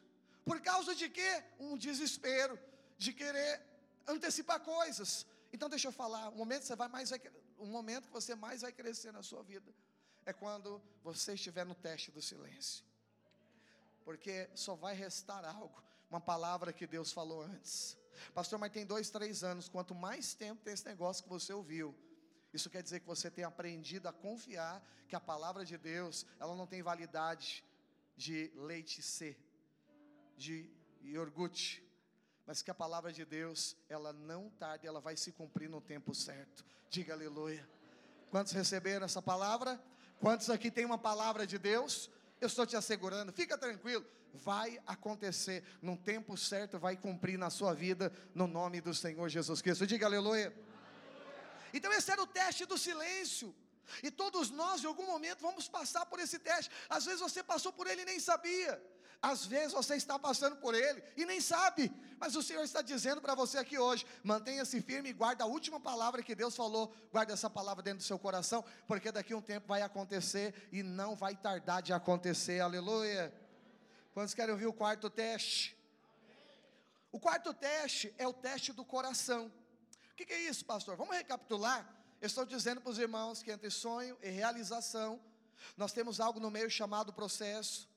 Por 0.44 0.60
causa 0.60 0.94
de 0.94 1.08
quê? 1.08 1.42
Um 1.58 1.76
desespero, 1.76 2.58
de 2.98 3.12
querer 3.12 3.60
antecipar 4.06 4.60
coisas. 4.60 5.26
Então 5.52 5.68
deixa 5.68 5.88
eu 5.88 5.92
falar, 5.92 6.28
o 6.28 6.36
momento 6.36 6.64
você 6.64 6.76
vai 6.76 6.88
mais 6.88 7.10
vai, 7.10 7.20
o 7.58 7.66
momento 7.66 8.08
que 8.08 8.12
você 8.12 8.34
mais 8.34 8.60
vai 8.60 8.72
crescer 8.72 9.12
na 9.12 9.22
sua 9.22 9.42
vida 9.42 9.74
é 10.26 10.32
quando 10.32 10.80
você 11.02 11.34
estiver 11.34 11.64
no 11.64 11.74
teste 11.74 12.10
do 12.10 12.20
silêncio 12.20 12.89
porque 14.10 14.50
só 14.56 14.74
vai 14.74 14.92
restar 14.92 15.44
algo, 15.44 15.80
uma 16.10 16.20
palavra 16.20 16.72
que 16.72 16.84
Deus 16.84 17.12
falou 17.12 17.42
antes. 17.42 17.96
Pastor, 18.34 18.58
mas 18.58 18.72
tem 18.72 18.84
dois, 18.84 19.08
três 19.08 19.44
anos, 19.44 19.68
quanto 19.68 19.94
mais 19.94 20.34
tempo 20.34 20.64
tem 20.64 20.74
esse 20.74 20.84
negócio 20.84 21.22
que 21.22 21.28
você 21.28 21.52
ouviu, 21.52 21.94
isso 22.52 22.68
quer 22.68 22.82
dizer 22.82 22.98
que 22.98 23.06
você 23.06 23.30
tem 23.30 23.44
aprendido 23.44 24.08
a 24.08 24.12
confiar 24.12 24.84
que 25.06 25.14
a 25.14 25.20
palavra 25.20 25.64
de 25.64 25.78
Deus, 25.78 26.26
ela 26.40 26.56
não 26.56 26.66
tem 26.66 26.82
validade 26.82 27.64
de 28.16 28.50
leite 28.56 29.00
C, 29.00 29.36
de 30.36 30.68
iogurte, 31.02 31.80
mas 32.44 32.62
que 32.62 32.70
a 32.72 32.74
palavra 32.74 33.12
de 33.12 33.24
Deus, 33.24 33.76
ela 33.88 34.12
não 34.12 34.50
tarda, 34.50 34.88
ela 34.88 35.00
vai 35.00 35.16
se 35.16 35.30
cumprir 35.30 35.70
no 35.70 35.80
tempo 35.80 36.12
certo. 36.16 36.64
Diga 36.88 37.12
aleluia. 37.12 37.64
Quantos 38.28 38.52
receberam 38.52 39.06
essa 39.06 39.22
palavra? 39.22 39.80
Quantos 40.18 40.50
aqui 40.50 40.68
tem 40.68 40.84
uma 40.84 40.98
palavra 40.98 41.46
de 41.46 41.58
Deus? 41.58 42.10
Eu 42.40 42.46
estou 42.46 42.66
te 42.66 42.76
assegurando, 42.76 43.32
fica 43.32 43.58
tranquilo, 43.58 44.04
vai 44.32 44.80
acontecer, 44.86 45.62
no 45.82 45.96
tempo 45.96 46.36
certo 46.36 46.78
vai 46.78 46.96
cumprir 46.96 47.38
na 47.38 47.50
sua 47.50 47.74
vida, 47.74 48.12
no 48.34 48.46
nome 48.46 48.80
do 48.80 48.94
Senhor 48.94 49.28
Jesus 49.28 49.60
Cristo. 49.60 49.86
Diga 49.86 50.06
aleluia. 50.06 50.46
aleluia. 50.46 50.70
Então, 51.72 51.92
esse 51.92 52.10
era 52.10 52.22
o 52.22 52.26
teste 52.26 52.64
do 52.64 52.78
silêncio. 52.78 53.54
E 54.02 54.10
todos 54.10 54.50
nós, 54.50 54.82
em 54.82 54.86
algum 54.86 55.06
momento, 55.06 55.40
vamos 55.40 55.68
passar 55.68 56.06
por 56.06 56.20
esse 56.20 56.38
teste. 56.38 56.70
Às 56.88 57.04
vezes 57.04 57.20
você 57.20 57.42
passou 57.42 57.72
por 57.72 57.86
ele 57.86 58.02
e 58.02 58.04
nem 58.04 58.20
sabia. 58.20 58.80
Às 59.22 59.44
vezes 59.44 59.72
você 59.72 59.96
está 59.96 60.18
passando 60.18 60.56
por 60.56 60.74
ele 60.74 61.02
e 61.14 61.26
nem 61.26 61.42
sabe, 61.42 61.92
mas 62.18 62.34
o 62.36 62.42
Senhor 62.42 62.62
está 62.62 62.80
dizendo 62.80 63.20
para 63.20 63.34
você 63.34 63.58
aqui 63.58 63.78
hoje: 63.78 64.06
mantenha-se 64.24 64.80
firme 64.80 65.10
e 65.10 65.12
guarda 65.12 65.44
a 65.44 65.46
última 65.46 65.78
palavra 65.78 66.22
que 66.22 66.34
Deus 66.34 66.56
falou, 66.56 66.94
guarda 67.12 67.34
essa 67.34 67.50
palavra 67.50 67.82
dentro 67.82 67.98
do 67.98 68.04
seu 68.04 68.18
coração, 68.18 68.64
porque 68.86 69.12
daqui 69.12 69.34
a 69.34 69.36
um 69.36 69.42
tempo 69.42 69.68
vai 69.68 69.82
acontecer 69.82 70.68
e 70.72 70.82
não 70.82 71.14
vai 71.14 71.36
tardar 71.36 71.82
de 71.82 71.92
acontecer, 71.92 72.60
aleluia. 72.60 73.32
Quantos 74.14 74.32
querem 74.32 74.52
ouvir 74.52 74.66
o 74.66 74.72
quarto 74.72 75.10
teste? 75.10 75.76
O 77.12 77.20
quarto 77.20 77.52
teste 77.52 78.14
é 78.16 78.26
o 78.26 78.32
teste 78.32 78.72
do 78.72 78.84
coração. 78.86 79.52
O 80.12 80.16
que, 80.16 80.24
que 80.24 80.32
é 80.32 80.48
isso, 80.48 80.64
pastor? 80.64 80.96
Vamos 80.96 81.14
recapitular. 81.14 81.86
Eu 82.22 82.26
estou 82.26 82.46
dizendo 82.46 82.80
para 82.80 82.90
os 82.90 82.98
irmãos 82.98 83.42
que 83.42 83.50
entre 83.50 83.70
sonho 83.70 84.16
e 84.22 84.30
realização, 84.30 85.20
nós 85.76 85.92
temos 85.92 86.20
algo 86.20 86.40
no 86.40 86.50
meio 86.50 86.70
chamado 86.70 87.12
processo 87.12 87.89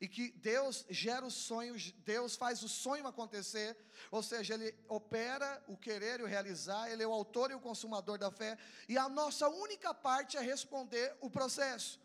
e 0.00 0.08
que 0.08 0.30
Deus 0.32 0.86
gera 0.88 1.26
os 1.26 1.34
sonhos, 1.34 1.92
Deus 2.04 2.34
faz 2.34 2.62
o 2.62 2.68
sonho 2.68 3.06
acontecer, 3.06 3.76
ou 4.10 4.22
seja, 4.22 4.54
Ele 4.54 4.74
opera 4.88 5.62
o 5.68 5.76
querer 5.76 6.20
e 6.20 6.22
o 6.22 6.26
realizar, 6.26 6.90
Ele 6.90 7.02
é 7.02 7.06
o 7.06 7.12
autor 7.12 7.50
e 7.50 7.54
o 7.54 7.60
consumador 7.60 8.16
da 8.16 8.30
fé, 8.30 8.56
e 8.88 8.96
a 8.96 9.08
nossa 9.08 9.48
única 9.48 9.92
parte 9.92 10.36
é 10.36 10.40
responder 10.40 11.14
o 11.20 11.28
processo. 11.28 12.00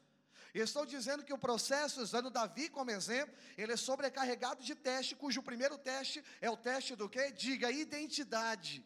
Estou 0.53 0.86
dizendo 0.86 1.23
que 1.23 1.34
o 1.34 1.38
processo, 1.38 2.01
usando 2.01 2.29
Davi 2.29 2.69
como 2.69 2.89
exemplo, 2.89 3.36
ele 3.58 3.73
é 3.73 3.77
sobrecarregado 3.77 4.63
de 4.63 4.73
teste, 4.73 5.13
cujo 5.13 5.43
primeiro 5.43 5.77
teste 5.77 6.23
é 6.39 6.49
o 6.49 6.55
teste 6.55 6.95
do 6.95 7.10
que? 7.10 7.29
Diga, 7.31 7.69
identidade. 7.71 8.81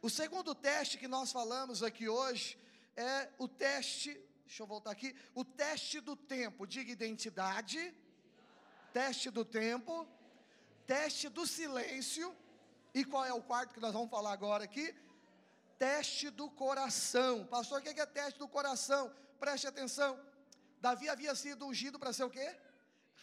O 0.00 0.08
segundo 0.08 0.54
teste 0.54 0.98
que 0.98 1.08
nós 1.08 1.32
falamos 1.32 1.82
aqui 1.82 2.08
hoje 2.08 2.56
é 2.96 3.28
o 3.38 3.48
teste 3.48 4.20
Deixa 4.50 4.64
eu 4.64 4.66
voltar 4.66 4.90
aqui. 4.90 5.14
O 5.32 5.44
teste 5.44 6.00
do 6.00 6.16
tempo, 6.16 6.66
diga 6.66 6.90
identidade. 6.90 7.94
Teste 8.92 9.30
do 9.30 9.44
tempo. 9.44 10.08
Teste 10.88 11.28
do 11.28 11.46
silêncio. 11.46 12.36
E 12.92 13.04
qual 13.04 13.24
é 13.24 13.32
o 13.32 13.40
quarto 13.40 13.72
que 13.72 13.78
nós 13.78 13.92
vamos 13.92 14.10
falar 14.10 14.32
agora 14.32 14.64
aqui? 14.64 14.92
Teste 15.78 16.30
do 16.30 16.50
coração. 16.50 17.46
Pastor, 17.46 17.78
o 17.78 17.82
que 17.84 17.90
é 17.90 18.04
teste 18.04 18.40
do 18.40 18.48
coração? 18.48 19.14
Preste 19.38 19.68
atenção. 19.68 20.20
Davi 20.80 21.08
havia 21.08 21.36
sido 21.36 21.64
ungido 21.64 21.96
para 21.96 22.12
ser 22.12 22.24
o 22.24 22.30
quê? 22.30 22.58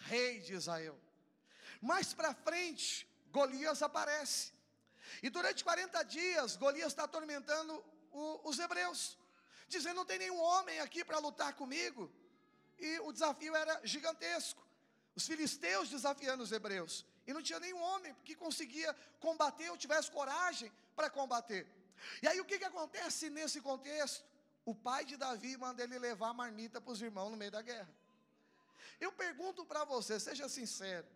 Rei 0.05 0.39
de 0.39 0.53
Israel. 0.53 0.97
Mais 1.81 2.13
para 2.13 2.33
frente, 2.33 3.05
Golias 3.33 3.81
aparece. 3.81 4.53
E 5.21 5.29
durante 5.29 5.61
40 5.61 6.03
dias, 6.03 6.55
Golias 6.55 6.93
está 6.93 7.03
atormentando 7.03 7.83
o, 8.13 8.49
os 8.49 8.57
hebreus 8.59 9.17
dizendo: 9.67 9.95
Não 9.97 10.05
tem 10.05 10.19
nenhum 10.19 10.39
homem 10.39 10.79
aqui 10.79 11.03
para 11.03 11.19
lutar 11.19 11.53
comigo. 11.53 12.11
E 12.77 12.99
o 12.99 13.11
desafio 13.11 13.55
era 13.55 13.79
gigantesco. 13.83 14.65
Os 15.15 15.25
filisteus 15.25 15.89
desafiando 15.89 16.43
os 16.43 16.51
hebreus. 16.51 17.05
E 17.25 17.33
não 17.33 17.41
tinha 17.41 17.59
nenhum 17.59 17.81
homem 17.81 18.15
que 18.23 18.35
conseguia 18.35 18.95
combater 19.19 19.69
ou 19.69 19.77
tivesse 19.77 20.11
coragem 20.11 20.71
para 20.95 21.09
combater. 21.09 21.67
E 22.21 22.27
aí 22.27 22.39
o 22.39 22.45
que, 22.45 22.59
que 22.59 22.63
acontece 22.63 23.29
nesse 23.29 23.59
contexto? 23.59 24.23
O 24.63 24.75
pai 24.75 25.03
de 25.05 25.17
Davi 25.17 25.57
manda 25.57 25.83
ele 25.83 25.97
levar 25.97 26.29
a 26.29 26.33
marmita 26.33 26.79
para 26.79 26.91
os 26.91 27.01
irmãos 27.01 27.31
no 27.31 27.37
meio 27.37 27.51
da 27.51 27.61
guerra. 27.61 27.89
Eu 28.99 29.11
pergunto 29.11 29.65
para 29.65 29.83
você, 29.83 30.19
seja 30.19 30.47
sincero. 30.47 31.07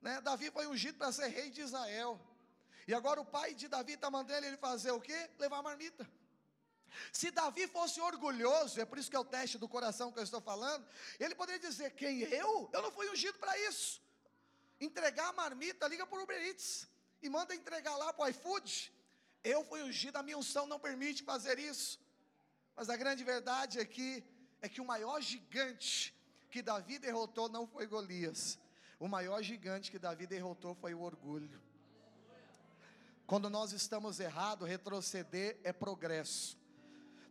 Né? 0.00 0.20
Davi 0.20 0.50
foi 0.50 0.66
ungido 0.66 0.98
para 0.98 1.12
ser 1.12 1.28
rei 1.28 1.50
de 1.50 1.60
Israel. 1.60 2.20
E 2.86 2.94
agora 2.94 3.20
o 3.20 3.24
pai 3.24 3.54
de 3.54 3.68
Davi 3.68 3.94
está 3.94 4.10
mandando 4.10 4.46
ele 4.46 4.56
fazer 4.56 4.90
o 4.90 5.00
quê? 5.00 5.30
Levar 5.38 5.58
a 5.58 5.62
marmita. 5.62 6.08
Se 7.12 7.30
Davi 7.30 7.66
fosse 7.66 8.00
orgulhoso, 8.00 8.80
é 8.80 8.84
por 8.84 8.98
isso 8.98 9.10
que 9.10 9.16
é 9.16 9.18
o 9.18 9.24
teste 9.24 9.58
do 9.58 9.68
coração 9.68 10.12
que 10.12 10.18
eu 10.18 10.22
estou 10.22 10.40
falando, 10.40 10.86
ele 11.18 11.34
poderia 11.34 11.60
dizer: 11.60 11.90
Quem 11.92 12.20
eu? 12.20 12.70
Eu 12.72 12.82
não 12.82 12.92
fui 12.92 13.08
ungido 13.10 13.38
para 13.38 13.58
isso. 13.68 14.02
Entregar 14.80 15.28
a 15.28 15.32
marmita, 15.32 15.88
liga 15.88 16.06
para 16.06 16.18
o 16.18 16.22
Uber 16.22 16.40
Eats 16.46 16.88
e 17.22 17.28
manda 17.28 17.54
entregar 17.54 17.96
lá 17.96 18.12
para 18.12 18.24
o 18.24 18.28
iFood. 18.28 18.92
Eu 19.42 19.64
fui 19.64 19.82
ungido, 19.82 20.16
a 20.16 20.22
minha 20.22 20.38
unção 20.38 20.66
não 20.66 20.78
permite 20.78 21.22
fazer 21.22 21.58
isso. 21.58 22.00
Mas 22.76 22.90
a 22.90 22.96
grande 22.96 23.22
verdade 23.22 23.78
aqui 23.78 24.24
é 24.60 24.68
que 24.68 24.80
o 24.80 24.84
maior 24.84 25.20
gigante 25.20 26.14
que 26.50 26.62
Davi 26.62 26.98
derrotou 26.98 27.48
não 27.48 27.66
foi 27.66 27.86
Golias. 27.86 28.58
O 28.98 29.08
maior 29.08 29.42
gigante 29.42 29.90
que 29.90 29.98
Davi 29.98 30.26
derrotou 30.26 30.74
foi 30.74 30.94
o 30.94 31.00
orgulho. 31.00 31.60
Quando 33.26 33.48
nós 33.48 33.72
estamos 33.72 34.20
errados, 34.20 34.68
retroceder 34.68 35.58
é 35.64 35.72
progresso. 35.72 36.58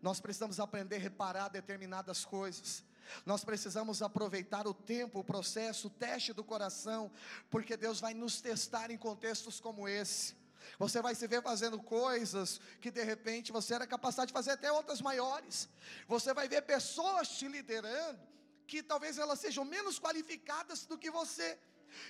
Nós 0.04 0.20
precisamos 0.20 0.60
aprender 0.60 0.98
a 0.98 1.00
reparar 1.00 1.48
determinadas 1.48 2.26
coisas. 2.26 2.84
Nós 3.26 3.46
precisamos 3.46 4.02
aproveitar 4.02 4.68
o 4.68 4.74
tempo, 4.74 5.20
o 5.20 5.24
processo, 5.24 5.88
o 5.88 5.90
teste 5.90 6.34
do 6.34 6.44
coração, 6.44 7.10
porque 7.50 7.78
Deus 7.78 8.02
vai 8.02 8.14
nos 8.14 8.42
testar 8.42 8.92
em 8.92 8.98
contextos 8.98 9.62
como 9.62 9.88
esse. 9.88 10.36
Você 10.78 11.02
vai 11.02 11.16
se 11.16 11.26
ver 11.26 11.42
fazendo 11.42 11.82
coisas 11.82 12.60
que 12.82 12.92
de 12.92 13.02
repente 13.02 13.54
você 13.54 13.76
era 13.76 13.88
capaz 13.88 14.18
de 14.18 14.34
fazer 14.34 14.52
até 14.52 14.70
outras 14.70 15.02
maiores. 15.02 15.70
Você 16.06 16.34
vai 16.34 16.50
ver 16.50 16.64
pessoas 16.64 17.30
te 17.30 17.48
liderando 17.48 18.20
que 18.68 18.84
talvez 18.84 19.18
elas 19.18 19.40
sejam 19.40 19.64
menos 19.64 20.00
qualificadas 20.00 20.86
do 20.86 20.98
que 20.98 21.10
você. 21.10 21.58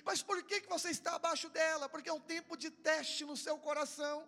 Mas 0.04 0.24
por 0.24 0.42
que, 0.42 0.62
que 0.62 0.70
você 0.70 0.90
está 0.90 1.14
abaixo 1.14 1.48
dela? 1.50 1.88
Porque 1.88 2.10
é 2.10 2.14
um 2.14 2.20
tempo 2.20 2.58
de 2.58 2.72
teste 2.72 3.24
no 3.24 3.38
seu 3.38 3.60
coração. 3.60 4.28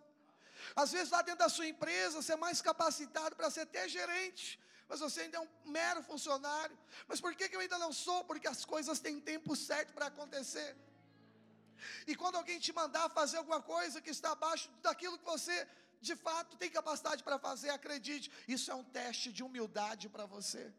Às 0.76 0.92
vezes, 0.92 1.12
lá 1.12 1.22
dentro 1.22 1.40
da 1.40 1.50
sua 1.50 1.68
empresa, 1.68 2.22
você 2.22 2.34
é 2.34 2.38
mais 2.38 2.62
capacitado 2.62 3.36
para 3.36 3.50
ser 3.50 3.62
até 3.62 3.88
gerente, 3.88 4.60
mas 4.88 5.00
você 5.00 5.22
ainda 5.22 5.38
é 5.38 5.42
um 5.42 5.50
mero 5.66 6.02
funcionário. 6.04 6.78
Mas 7.08 7.20
por 7.20 7.36
que, 7.36 7.50
eu 7.56 7.60
ainda 7.60 7.78
não 7.78 7.92
sou? 7.92 8.24
Porque 8.24 8.48
as 8.48 8.64
coisas 8.64 9.00
têm 9.00 9.20
tempo 9.20 9.56
certo 9.56 9.94
para 9.94 10.08
acontecer. 10.08 10.76
E 12.08 12.16
quando 12.16 12.36
alguém 12.36 12.60
te 12.60 12.72
mandar 12.74 13.10
fazer 13.10 13.38
alguma 13.38 13.62
coisa 13.62 14.02
que 14.02 14.10
está 14.10 14.32
abaixo 14.32 14.70
daquilo 14.82 15.18
que 15.20 15.26
você 15.26 15.68
de 16.02 16.16
fato 16.16 16.56
tem 16.58 16.70
capacidade 16.70 17.24
para 17.24 17.40
fazer, 17.40 17.70
acredite, 17.70 18.32
isso 18.48 18.72
é 18.72 18.76
um 18.76 18.84
teste 18.84 19.32
de 19.32 19.44
humildade 19.44 20.08
para 20.08 20.26
você. 20.26 20.72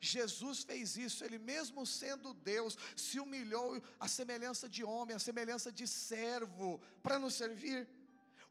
Jesus 0.00 0.62
fez 0.62 0.96
isso, 0.96 1.24
ele 1.24 1.38
mesmo 1.38 1.86
sendo 1.86 2.34
Deus, 2.34 2.76
se 2.96 3.20
humilhou 3.20 3.82
à 3.98 4.08
semelhança 4.08 4.68
de 4.68 4.84
homem, 4.84 5.16
à 5.16 5.18
semelhança 5.18 5.70
de 5.70 5.86
servo, 5.86 6.80
para 7.02 7.18
nos 7.18 7.34
servir. 7.34 7.88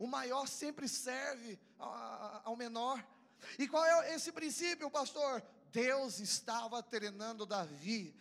O 0.04 0.08
maior 0.08 0.50
sempre 0.50 0.86
serve 0.90 1.58
ao 2.44 2.58
menor. 2.58 3.02
E 3.58 3.70
qual 3.70 3.86
é 3.86 4.14
esse 4.14 4.34
princípio, 4.34 4.92
pastor? 4.92 5.42
Deus 5.72 6.20
estava 6.20 6.84
treinando 6.84 7.46
Davi 7.46 8.14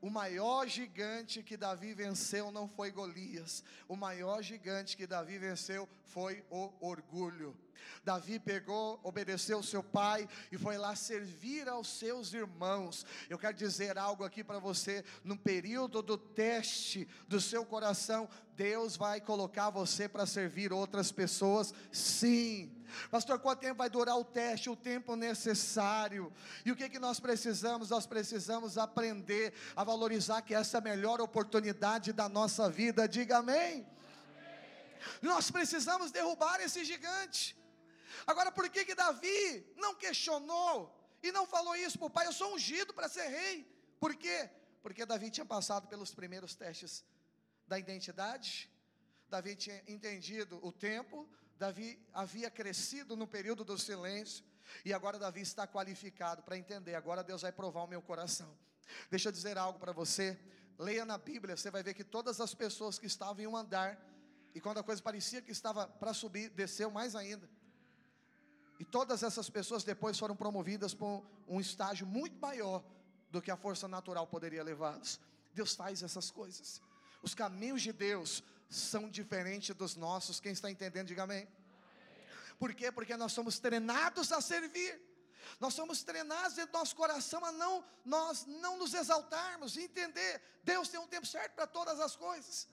o 0.00 0.08
maior 0.08 0.66
gigante 0.66 1.42
que 1.42 1.56
Davi 1.56 1.92
venceu 1.92 2.50
não 2.50 2.68
foi 2.68 2.90
Golias, 2.90 3.62
o 3.88 3.96
maior 3.96 4.42
gigante 4.42 4.96
que 4.96 5.06
Davi 5.06 5.38
venceu 5.38 5.88
foi 6.06 6.44
o 6.50 6.72
orgulho. 6.80 7.56
Davi 8.04 8.38
pegou, 8.38 9.00
obedeceu 9.02 9.62
seu 9.62 9.82
pai 9.82 10.28
e 10.50 10.58
foi 10.58 10.76
lá 10.76 10.94
servir 10.94 11.68
aos 11.68 11.88
seus 11.88 12.32
irmãos. 12.32 13.06
Eu 13.28 13.38
quero 13.38 13.56
dizer 13.56 13.98
algo 13.98 14.24
aqui 14.24 14.42
para 14.42 14.58
você: 14.58 15.04
no 15.24 15.36
período 15.36 16.02
do 16.02 16.16
teste 16.16 17.08
do 17.28 17.40
seu 17.40 17.64
coração, 17.64 18.28
Deus 18.56 18.96
vai 18.96 19.20
colocar 19.20 19.70
você 19.70 20.08
para 20.08 20.26
servir 20.26 20.72
outras 20.72 21.10
pessoas, 21.12 21.74
sim. 21.90 22.70
Pastor, 23.10 23.38
quanto 23.38 23.60
tempo 23.60 23.76
vai 23.76 23.90
durar 23.90 24.16
o 24.16 24.24
teste? 24.24 24.70
O 24.70 24.76
tempo 24.76 25.16
necessário. 25.16 26.32
E 26.64 26.72
o 26.72 26.76
que, 26.76 26.88
que 26.88 26.98
nós 26.98 27.20
precisamos? 27.20 27.90
Nós 27.90 28.06
precisamos 28.06 28.76
aprender 28.78 29.52
a 29.74 29.84
valorizar 29.84 30.42
que 30.42 30.54
essa 30.54 30.78
é 30.78 30.80
a 30.80 30.82
melhor 30.82 31.20
oportunidade 31.20 32.12
da 32.12 32.28
nossa 32.28 32.68
vida. 32.68 33.08
Diga 33.08 33.38
amém. 33.38 33.56
amém. 33.56 33.86
Nós 35.22 35.50
precisamos 35.50 36.10
derrubar 36.10 36.60
esse 36.60 36.84
gigante. 36.84 37.56
Agora, 38.26 38.50
por 38.50 38.68
que 38.68 38.84
que 38.84 38.94
Davi 38.94 39.66
não 39.76 39.94
questionou 39.94 40.94
e 41.22 41.32
não 41.32 41.46
falou 41.46 41.76
isso 41.76 41.98
para 41.98 42.06
o 42.06 42.10
pai? 42.10 42.26
Eu 42.26 42.32
sou 42.32 42.54
ungido 42.54 42.92
para 42.92 43.08
ser 43.08 43.28
rei. 43.28 43.66
Por 43.98 44.14
quê? 44.14 44.50
Porque 44.82 45.04
Davi 45.04 45.30
tinha 45.30 45.46
passado 45.46 45.86
pelos 45.88 46.14
primeiros 46.14 46.54
testes 46.54 47.04
da 47.66 47.78
identidade, 47.78 48.70
Davi 49.28 49.54
tinha 49.54 49.80
entendido 49.86 50.58
o 50.60 50.72
tempo, 50.72 51.28
Davi 51.60 52.02
havia 52.14 52.50
crescido 52.50 53.14
no 53.14 53.26
período 53.26 53.62
do 53.62 53.76
silêncio, 53.76 54.42
e 54.82 54.94
agora 54.94 55.18
Davi 55.18 55.42
está 55.42 55.66
qualificado 55.66 56.42
para 56.42 56.56
entender. 56.56 56.94
Agora 56.94 57.22
Deus 57.22 57.42
vai 57.42 57.52
provar 57.52 57.82
o 57.82 57.86
meu 57.86 58.00
coração. 58.00 58.50
Deixa 59.10 59.28
eu 59.28 59.32
dizer 59.32 59.58
algo 59.58 59.78
para 59.78 59.92
você. 59.92 60.40
Leia 60.78 61.04
na 61.04 61.18
Bíblia, 61.18 61.54
você 61.54 61.70
vai 61.70 61.82
ver 61.82 61.92
que 61.92 62.02
todas 62.02 62.40
as 62.40 62.54
pessoas 62.54 62.98
que 62.98 63.06
estavam 63.06 63.42
em 63.44 63.46
um 63.46 63.54
andar, 63.54 64.02
e 64.54 64.60
quando 64.60 64.78
a 64.78 64.82
coisa 64.82 65.02
parecia 65.02 65.42
que 65.42 65.52
estava 65.52 65.86
para 65.86 66.14
subir, 66.14 66.48
desceu 66.48 66.90
mais 66.90 67.14
ainda. 67.14 67.46
E 68.78 68.84
todas 68.86 69.22
essas 69.22 69.50
pessoas 69.50 69.84
depois 69.84 70.18
foram 70.18 70.34
promovidas 70.34 70.94
para 70.94 71.20
um 71.46 71.60
estágio 71.60 72.06
muito 72.06 72.40
maior 72.40 72.82
do 73.30 73.42
que 73.42 73.50
a 73.50 73.56
força 73.58 73.86
natural 73.86 74.26
poderia 74.26 74.64
levá-los. 74.64 75.20
Deus 75.52 75.74
faz 75.74 76.02
essas 76.02 76.30
coisas. 76.30 76.80
Os 77.22 77.34
caminhos 77.34 77.82
de 77.82 77.92
Deus 77.92 78.42
são 78.70 79.10
diferentes 79.10 79.74
dos 79.74 79.96
nossos. 79.96 80.38
Quem 80.38 80.52
está 80.52 80.70
entendendo, 80.70 81.08
diga 81.08 81.24
amém. 81.24 81.46
Por 82.58 82.72
quê? 82.72 82.92
Porque 82.92 83.16
nós 83.16 83.32
somos 83.32 83.58
treinados 83.58 84.30
a 84.32 84.40
servir. 84.40 85.00
Nós 85.58 85.74
somos 85.74 86.02
treinados 86.04 86.54
dentro 86.54 86.72
do 86.72 86.78
nosso 86.78 86.94
coração 86.94 87.44
a 87.44 87.50
não 87.50 87.84
nós 88.04 88.46
não 88.46 88.78
nos 88.78 88.94
exaltarmos 88.94 89.76
entender. 89.76 90.40
Deus 90.62 90.88
tem 90.88 91.00
um 91.00 91.08
tempo 91.08 91.26
certo 91.26 91.54
para 91.54 91.66
todas 91.66 91.98
as 91.98 92.14
coisas. 92.14 92.68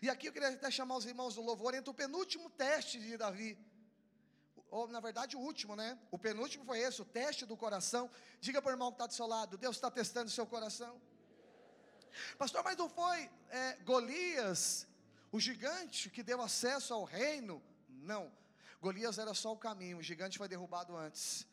E 0.00 0.10
aqui 0.10 0.26
eu 0.26 0.32
queria 0.32 0.48
até 0.48 0.70
chamar 0.70 0.96
os 0.96 1.06
irmãos 1.06 1.36
do 1.36 1.42
louvor 1.42 1.74
entre 1.74 1.90
o 1.90 1.94
penúltimo 1.94 2.50
teste 2.50 2.98
de 2.98 3.16
Davi. 3.16 3.56
Ou 4.70 4.88
na 4.88 5.00
verdade 5.00 5.36
o 5.36 5.40
último, 5.40 5.76
né? 5.76 5.98
O 6.10 6.18
penúltimo 6.18 6.64
foi 6.64 6.80
esse, 6.80 7.00
o 7.00 7.04
teste 7.04 7.46
do 7.46 7.56
coração. 7.56 8.10
Diga 8.40 8.60
para 8.60 8.70
o 8.70 8.72
irmão 8.72 8.90
que 8.90 8.96
está 8.96 9.06
do 9.06 9.14
seu 9.14 9.26
lado, 9.26 9.56
Deus 9.56 9.76
está 9.76 9.90
testando 9.90 10.26
o 10.26 10.30
seu 10.30 10.46
coração. 10.46 11.00
Pastor, 12.36 12.64
mas 12.64 12.76
não 12.76 12.88
foi 12.88 13.30
é, 13.50 13.76
Golias 13.84 14.86
o 15.32 15.40
gigante 15.40 16.10
que 16.10 16.22
deu 16.22 16.42
acesso 16.42 16.92
ao 16.92 17.04
reino, 17.04 17.62
não. 17.88 18.30
Golias 18.82 19.18
era 19.18 19.32
só 19.32 19.52
o 19.52 19.56
caminho, 19.56 19.98
o 19.98 20.02
gigante 20.02 20.36
foi 20.36 20.46
derrubado 20.46 20.94
antes. 20.94 21.46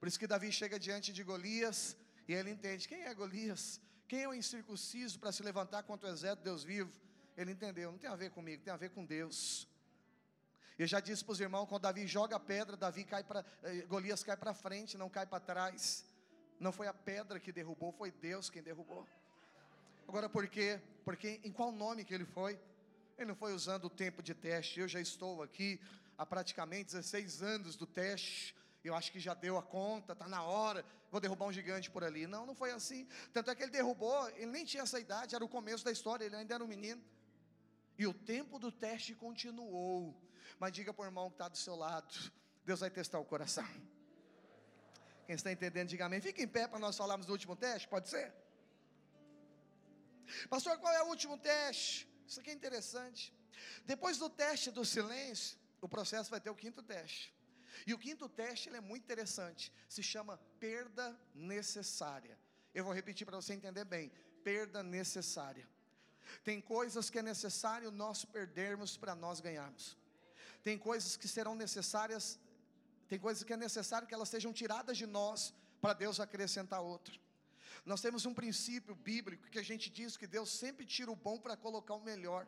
Por 0.00 0.08
isso 0.08 0.18
que 0.18 0.26
Davi 0.26 0.50
chega 0.50 0.78
diante 0.78 1.12
de 1.12 1.22
Golias 1.22 1.96
e 2.26 2.34
ele 2.34 2.50
entende: 2.50 2.88
quem 2.88 3.02
é 3.02 3.14
Golias? 3.14 3.80
Quem 4.08 4.22
é 4.24 4.28
o 4.28 4.34
incircunciso 4.34 5.20
para 5.20 5.30
se 5.30 5.42
levantar 5.44 5.84
contra 5.84 6.08
o 6.08 6.12
exército 6.12 6.42
de 6.42 6.44
Deus 6.44 6.64
vivo? 6.64 6.90
Ele 7.36 7.52
entendeu, 7.52 7.92
não 7.92 7.98
tem 7.98 8.10
a 8.10 8.16
ver 8.16 8.30
comigo, 8.30 8.62
tem 8.64 8.72
a 8.72 8.76
ver 8.76 8.90
com 8.90 9.04
Deus. 9.04 9.68
Eu 10.76 10.86
já 10.86 10.98
disse 10.98 11.24
para 11.24 11.32
os 11.32 11.40
irmãos: 11.40 11.66
quando 11.66 11.82
Davi 11.82 12.06
joga 12.08 12.34
a 12.34 12.40
pedra, 12.40 12.76
Davi 12.76 13.04
cai 13.04 13.22
para, 13.22 13.44
eh, 13.62 13.82
Golias 13.82 14.24
cai 14.24 14.36
para 14.36 14.52
frente, 14.52 14.98
não 14.98 15.08
cai 15.08 15.26
para 15.26 15.38
trás. 15.38 16.04
Não 16.58 16.72
foi 16.72 16.88
a 16.88 16.94
pedra 16.94 17.38
que 17.38 17.52
derrubou, 17.52 17.92
foi 17.92 18.10
Deus 18.10 18.50
quem 18.50 18.62
derrubou. 18.62 19.06
Agora 20.08 20.28
por 20.28 20.48
quê? 20.48 20.80
Porque 21.04 21.40
em 21.44 21.52
qual 21.52 21.70
nome 21.70 22.04
que 22.04 22.12
ele 22.12 22.24
foi? 22.24 22.58
Ele 23.20 23.28
não 23.28 23.36
foi 23.36 23.52
usando 23.52 23.84
o 23.84 23.90
tempo 23.90 24.22
de 24.22 24.34
teste. 24.34 24.80
Eu 24.80 24.88
já 24.88 24.98
estou 24.98 25.42
aqui 25.42 25.78
há 26.16 26.24
praticamente 26.24 26.94
16 26.94 27.42
anos 27.42 27.76
do 27.76 27.86
teste. 27.86 28.56
Eu 28.82 28.94
acho 28.94 29.12
que 29.12 29.20
já 29.20 29.34
deu 29.34 29.58
a 29.58 29.62
conta, 29.62 30.14
está 30.14 30.26
na 30.26 30.42
hora, 30.42 30.82
vou 31.10 31.20
derrubar 31.20 31.44
um 31.44 31.52
gigante 31.52 31.90
por 31.90 32.02
ali. 32.02 32.26
Não, 32.26 32.46
não 32.46 32.54
foi 32.54 32.70
assim. 32.70 33.06
Tanto 33.30 33.50
é 33.50 33.54
que 33.54 33.62
ele 33.62 33.70
derrubou, 33.70 34.26
ele 34.30 34.46
nem 34.46 34.64
tinha 34.64 34.84
essa 34.84 34.98
idade, 34.98 35.34
era 35.34 35.44
o 35.44 35.48
começo 35.50 35.84
da 35.84 35.92
história, 35.92 36.24
ele 36.24 36.34
ainda 36.34 36.54
era 36.54 36.64
um 36.64 36.66
menino. 36.66 37.02
E 37.98 38.06
o 38.06 38.14
tempo 38.14 38.58
do 38.58 38.72
teste 38.72 39.14
continuou. 39.14 40.18
Mas 40.58 40.72
diga 40.72 40.94
para 40.94 41.02
o 41.02 41.06
irmão 41.06 41.28
que 41.28 41.34
está 41.34 41.46
do 41.46 41.58
seu 41.58 41.76
lado: 41.76 42.32
Deus 42.64 42.80
vai 42.80 42.88
testar 42.88 43.18
o 43.18 43.24
coração. 43.26 43.68
Quem 45.26 45.34
está 45.34 45.52
entendendo, 45.52 45.88
diga 45.88 46.06
amém. 46.06 46.22
Fica 46.22 46.40
em 46.42 46.48
pé 46.48 46.66
para 46.66 46.78
nós 46.78 46.96
falarmos 46.96 47.26
do 47.26 47.32
último 47.32 47.54
teste, 47.54 47.86
pode 47.86 48.08
ser? 48.08 48.32
Pastor, 50.48 50.78
qual 50.78 50.94
é 50.94 51.02
o 51.02 51.08
último 51.08 51.36
teste? 51.36 52.09
Isso 52.30 52.38
aqui 52.38 52.50
é 52.50 52.52
interessante. 52.52 53.34
Depois 53.84 54.16
do 54.16 54.30
teste 54.30 54.70
do 54.70 54.84
silêncio, 54.84 55.58
o 55.80 55.88
processo 55.88 56.30
vai 56.30 56.40
ter 56.40 56.48
o 56.48 56.54
quinto 56.54 56.80
teste. 56.80 57.34
E 57.84 57.92
o 57.92 57.98
quinto 57.98 58.28
teste 58.28 58.68
é 58.68 58.80
muito 58.80 59.02
interessante. 59.02 59.72
Se 59.88 60.00
chama 60.00 60.36
perda 60.60 61.18
necessária. 61.34 62.38
Eu 62.72 62.84
vou 62.84 62.92
repetir 62.92 63.26
para 63.26 63.40
você 63.40 63.52
entender 63.52 63.84
bem: 63.84 64.12
perda 64.44 64.80
necessária. 64.80 65.68
Tem 66.44 66.60
coisas 66.60 67.10
que 67.10 67.18
é 67.18 67.22
necessário 67.22 67.90
nós 67.90 68.24
perdermos 68.24 68.96
para 68.96 69.16
nós 69.16 69.40
ganharmos. 69.40 69.98
Tem 70.62 70.78
coisas 70.78 71.16
que 71.16 71.26
serão 71.26 71.56
necessárias, 71.56 72.38
tem 73.08 73.18
coisas 73.18 73.42
que 73.42 73.52
é 73.52 73.56
necessário 73.56 74.06
que 74.06 74.14
elas 74.14 74.28
sejam 74.28 74.52
tiradas 74.52 74.96
de 74.96 75.06
nós 75.18 75.52
para 75.80 75.94
Deus 75.94 76.20
acrescentar 76.20 76.80
outra. 76.80 77.14
Nós 77.84 78.00
temos 78.00 78.26
um 78.26 78.34
princípio 78.34 78.94
bíblico 78.94 79.48
que 79.48 79.58
a 79.58 79.62
gente 79.62 79.90
diz 79.90 80.16
que 80.16 80.26
Deus 80.26 80.50
sempre 80.50 80.84
tira 80.84 81.10
o 81.10 81.16
bom 81.16 81.38
para 81.38 81.56
colocar 81.56 81.94
o 81.94 82.00
melhor. 82.00 82.46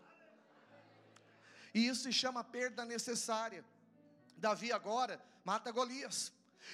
E 1.74 1.86
isso 1.86 2.02
se 2.02 2.12
chama 2.12 2.44
perda 2.44 2.84
necessária. 2.84 3.64
Davi 4.36 4.72
agora 4.72 5.22
mata 5.44 5.70
Golias. 5.70 6.32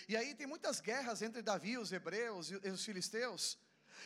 E 0.08 0.16
aí 0.16 0.34
tem 0.34 0.46
muitas 0.46 0.80
guerras 0.80 1.22
entre 1.22 1.40
Davi, 1.40 1.78
os 1.78 1.92
hebreus 1.92 2.50
e 2.50 2.68
os 2.68 2.84
filisteus. 2.84 3.58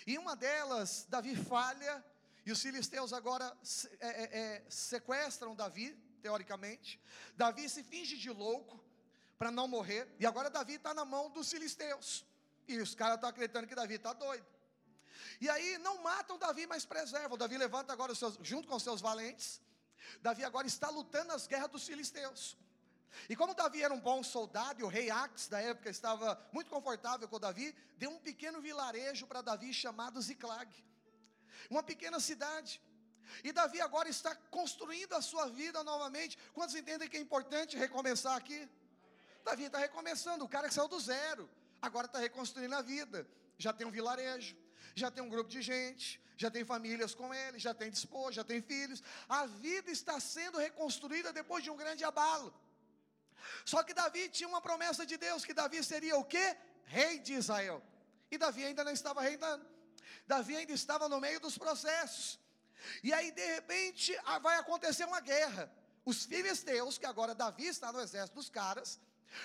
E 0.06 0.18
uma 0.18 0.36
delas, 0.36 1.06
Davi 1.08 1.34
falha, 1.36 2.04
e 2.44 2.52
os 2.52 2.60
filisteus 2.60 3.12
agora 3.12 3.56
é, 4.00 4.08
é, 4.08 4.38
é, 4.40 4.64
sequestram 4.68 5.54
Davi, 5.54 5.96
teoricamente. 6.20 7.00
Davi 7.36 7.68
se 7.68 7.82
finge 7.82 8.16
de 8.16 8.30
louco 8.30 8.82
para 9.38 9.50
não 9.50 9.66
morrer. 9.66 10.08
E 10.18 10.26
agora 10.26 10.50
Davi 10.50 10.74
está 10.74 10.92
na 10.92 11.04
mão 11.04 11.30
dos 11.30 11.50
filisteus. 11.50 12.24
E 12.68 12.78
os 12.78 12.94
caras 12.94 13.16
estão 13.16 13.28
acreditando 13.28 13.66
que 13.66 13.74
Davi 13.74 13.94
está 13.94 14.12
doido. 14.12 14.46
E 15.40 15.50
aí 15.50 15.78
não 15.78 16.02
matam 16.02 16.38
Davi, 16.38 16.66
mas 16.66 16.84
preservam. 16.84 17.36
Davi 17.36 17.56
levanta 17.56 17.92
agora 17.92 18.14
seus, 18.14 18.38
junto 18.42 18.68
com 18.68 18.78
seus 18.78 19.00
valentes. 19.00 19.60
Davi 20.20 20.44
agora 20.44 20.66
está 20.66 20.88
lutando 20.88 21.28
nas 21.28 21.46
guerras 21.46 21.70
dos 21.70 21.86
filisteus. 21.86 22.56
E 23.28 23.36
como 23.36 23.54
Davi 23.54 23.82
era 23.82 23.92
um 23.92 24.00
bom 24.00 24.22
soldado, 24.22 24.80
e 24.80 24.84
o 24.84 24.88
rei 24.88 25.10
Ax 25.10 25.48
da 25.48 25.60
época 25.60 25.90
estava 25.90 26.40
muito 26.52 26.70
confortável 26.70 27.28
com 27.28 27.38
Davi, 27.38 27.74
deu 27.98 28.10
um 28.10 28.18
pequeno 28.18 28.60
vilarejo 28.60 29.26
para 29.26 29.42
Davi 29.42 29.72
chamado 29.72 30.20
Ziclag. 30.20 30.72
Uma 31.68 31.82
pequena 31.82 32.18
cidade. 32.20 32.80
E 33.44 33.52
Davi 33.52 33.80
agora 33.80 34.08
está 34.08 34.34
construindo 34.50 35.14
a 35.14 35.22
sua 35.22 35.48
vida 35.48 35.82
novamente. 35.84 36.38
Quantos 36.52 36.74
entendem 36.74 37.08
que 37.08 37.16
é 37.16 37.20
importante 37.20 37.76
recomeçar 37.76 38.36
aqui? 38.36 38.68
Davi 39.44 39.64
está 39.64 39.78
recomeçando, 39.78 40.44
o 40.44 40.48
cara 40.48 40.68
que 40.68 40.74
saiu 40.74 40.88
do 40.88 41.00
zero 41.00 41.48
agora 41.82 42.06
está 42.06 42.18
reconstruindo 42.18 42.74
a 42.74 42.80
vida. 42.80 43.28
Já 43.58 43.72
tem 43.72 43.86
um 43.86 43.90
vilarejo, 43.90 44.56
já 44.94 45.10
tem 45.10 45.22
um 45.22 45.28
grupo 45.28 45.50
de 45.50 45.60
gente, 45.60 46.20
já 46.36 46.50
tem 46.50 46.64
famílias 46.64 47.14
com 47.14 47.34
ele, 47.34 47.58
já 47.58 47.74
tem 47.74 47.88
esposa, 47.88 48.32
já 48.32 48.44
tem 48.44 48.62
filhos. 48.62 49.02
A 49.28 49.46
vida 49.46 49.90
está 49.90 50.18
sendo 50.20 50.58
reconstruída 50.58 51.32
depois 51.32 51.62
de 51.62 51.70
um 51.70 51.76
grande 51.76 52.04
abalo. 52.04 52.54
Só 53.64 53.82
que 53.82 53.92
Davi 53.92 54.28
tinha 54.28 54.48
uma 54.48 54.60
promessa 54.60 55.04
de 55.04 55.16
Deus 55.16 55.44
que 55.44 55.52
Davi 55.52 55.82
seria 55.84 56.16
o 56.16 56.24
quê? 56.24 56.56
Rei 56.84 57.18
de 57.18 57.34
Israel. 57.34 57.82
E 58.30 58.38
Davi 58.38 58.64
ainda 58.64 58.84
não 58.84 58.92
estava 58.92 59.20
reinando. 59.20 59.66
Davi 60.26 60.56
ainda 60.56 60.72
estava 60.72 61.08
no 61.08 61.20
meio 61.20 61.40
dos 61.40 61.58
processos. 61.58 62.38
E 63.02 63.12
aí, 63.12 63.30
de 63.30 63.46
repente, 63.54 64.16
vai 64.40 64.58
acontecer 64.58 65.04
uma 65.04 65.20
guerra. 65.20 65.70
Os 66.04 66.24
filisteus, 66.24 66.98
que 66.98 67.06
agora 67.06 67.34
Davi 67.34 67.66
está 67.66 67.92
no 67.92 68.00
exército 68.00 68.34
dos 68.34 68.48
caras, 68.48 68.98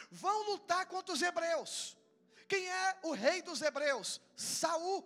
vão 0.10 0.52
lutar 0.52 0.86
contra 0.88 1.14
os 1.14 1.22
hebreus. 1.22 1.98
Quem 2.48 2.68
é 2.70 3.00
o 3.04 3.12
rei 3.12 3.42
dos 3.42 3.62
hebreus? 3.62 4.22
Saul. 4.36 5.06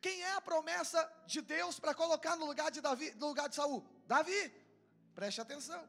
Quem 0.00 0.22
é 0.22 0.32
a 0.32 0.40
promessa 0.40 1.00
de 1.26 1.40
Deus 1.40 1.78
para 1.78 1.94
colocar 1.94 2.36
no 2.36 2.46
lugar 2.46 2.70
de 2.70 2.80
Davi, 2.80 3.12
no 3.14 3.28
lugar 3.28 3.48
de 3.48 3.54
Saul? 3.54 3.84
Davi. 4.06 4.52
Preste 5.14 5.40
atenção. 5.40 5.88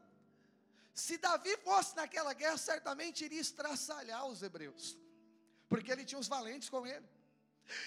Se 0.93 1.18
Davi 1.18 1.56
fosse 1.58 1.95
naquela 1.95 2.34
guerra, 2.34 2.58
certamente 2.58 3.24
iria 3.24 3.39
estraçalhar 3.39 4.26
os 4.28 4.43
hebreus, 4.43 4.97
porque 5.70 5.91
ele 5.91 6.04
tinha 6.04 6.20
os 6.20 6.28
valentes 6.28 6.70
com 6.70 6.86
ele. 6.86 7.08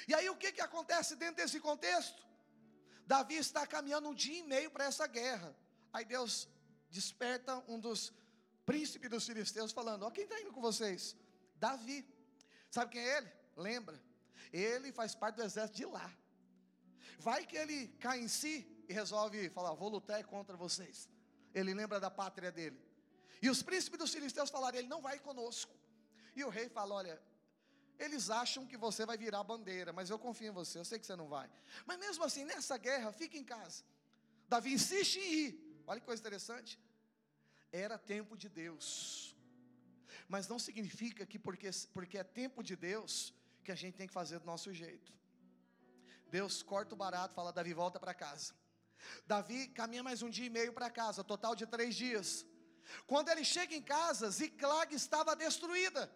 E 0.09 0.15
aí 0.15 0.29
o 0.31 0.37
que, 0.37 0.53
que 0.53 0.61
acontece 0.61 1.15
dentro 1.17 1.37
desse 1.37 1.61
contexto? 1.61 2.25
Davi 3.07 3.37
está 3.37 3.67
caminhando 3.67 4.09
um 4.09 4.15
dia 4.15 4.39
e 4.39 4.43
meio 4.43 4.71
para 4.71 4.87
essa 4.87 5.07
guerra. 5.07 5.55
Aí 5.93 6.05
Deus 6.05 6.49
desperta 6.91 7.63
um 7.69 7.79
dos 7.79 8.13
príncipes 8.65 9.11
dos 9.11 9.27
filisteus, 9.27 9.73
falando: 9.73 10.05
Ó, 10.05 10.11
quem 10.11 10.25
está 10.25 10.41
indo 10.41 10.53
com 10.53 10.61
vocês? 10.61 11.15
Davi. 11.57 12.14
Sabe 12.75 12.91
quem 12.91 13.03
é 13.03 13.19
ele? 13.19 13.33
Lembra? 13.57 14.03
Ele 14.53 14.91
faz 14.91 15.15
parte 15.15 15.37
do 15.37 15.45
exército 15.45 15.77
de 15.77 15.87
lá. 15.87 16.13
Vai 17.21 17.47
que 17.47 17.57
ele 17.57 17.87
cai 18.05 18.19
em 18.19 18.27
si 18.27 18.55
e 18.89 18.93
resolve 18.93 19.49
falar: 19.51 19.75
Vou 19.75 19.89
lutar 19.89 20.25
contra 20.25 20.57
vocês. 20.57 21.09
Ele 21.55 21.73
lembra 21.73 22.01
da 22.01 22.11
pátria 22.11 22.51
dele. 22.51 22.77
E 23.41 23.49
os 23.49 23.63
príncipes 23.63 23.97
dos 23.97 24.13
filisteus 24.13 24.51
falaram: 24.51 24.77
Ele 24.77 24.89
não 24.89 25.01
vai 25.01 25.21
conosco. 25.21 25.73
E 26.35 26.43
o 26.43 26.49
rei 26.49 26.69
fala: 26.69 26.97
Olha, 26.97 27.23
eles 27.97 28.29
acham 28.29 28.67
que 28.67 28.77
você 28.77 29.07
vai 29.07 29.17
virar 29.17 29.45
bandeira, 29.45 29.93
mas 29.93 30.11
eu 30.11 30.19
confio 30.19 30.49
em 30.49 30.57
você, 30.61 30.81
eu 30.81 30.85
sei 30.85 30.99
que 30.99 31.07
você 31.07 31.15
não 31.15 31.29
vai. 31.29 31.49
Mas 31.87 31.97
mesmo 31.97 32.25
assim, 32.25 32.45
nessa 32.45 32.77
guerra, 32.77 33.13
fica 33.13 33.39
em 33.39 33.45
casa. 33.45 33.85
Davi 34.49 34.73
insiste 34.73 35.21
em 35.21 35.33
ir. 35.33 35.83
Olha 35.87 36.01
que 36.01 36.07
coisa 36.07 36.21
interessante. 36.21 36.77
Era 37.71 37.97
tempo 37.97 38.37
de 38.37 38.49
Deus. 38.49 39.34
Mas 40.29 40.49
não 40.49 40.59
significa 40.59 41.27
que 41.27 41.39
porque, 41.39 41.71
porque 41.93 42.19
é 42.19 42.25
tempo 42.25 42.63
de 42.63 42.77
Deus, 42.77 43.35
que 43.63 43.73
a 43.73 43.75
gente 43.75 43.95
tem 43.95 44.07
que 44.07 44.13
fazer 44.13 44.39
do 44.39 44.47
nosso 44.47 44.73
jeito. 44.73 45.13
Deus 46.31 46.63
corta 46.63 46.95
o 46.95 46.99
barato, 46.99 47.35
fala: 47.35 47.53
Davi, 47.53 47.73
volta 47.73 48.01
para 48.01 48.15
casa. 48.15 48.53
Davi 49.27 49.69
caminha 49.69 50.03
mais 50.03 50.23
um 50.23 50.31
dia 50.31 50.47
e 50.47 50.51
meio 50.51 50.73
para 50.73 50.91
casa, 50.91 51.23
total 51.23 51.55
de 51.55 51.67
três 51.67 51.95
dias. 51.95 52.47
Quando 53.07 53.29
ele 53.31 53.45
chega 53.45 53.75
em 53.75 53.83
casa, 53.83 54.31
Ziclag 54.31 54.95
estava 54.95 55.35
destruída. 55.35 56.11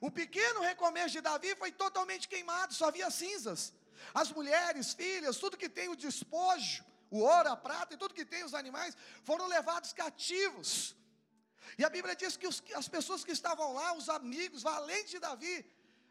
O 0.00 0.10
pequeno 0.10 0.60
recomeço 0.60 1.14
de 1.16 1.20
Davi 1.20 1.54
foi 1.56 1.72
totalmente 1.72 2.28
queimado, 2.28 2.74
só 2.74 2.88
havia 2.88 3.10
cinzas. 3.10 3.72
As 4.14 4.30
mulheres, 4.30 4.92
filhas, 4.92 5.38
tudo 5.38 5.56
que 5.56 5.68
tem 5.68 5.88
o 5.88 5.96
despojo, 5.96 6.84
o 7.10 7.20
ouro, 7.20 7.48
a 7.48 7.56
prata 7.56 7.94
e 7.94 7.96
tudo 7.96 8.14
que 8.14 8.24
tem 8.24 8.44
os 8.44 8.54
animais, 8.54 8.96
foram 9.24 9.46
levados 9.46 9.92
cativos. 9.92 10.94
E 11.76 11.84
a 11.84 11.90
Bíblia 11.90 12.14
diz 12.14 12.36
que 12.36 12.46
os, 12.46 12.62
as 12.74 12.88
pessoas 12.88 13.24
que 13.24 13.32
estavam 13.32 13.72
lá, 13.72 13.92
os 13.94 14.08
amigos, 14.08 14.62
valentes 14.62 15.10
de 15.10 15.18
Davi, 15.18 15.56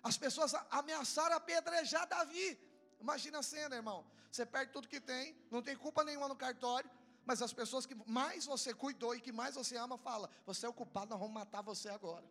as 0.03 0.17
pessoas 0.17 0.53
ameaçaram 0.69 1.35
apedrejar 1.35 2.07
Davi. 2.07 2.59
Imagina 2.99 3.39
a 3.39 3.43
cena, 3.43 3.75
irmão. 3.75 4.05
Você 4.31 4.45
perde 4.45 4.71
tudo 4.71 4.87
que 4.87 4.99
tem, 4.99 5.35
não 5.49 5.61
tem 5.61 5.75
culpa 5.75 6.03
nenhuma 6.03 6.27
no 6.27 6.35
cartório, 6.35 6.89
mas 7.25 7.41
as 7.41 7.53
pessoas 7.53 7.85
que 7.85 7.95
mais 8.05 8.45
você 8.45 8.73
cuidou 8.73 9.15
e 9.15 9.21
que 9.21 9.31
mais 9.31 9.55
você 9.55 9.75
ama, 9.77 9.97
fala: 9.97 10.29
Você 10.45 10.65
é 10.65 10.69
o 10.69 10.73
culpado, 10.73 11.09
nós 11.09 11.19
vamos 11.19 11.33
matar 11.33 11.61
você 11.61 11.89
agora. 11.89 12.25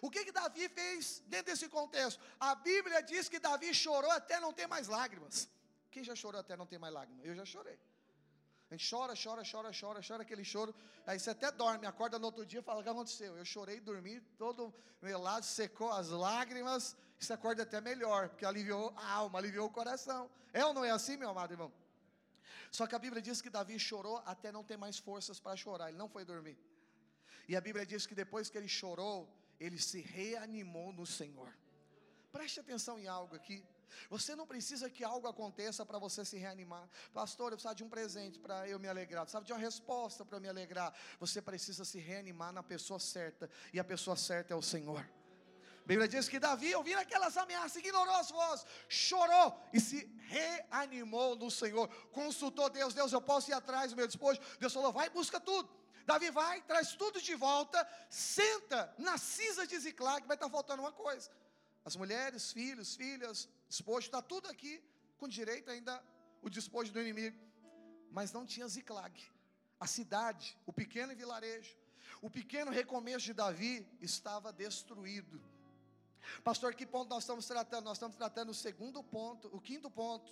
O 0.00 0.10
que, 0.10 0.24
que 0.24 0.32
Davi 0.32 0.68
fez 0.68 1.22
dentro 1.26 1.46
desse 1.52 1.68
contexto? 1.68 2.20
A 2.38 2.54
Bíblia 2.54 3.02
diz 3.02 3.28
que 3.28 3.38
Davi 3.38 3.74
chorou 3.74 4.10
até 4.10 4.38
não 4.38 4.52
ter 4.52 4.66
mais 4.66 4.86
lágrimas. 4.86 5.48
Quem 5.90 6.04
já 6.04 6.14
chorou 6.14 6.40
até 6.40 6.56
não 6.56 6.66
ter 6.66 6.78
mais 6.78 6.94
lágrimas? 6.94 7.26
Eu 7.26 7.34
já 7.34 7.44
chorei. 7.44 7.78
Gente 8.72 8.88
chora, 8.88 9.12
chora, 9.14 9.42
chora, 9.44 9.70
chora, 9.78 10.00
chora 10.06 10.22
aquele 10.22 10.42
choro. 10.42 10.74
Aí 11.06 11.20
você 11.20 11.28
até 11.28 11.52
dorme, 11.52 11.86
acorda 11.86 12.18
no 12.18 12.24
outro 12.24 12.46
dia 12.46 12.60
e 12.60 12.62
fala: 12.62 12.80
O 12.80 12.82
que 12.82 12.88
aconteceu? 12.88 13.36
Eu 13.36 13.44
chorei, 13.44 13.78
dormi, 13.80 14.18
todo 14.38 14.74
melado, 15.02 15.44
secou 15.44 15.92
as 15.92 16.08
lágrimas. 16.08 16.96
E 17.20 17.24
você 17.24 17.34
acorda 17.34 17.64
até 17.64 17.82
melhor, 17.82 18.30
porque 18.30 18.46
aliviou 18.46 18.94
a 18.96 19.10
alma, 19.10 19.38
aliviou 19.38 19.66
o 19.66 19.70
coração. 19.70 20.30
É 20.54 20.64
ou 20.64 20.72
não 20.72 20.82
é 20.82 20.90
assim, 20.90 21.18
meu 21.18 21.28
amado 21.28 21.52
irmão? 21.52 21.70
Só 22.70 22.86
que 22.86 22.94
a 22.94 22.98
Bíblia 22.98 23.20
diz 23.20 23.42
que 23.42 23.50
Davi 23.50 23.78
chorou 23.78 24.22
até 24.24 24.50
não 24.50 24.64
ter 24.64 24.78
mais 24.78 24.96
forças 24.98 25.38
para 25.38 25.54
chorar, 25.54 25.90
ele 25.90 25.98
não 25.98 26.08
foi 26.08 26.24
dormir. 26.24 26.58
E 27.46 27.54
a 27.54 27.60
Bíblia 27.60 27.84
diz 27.84 28.06
que 28.06 28.14
depois 28.14 28.48
que 28.48 28.56
ele 28.56 28.68
chorou, 28.68 29.28
ele 29.60 29.78
se 29.78 30.00
reanimou 30.00 30.94
no 30.94 31.04
Senhor. 31.04 31.52
Preste 32.32 32.58
atenção 32.58 32.98
em 32.98 33.06
algo 33.06 33.36
aqui. 33.36 33.62
Você 34.10 34.34
não 34.34 34.46
precisa 34.46 34.88
que 34.90 35.04
algo 35.04 35.26
aconteça 35.26 35.84
para 35.84 35.98
você 35.98 36.24
se 36.24 36.36
reanimar. 36.36 36.88
Pastor, 37.12 37.52
eu 37.52 37.56
preciso 37.56 37.74
de 37.74 37.84
um 37.84 37.88
presente 37.88 38.38
para 38.38 38.68
eu 38.68 38.78
me 38.78 38.88
alegrar. 38.88 39.28
Sabe 39.28 39.46
de 39.46 39.52
uma 39.52 39.58
resposta 39.58 40.24
para 40.24 40.40
me 40.40 40.48
alegrar. 40.48 40.94
Você 41.18 41.40
precisa 41.40 41.84
se 41.84 41.98
reanimar 41.98 42.52
na 42.52 42.62
pessoa 42.62 42.98
certa. 42.98 43.50
E 43.72 43.80
a 43.80 43.84
pessoa 43.84 44.16
certa 44.16 44.54
é 44.54 44.56
o 44.56 44.62
Senhor. 44.62 45.00
A 45.84 45.86
Bíblia 45.86 46.06
diz 46.06 46.28
que 46.28 46.38
Davi, 46.38 46.72
ouvindo 46.76 46.98
aquelas 46.98 47.36
ameaças, 47.36 47.76
ignorou 47.76 48.14
as 48.14 48.30
vozes, 48.30 48.64
chorou 48.88 49.60
e 49.72 49.80
se 49.80 50.08
reanimou 50.28 51.34
no 51.34 51.50
Senhor. 51.50 51.88
Consultou 52.12 52.70
Deus, 52.70 52.94
Deus, 52.94 53.12
eu 53.12 53.20
posso 53.20 53.50
ir 53.50 53.54
atrás 53.54 53.90
do 53.90 53.96
meu 53.96 54.06
despojo. 54.06 54.40
Deus 54.60 54.72
falou, 54.72 54.92
vai, 54.92 55.10
busca 55.10 55.40
tudo. 55.40 55.68
Davi 56.06 56.30
vai, 56.30 56.62
traz 56.62 56.94
tudo 56.94 57.20
de 57.20 57.34
volta, 57.34 57.86
senta 58.08 58.94
na 58.98 59.18
cinza 59.18 59.66
de 59.66 59.78
Ziclag, 59.78 60.26
vai 60.26 60.36
estar 60.36 60.48
faltando 60.48 60.82
uma 60.82 60.92
coisa. 60.92 61.30
As 61.84 61.96
mulheres, 61.96 62.52
filhos, 62.52 62.94
filhas, 62.94 63.48
despojo, 63.72 64.06
está 64.06 64.20
tudo 64.20 64.48
aqui, 64.50 64.84
com 65.16 65.26
direito 65.26 65.70
ainda 65.70 66.02
o 66.42 66.50
despojo 66.50 66.92
do 66.92 67.00
inimigo. 67.00 67.38
Mas 68.10 68.30
não 68.30 68.44
tinha 68.44 68.68
Ziclag. 68.68 69.14
A 69.80 69.86
cidade, 69.86 70.58
o 70.66 70.72
pequeno 70.72 71.16
vilarejo, 71.16 71.74
o 72.20 72.28
pequeno 72.28 72.70
recomeço 72.70 73.24
de 73.24 73.32
Davi 73.32 73.86
estava 74.00 74.52
destruído. 74.52 75.42
Pastor, 76.44 76.74
que 76.74 76.86
ponto 76.86 77.08
nós 77.08 77.22
estamos 77.22 77.46
tratando? 77.46 77.84
Nós 77.84 77.96
estamos 77.96 78.16
tratando 78.16 78.50
o 78.50 78.54
segundo 78.54 79.02
ponto, 79.02 79.48
o 79.56 79.60
quinto 79.60 79.90
ponto 79.90 80.30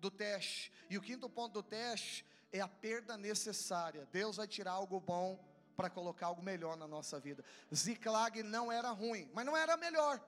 do 0.00 0.10
teste. 0.10 0.72
E 0.90 0.98
o 0.98 1.00
quinto 1.00 1.30
ponto 1.30 1.52
do 1.52 1.62
teste 1.62 2.26
é 2.52 2.60
a 2.60 2.68
perda 2.68 3.16
necessária. 3.16 4.08
Deus 4.10 4.36
vai 4.36 4.48
tirar 4.48 4.72
algo 4.72 4.98
bom 4.98 5.38
para 5.76 5.88
colocar 5.88 6.26
algo 6.26 6.42
melhor 6.42 6.76
na 6.76 6.88
nossa 6.88 7.20
vida. 7.20 7.44
Ziklag 7.72 8.42
não 8.42 8.70
era 8.70 8.90
ruim, 8.90 9.30
mas 9.32 9.46
não 9.46 9.56
era 9.56 9.76
melhor. 9.76 10.20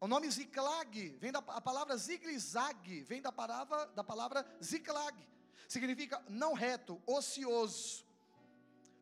O 0.00 0.06
nome 0.06 0.30
Ziklag 0.30 1.16
vem 1.20 1.32
da 1.32 1.40
a 1.40 1.60
palavra 1.60 1.96
Ziglizag, 1.96 3.02
vem 3.02 3.20
da 3.20 3.32
palavra 3.32 3.86
da 3.86 4.04
palavra 4.04 4.46
Ziklag. 4.62 5.16
Significa 5.66 6.22
não 6.28 6.54
reto, 6.54 7.00
ocioso. 7.06 8.06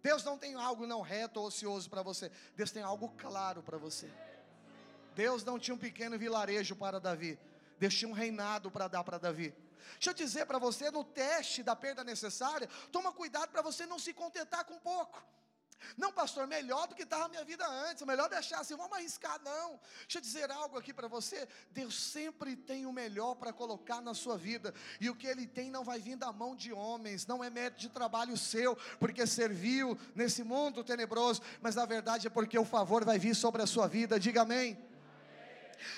Deus 0.02 0.24
não 0.24 0.38
tem 0.38 0.54
algo 0.54 0.86
não 0.86 1.00
reto 1.02 1.40
ou 1.40 1.46
ocioso 1.46 1.90
para 1.90 2.02
você. 2.02 2.30
Deus 2.54 2.70
tem 2.70 2.82
algo 2.82 3.08
claro 3.18 3.62
para 3.62 3.76
você. 3.76 4.10
Deus 5.14 5.44
não 5.44 5.58
tinha 5.58 5.74
um 5.74 5.78
pequeno 5.78 6.18
vilarejo 6.18 6.76
para 6.76 7.00
Davi. 7.00 7.38
Deus 7.78 7.94
tinha 7.94 8.08
um 8.08 8.14
reinado 8.14 8.70
para 8.70 8.88
dar 8.88 9.04
para 9.04 9.18
Davi. 9.18 9.54
Deixa 9.92 10.10
eu 10.10 10.14
dizer 10.14 10.46
para 10.46 10.58
você, 10.58 10.90
no 10.90 11.04
teste 11.04 11.62
da 11.62 11.76
perda 11.76 12.02
necessária, 12.02 12.68
toma 12.90 13.12
cuidado 13.12 13.50
para 13.50 13.62
você 13.62 13.86
não 13.86 13.98
se 13.98 14.12
contentar 14.12 14.64
com 14.64 14.78
pouco. 14.78 15.22
Não, 15.96 16.12
pastor, 16.12 16.46
melhor 16.46 16.86
do 16.88 16.94
que 16.94 17.02
estava 17.02 17.26
a 17.26 17.28
minha 17.28 17.44
vida 17.44 17.66
antes, 17.66 18.04
melhor 18.04 18.28
deixar 18.28 18.60
assim, 18.60 18.76
vamos 18.76 18.96
arriscar, 18.96 19.40
não. 19.42 19.80
Deixa 20.00 20.18
eu 20.18 20.20
dizer 20.20 20.50
algo 20.50 20.78
aqui 20.78 20.92
para 20.92 21.08
você: 21.08 21.48
Deus 21.70 21.94
sempre 22.00 22.56
tem 22.56 22.86
o 22.86 22.92
melhor 22.92 23.34
para 23.34 23.52
colocar 23.52 24.00
na 24.00 24.14
sua 24.14 24.36
vida, 24.36 24.74
e 25.00 25.08
o 25.08 25.14
que 25.14 25.26
Ele 25.26 25.46
tem 25.46 25.70
não 25.70 25.84
vai 25.84 26.00
vir 26.00 26.16
da 26.16 26.32
mão 26.32 26.56
de 26.56 26.72
homens, 26.72 27.26
não 27.26 27.42
é 27.42 27.50
mérito 27.50 27.80
de 27.80 27.88
trabalho 27.88 28.36
seu, 28.36 28.76
porque 28.98 29.26
serviu 29.26 29.98
nesse 30.14 30.42
mundo 30.42 30.82
tenebroso, 30.82 31.42
mas 31.60 31.74
na 31.74 31.84
verdade 31.84 32.26
é 32.26 32.30
porque 32.30 32.58
o 32.58 32.64
favor 32.64 33.04
vai 33.04 33.18
vir 33.18 33.34
sobre 33.34 33.62
a 33.62 33.66
sua 33.66 33.86
vida, 33.86 34.18
diga 34.18 34.42
amém. 34.42 34.78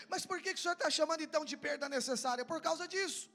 Mas 0.09 0.27
por 0.27 0.41
que, 0.41 0.53
que 0.53 0.59
o 0.59 0.63
senhor 0.63 0.75
está 0.75 0.91
chamando 0.91 1.23
então 1.23 1.45
de 1.45 1.57
perda 1.57 1.89
necessária? 1.89 2.45
Por 2.45 2.61
causa 2.61 2.87
disso. 2.87 3.31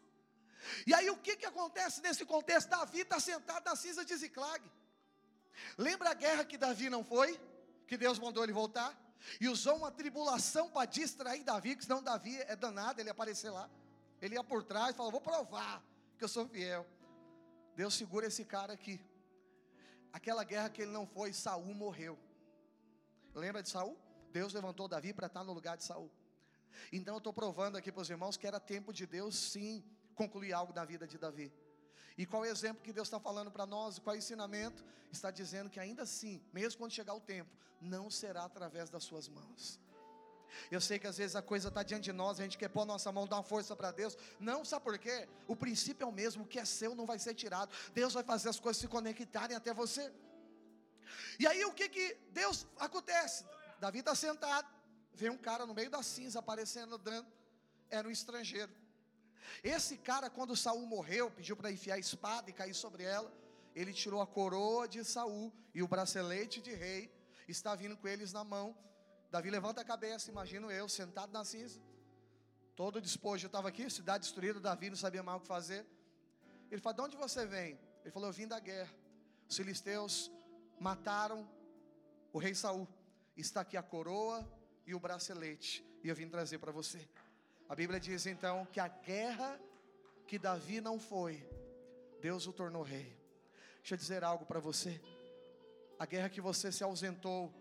E 0.85 0.93
aí 0.93 1.09
o 1.09 1.17
que, 1.17 1.35
que 1.35 1.45
acontece 1.45 2.01
nesse 2.01 2.25
contexto? 2.25 2.69
Davi 2.69 3.01
está 3.01 3.19
sentado 3.19 3.65
na 3.65 3.75
cinza 3.75 4.05
de 4.05 4.15
Ziclag. 4.15 4.63
Lembra 5.77 6.11
a 6.11 6.13
guerra 6.13 6.45
que 6.45 6.57
Davi 6.57 6.89
não 6.89 7.03
foi? 7.03 7.39
Que 7.87 7.97
Deus 7.97 8.19
mandou 8.19 8.43
ele 8.43 8.53
voltar? 8.53 8.97
E 9.39 9.47
usou 9.47 9.77
uma 9.77 9.91
tribulação 9.91 10.69
para 10.69 10.85
distrair 10.85 11.43
Davi, 11.43 11.75
que 11.75 11.83
senão 11.83 12.03
Davi 12.03 12.37
é 12.41 12.55
danado, 12.55 12.99
ele 12.99 13.09
ia 13.09 13.13
aparecer 13.13 13.49
lá. 13.49 13.69
Ele 14.21 14.35
ia 14.35 14.43
por 14.43 14.63
trás 14.63 14.93
e 14.93 14.97
falou: 14.97 15.11
Vou 15.11 15.21
provar 15.21 15.83
que 16.17 16.23
eu 16.23 16.27
sou 16.27 16.47
fiel. 16.47 16.85
Deus 17.75 17.93
segura 17.93 18.27
esse 18.27 18.45
cara 18.45 18.73
aqui. 18.73 18.99
Aquela 20.11 20.43
guerra 20.43 20.69
que 20.69 20.81
ele 20.81 20.91
não 20.91 21.07
foi, 21.07 21.33
Saul 21.33 21.73
morreu. 21.73 22.17
Lembra 23.33 23.63
de 23.63 23.69
Saul? 23.69 23.97
Deus 24.31 24.53
levantou 24.53 24.87
Davi 24.87 25.13
para 25.13 25.27
estar 25.27 25.43
no 25.43 25.53
lugar 25.53 25.75
de 25.75 25.83
Saul. 25.83 26.11
Então 26.91 27.15
eu 27.15 27.17
estou 27.17 27.33
provando 27.33 27.77
aqui 27.77 27.91
para 27.91 28.01
os 28.01 28.09
irmãos 28.09 28.37
que 28.37 28.45
era 28.45 28.59
tempo 28.59 28.93
de 28.93 29.05
Deus 29.05 29.35
sim 29.35 29.83
concluir 30.15 30.53
algo 30.53 30.73
na 30.73 30.85
vida 30.85 31.07
de 31.07 31.17
Davi. 31.17 31.51
E 32.17 32.25
qual 32.25 32.45
é 32.45 32.49
o 32.49 32.51
exemplo 32.51 32.83
que 32.83 32.93
Deus 32.93 33.07
está 33.07 33.19
falando 33.19 33.51
para 33.51 33.65
nós? 33.65 33.99
Qual 33.99 34.13
é 34.13 34.17
o 34.17 34.19
ensinamento? 34.19 34.83
Está 35.11 35.31
dizendo 35.31 35.69
que 35.69 35.79
ainda 35.79 36.03
assim, 36.03 36.41
mesmo 36.51 36.79
quando 36.79 36.91
chegar 36.91 37.13
o 37.13 37.19
tempo, 37.19 37.49
não 37.81 38.09
será 38.09 38.43
através 38.45 38.89
das 38.89 39.03
suas 39.03 39.27
mãos. 39.27 39.79
Eu 40.69 40.79
sei 40.79 40.99
que 40.99 41.07
às 41.07 41.17
vezes 41.17 41.35
a 41.35 41.41
coisa 41.41 41.69
está 41.69 41.81
diante 41.83 42.05
de 42.05 42.13
nós, 42.13 42.39
a 42.39 42.43
gente 42.43 42.57
quer 42.57 42.69
pôr 42.69 42.85
nossa 42.85 43.11
mão, 43.11 43.27
dar 43.27 43.37
uma 43.37 43.43
força 43.43 43.75
para 43.75 43.91
Deus. 43.91 44.17
Não, 44.39 44.63
sabe 44.63 44.83
por 44.83 44.97
quê? 44.97 45.27
O 45.47 45.55
princípio 45.55 46.03
é 46.03 46.07
o 46.07 46.11
mesmo, 46.11 46.43
o 46.43 46.47
que 46.47 46.59
é 46.59 46.65
seu 46.65 46.93
não 46.95 47.05
vai 47.05 47.17
ser 47.19 47.33
tirado. 47.33 47.73
Deus 47.93 48.13
vai 48.13 48.23
fazer 48.23 48.49
as 48.49 48.59
coisas 48.59 48.79
se 48.79 48.87
conectarem 48.87 49.57
até 49.57 49.73
você. 49.73 50.11
E 51.39 51.47
aí 51.47 51.65
o 51.65 51.73
que 51.73 51.89
que 51.89 52.17
Deus 52.31 52.67
acontece? 52.77 53.45
Davi 53.79 53.99
está 53.99 54.15
sentado, 54.15 54.67
vem 55.13 55.29
um 55.29 55.37
cara 55.37 55.65
no 55.65 55.73
meio 55.73 55.89
da 55.89 56.03
cinza 56.03 56.39
aparecendo, 56.39 56.99
era 57.89 58.07
um 58.07 58.11
estrangeiro. 58.11 58.71
Esse 59.63 59.97
cara, 59.97 60.29
quando 60.29 60.55
Saul 60.55 60.85
morreu, 60.85 61.31
pediu 61.31 61.55
para 61.55 61.71
enfiar 61.71 61.95
a 61.95 61.99
espada 61.99 62.49
e 62.49 62.53
cair 62.53 62.73
sobre 62.73 63.03
ela. 63.03 63.31
Ele 63.75 63.93
tirou 63.93 64.21
a 64.21 64.27
coroa 64.27 64.87
de 64.87 65.03
Saul 65.03 65.51
e 65.73 65.81
o 65.81 65.87
bracelete 65.87 66.61
de 66.61 66.73
rei, 66.73 67.11
está 67.47 67.75
vindo 67.75 67.97
com 67.97 68.07
eles 68.07 68.31
na 68.31 68.43
mão. 68.43 68.75
Davi 69.31 69.49
levanta 69.49 69.81
a 69.81 69.85
cabeça, 69.85 70.29
imagino 70.29 70.69
eu, 70.71 70.87
sentado 70.87 71.31
na 71.31 71.43
cinza, 71.43 71.81
todo 72.75 73.01
despojo. 73.01 73.45
Eu 73.45 73.47
estava 73.47 73.69
aqui, 73.69 73.89
cidade 73.89 74.25
destruída, 74.25 74.59
Davi 74.59 74.89
não 74.89 74.95
sabia 74.95 75.23
mais 75.23 75.37
o 75.37 75.41
que 75.41 75.47
fazer. 75.47 75.85
Ele 76.69 76.79
falou: 76.79 76.95
De 76.95 77.01
onde 77.01 77.17
você 77.17 77.45
vem? 77.45 77.79
Ele 78.03 78.11
falou: 78.11 78.29
Eu 78.29 78.33
vim 78.33 78.47
da 78.47 78.59
guerra. 78.59 78.93
Os 79.49 79.57
filisteus 79.57 80.31
mataram 80.79 81.49
o 82.31 82.37
rei 82.37 82.53
Saul. 82.53 82.87
Está 83.35 83.61
aqui 83.61 83.75
a 83.75 83.81
coroa 83.81 84.47
e 84.85 84.93
o 84.93 84.99
bracelete, 84.99 85.83
e 86.03 86.09
eu 86.09 86.15
vim 86.15 86.29
trazer 86.29 86.59
para 86.59 86.71
você. 86.71 87.07
A 87.73 87.75
Bíblia 87.75 87.99
diz 87.99 88.27
então 88.27 88.67
que 88.71 88.79
a 88.79 88.87
guerra 88.87 89.59
que 90.27 90.37
Davi 90.37 90.79
não 90.79 90.99
foi, 90.99 91.43
Deus 92.21 92.45
o 92.45 92.53
tornou 92.53 92.83
rei. 92.83 93.19
Deixa 93.79 93.95
eu 93.95 93.97
dizer 93.97 94.23
algo 94.23 94.45
para 94.45 94.59
você. 94.59 95.01
A 95.97 96.05
guerra 96.05 96.29
que 96.29 96.39
você 96.39 96.71
se 96.71 96.83
ausentou, 96.83 97.51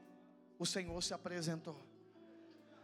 o 0.58 0.66
Senhor 0.66 1.02
se 1.02 1.14
apresentou. 1.14 1.82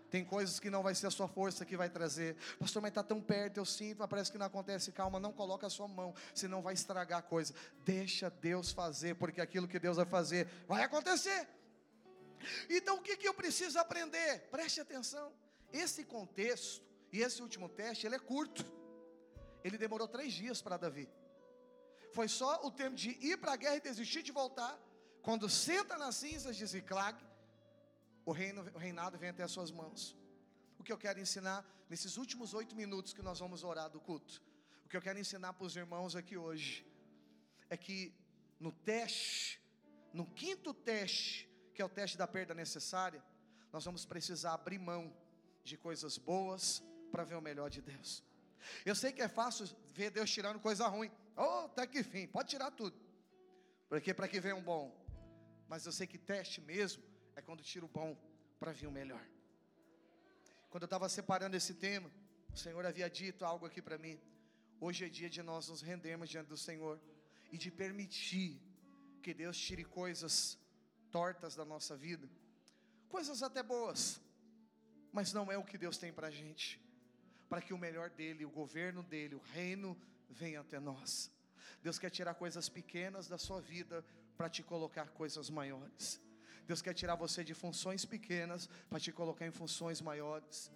Tem 0.09 0.24
coisas 0.24 0.59
que 0.59 0.70
não 0.70 0.83
vai 0.83 0.95
ser 0.95 1.09
a 1.09 1.11
sua 1.11 1.29
força 1.29 1.66
que 1.66 1.76
vai 1.76 1.91
trazer. 1.91 2.35
Pastor, 2.59 2.81
mas 2.81 2.93
está 2.93 3.03
tão 3.03 3.20
perto, 3.20 3.59
eu 3.59 3.66
sinto, 3.66 3.99
mas 3.99 4.09
parece 4.09 4.33
que 4.33 4.39
não 4.39 4.47
acontece. 4.47 4.91
Calma, 4.91 5.20
não 5.20 5.31
coloca 5.31 5.66
a 5.66 5.70
sua 5.70 5.87
mão, 5.87 6.14
senão 6.35 6.62
vai 6.62 6.72
estragar 6.72 7.18
a 7.18 7.22
coisa. 7.22 7.53
Deixa 7.85 8.31
Deus 8.31 8.72
fazer, 8.72 9.16
porque 9.16 9.43
aquilo 9.43 9.68
que 9.68 9.79
Deus 9.79 9.99
vai 9.99 10.07
fazer 10.07 10.49
vai 10.66 10.83
acontecer. 10.83 11.47
Então 12.70 12.97
o 12.97 13.03
que, 13.03 13.18
que 13.18 13.29
eu 13.29 13.35
preciso 13.35 13.79
aprender? 13.79 14.49
Preste 14.51 14.81
atenção. 14.81 15.31
Esse 15.70 16.03
contexto 16.05 16.88
e 17.13 17.21
esse 17.21 17.43
último 17.43 17.69
teste, 17.69 18.07
ele 18.07 18.17
é 18.17 18.19
curto. 18.19 18.65
Ele 19.65 19.79
demorou 19.79 20.07
três 20.07 20.33
dias 20.33 20.61
para 20.61 20.77
Davi. 20.77 21.09
Foi 22.13 22.29
só 22.29 22.67
o 22.67 22.71
tempo 22.71 22.97
de 22.97 23.11
ir 23.27 23.37
para 23.39 23.53
a 23.53 23.57
guerra 23.57 23.77
e 23.77 23.81
desistir 23.81 24.23
de 24.23 24.33
voltar. 24.33 24.79
Quando 25.23 25.49
senta 25.49 25.97
nas 25.99 26.17
cinzas 26.17 26.57
de 26.57 26.65
Ziclag, 26.67 27.19
o, 28.25 28.33
reino, 28.33 28.63
o 28.75 28.79
reinado 28.79 29.19
vem 29.19 29.31
até 29.31 29.43
as 29.43 29.51
suas 29.51 29.71
mãos. 29.71 30.17
O 30.79 30.85
que 30.85 30.93
eu 30.93 30.99
quero 30.99 31.21
ensinar 31.21 31.65
nesses 31.89 32.17
últimos 32.17 32.55
oito 32.55 32.77
minutos 32.77 33.13
que 33.13 33.23
nós 33.23 33.39
vamos 33.39 33.65
orar 33.65 33.91
do 33.91 34.01
culto, 34.01 34.43
o 34.85 34.89
que 34.89 34.97
eu 34.97 35.03
quero 35.03 35.19
ensinar 35.19 35.53
para 35.55 35.67
os 35.67 35.77
irmãos 35.77 36.15
aqui 36.15 36.37
hoje, 36.37 36.87
é 37.69 37.77
que 37.77 38.15
no 38.61 38.73
teste, 38.73 39.61
no 40.13 40.27
quinto 40.27 40.73
teste, 40.73 41.49
que 41.75 41.83
é 41.83 41.85
o 41.85 41.89
teste 41.89 42.17
da 42.17 42.27
perda 42.27 42.55
necessária, 42.55 43.23
nós 43.73 43.85
vamos 43.85 44.05
precisar 44.05 44.55
abrir 44.55 44.79
mão 44.79 45.15
de 45.63 45.77
coisas 45.77 46.17
boas 46.17 46.83
para 47.09 47.25
ver 47.25 47.37
o 47.37 47.41
melhor 47.41 47.71
de 47.71 47.81
Deus. 47.81 48.23
Eu 48.85 48.95
sei 48.95 49.13
que 49.13 49.23
é 49.23 49.29
fácil 49.29 49.67
ver 49.93 50.11
Deus 50.11 50.31
tirando 50.31 50.61
coisa 50.61 50.87
ruim. 50.87 51.11
Oh, 51.37 51.67
até 51.67 51.87
que 51.87 52.03
fim, 52.03 52.27
pode 52.27 52.49
tirar 52.51 52.71
tudo. 52.71 52.97
Porque 53.89 54.13
para 54.13 54.29
que 54.29 54.41
venha 54.41 54.57
um 54.57 54.63
bom. 54.63 54.95
Mas 55.69 55.87
eu 55.87 55.93
sei 55.93 56.07
que 56.07 56.19
teste 56.19 56.61
mesmo 56.61 57.03
é 57.37 57.43
quando 57.43 57.63
tira 57.63 57.85
o 57.85 57.89
bom 57.89 58.17
para 58.59 58.73
vir 58.73 58.87
o 58.87 58.93
melhor. 58.93 59.25
Quando 60.71 60.83
eu 60.83 60.87
estava 60.87 61.09
separando 61.09 61.57
esse 61.57 61.75
tema, 61.75 62.11
o 62.53 62.57
Senhor 62.57 62.85
havia 62.85 63.09
dito 63.09 63.45
algo 63.45 63.67
aqui 63.67 63.81
para 63.81 63.99
mim. 63.99 64.21
Hoje 64.81 65.05
é 65.05 65.09
dia 65.09 65.31
de 65.31 65.43
nós 65.43 65.69
nos 65.69 65.81
rendermos 65.81 66.29
diante 66.29 66.49
do 66.49 66.57
Senhor 66.57 67.01
e 67.51 67.57
de 67.57 67.71
permitir 67.71 68.61
que 69.23 69.33
Deus 69.35 69.59
tire 69.59 69.85
coisas 69.85 70.59
tortas 71.11 71.55
da 71.55 71.65
nossa 71.65 71.97
vida, 71.97 72.29
coisas 73.09 73.43
até 73.43 73.63
boas, 73.63 74.21
mas 75.13 75.33
não 75.33 75.51
é 75.51 75.57
o 75.57 75.65
que 75.65 75.79
Deus 75.79 75.97
tem 75.97 76.13
para 76.13 76.29
a 76.29 76.31
gente, 76.31 76.81
para 77.49 77.63
que 77.63 77.73
o 77.73 77.79
melhor 77.79 78.11
dele, 78.11 78.45
o 78.45 78.51
governo 78.51 79.03
dele, 79.03 79.35
o 79.35 79.43
reino 79.53 79.97
venha 80.29 80.61
até 80.61 80.79
nós. 80.79 81.31
Deus 81.83 81.99
quer 81.99 82.11
tirar 82.11 82.35
coisas 82.35 82.69
pequenas 82.69 83.29
da 83.29 83.39
sua 83.39 83.61
vida 83.61 84.05
para 84.37 84.49
te 84.49 84.63
colocar 84.63 85.09
coisas 85.11 85.49
maiores. 85.51 86.21
Deus 86.67 86.83
quer 86.83 86.93
tirar 86.93 87.15
você 87.15 87.43
de 87.43 87.55
funções 87.55 88.05
pequenas 88.05 88.69
para 88.91 89.01
te 89.01 89.11
colocar 89.11 89.47
em 89.47 89.51
funções 89.51 90.01
maiores. 90.01 90.71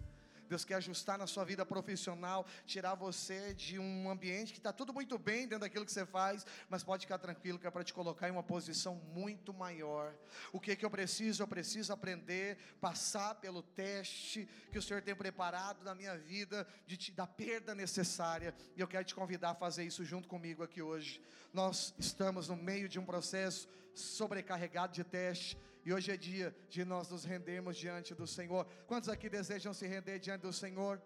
Deus 0.53 0.63
quer 0.63 0.75
ajustar 0.75 1.17
na 1.17 1.25
sua 1.25 1.43
vida 1.43 1.65
profissional, 1.65 2.45
tirar 2.67 2.93
você 2.93 3.55
de 3.55 3.79
um 3.79 4.07
ambiente 4.07 4.53
que 4.53 4.59
está 4.59 4.71
tudo 4.71 4.93
muito 4.93 5.17
bem 5.17 5.47
dentro 5.47 5.61
daquilo 5.61 5.83
que 5.83 5.91
você 5.91 6.05
faz, 6.05 6.45
mas 6.69 6.83
pode 6.83 7.07
ficar 7.07 7.17
tranquilo 7.17 7.57
que 7.57 7.65
é 7.65 7.71
para 7.71 7.83
te 7.83 7.91
colocar 7.91 8.27
em 8.29 8.31
uma 8.31 8.43
posição 8.43 8.93
muito 9.15 9.51
maior. 9.51 10.13
O 10.51 10.59
que 10.59 10.75
que 10.75 10.85
eu 10.85 10.91
preciso? 10.91 11.41
Eu 11.41 11.47
preciso 11.47 11.91
aprender, 11.91 12.59
passar 12.79 13.33
pelo 13.35 13.63
teste 13.63 14.47
que 14.71 14.77
o 14.77 14.81
Senhor 14.81 15.01
tem 15.01 15.15
preparado 15.15 15.83
na 15.83 15.95
minha 15.95 16.15
vida, 16.15 16.67
de 16.85 16.97
te, 16.97 17.11
da 17.11 17.25
perda 17.25 17.73
necessária, 17.73 18.53
e 18.75 18.81
eu 18.81 18.87
quero 18.87 19.05
te 19.05 19.15
convidar 19.15 19.51
a 19.51 19.55
fazer 19.55 19.83
isso 19.83 20.05
junto 20.05 20.27
comigo 20.27 20.61
aqui 20.61 20.83
hoje. 20.83 21.19
Nós 21.51 21.95
estamos 21.97 22.47
no 22.47 22.55
meio 22.55 22.87
de 22.87 22.99
um 22.99 23.05
processo 23.05 23.67
sobrecarregado 23.95 24.93
de 24.93 25.03
teste 25.03 25.57
e 25.85 25.93
hoje 25.93 26.11
é 26.11 26.17
dia 26.17 26.55
de 26.69 26.83
nós 26.85 27.09
nos 27.09 27.23
rendermos 27.25 27.75
diante 27.77 28.15
do 28.15 28.25
Senhor. 28.25 28.65
Quantos 28.87 29.09
aqui 29.09 29.29
desejam 29.29 29.73
se 29.73 29.85
render 29.85 30.17
diante 30.19 30.41
do 30.41 30.53
Senhor? 30.53 31.01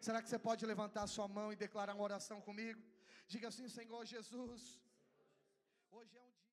Será 0.00 0.22
que 0.22 0.28
você 0.28 0.38
pode 0.38 0.64
levantar 0.64 1.06
sua 1.06 1.28
mão 1.28 1.52
e 1.52 1.56
declarar 1.56 1.94
uma 1.94 2.04
oração 2.04 2.40
comigo? 2.40 2.80
Diga 3.26 3.48
assim, 3.48 3.68
Senhor 3.68 4.04
Jesus. 4.04 4.80
Hoje 5.90 6.16
é 6.16 6.22
um 6.22 6.29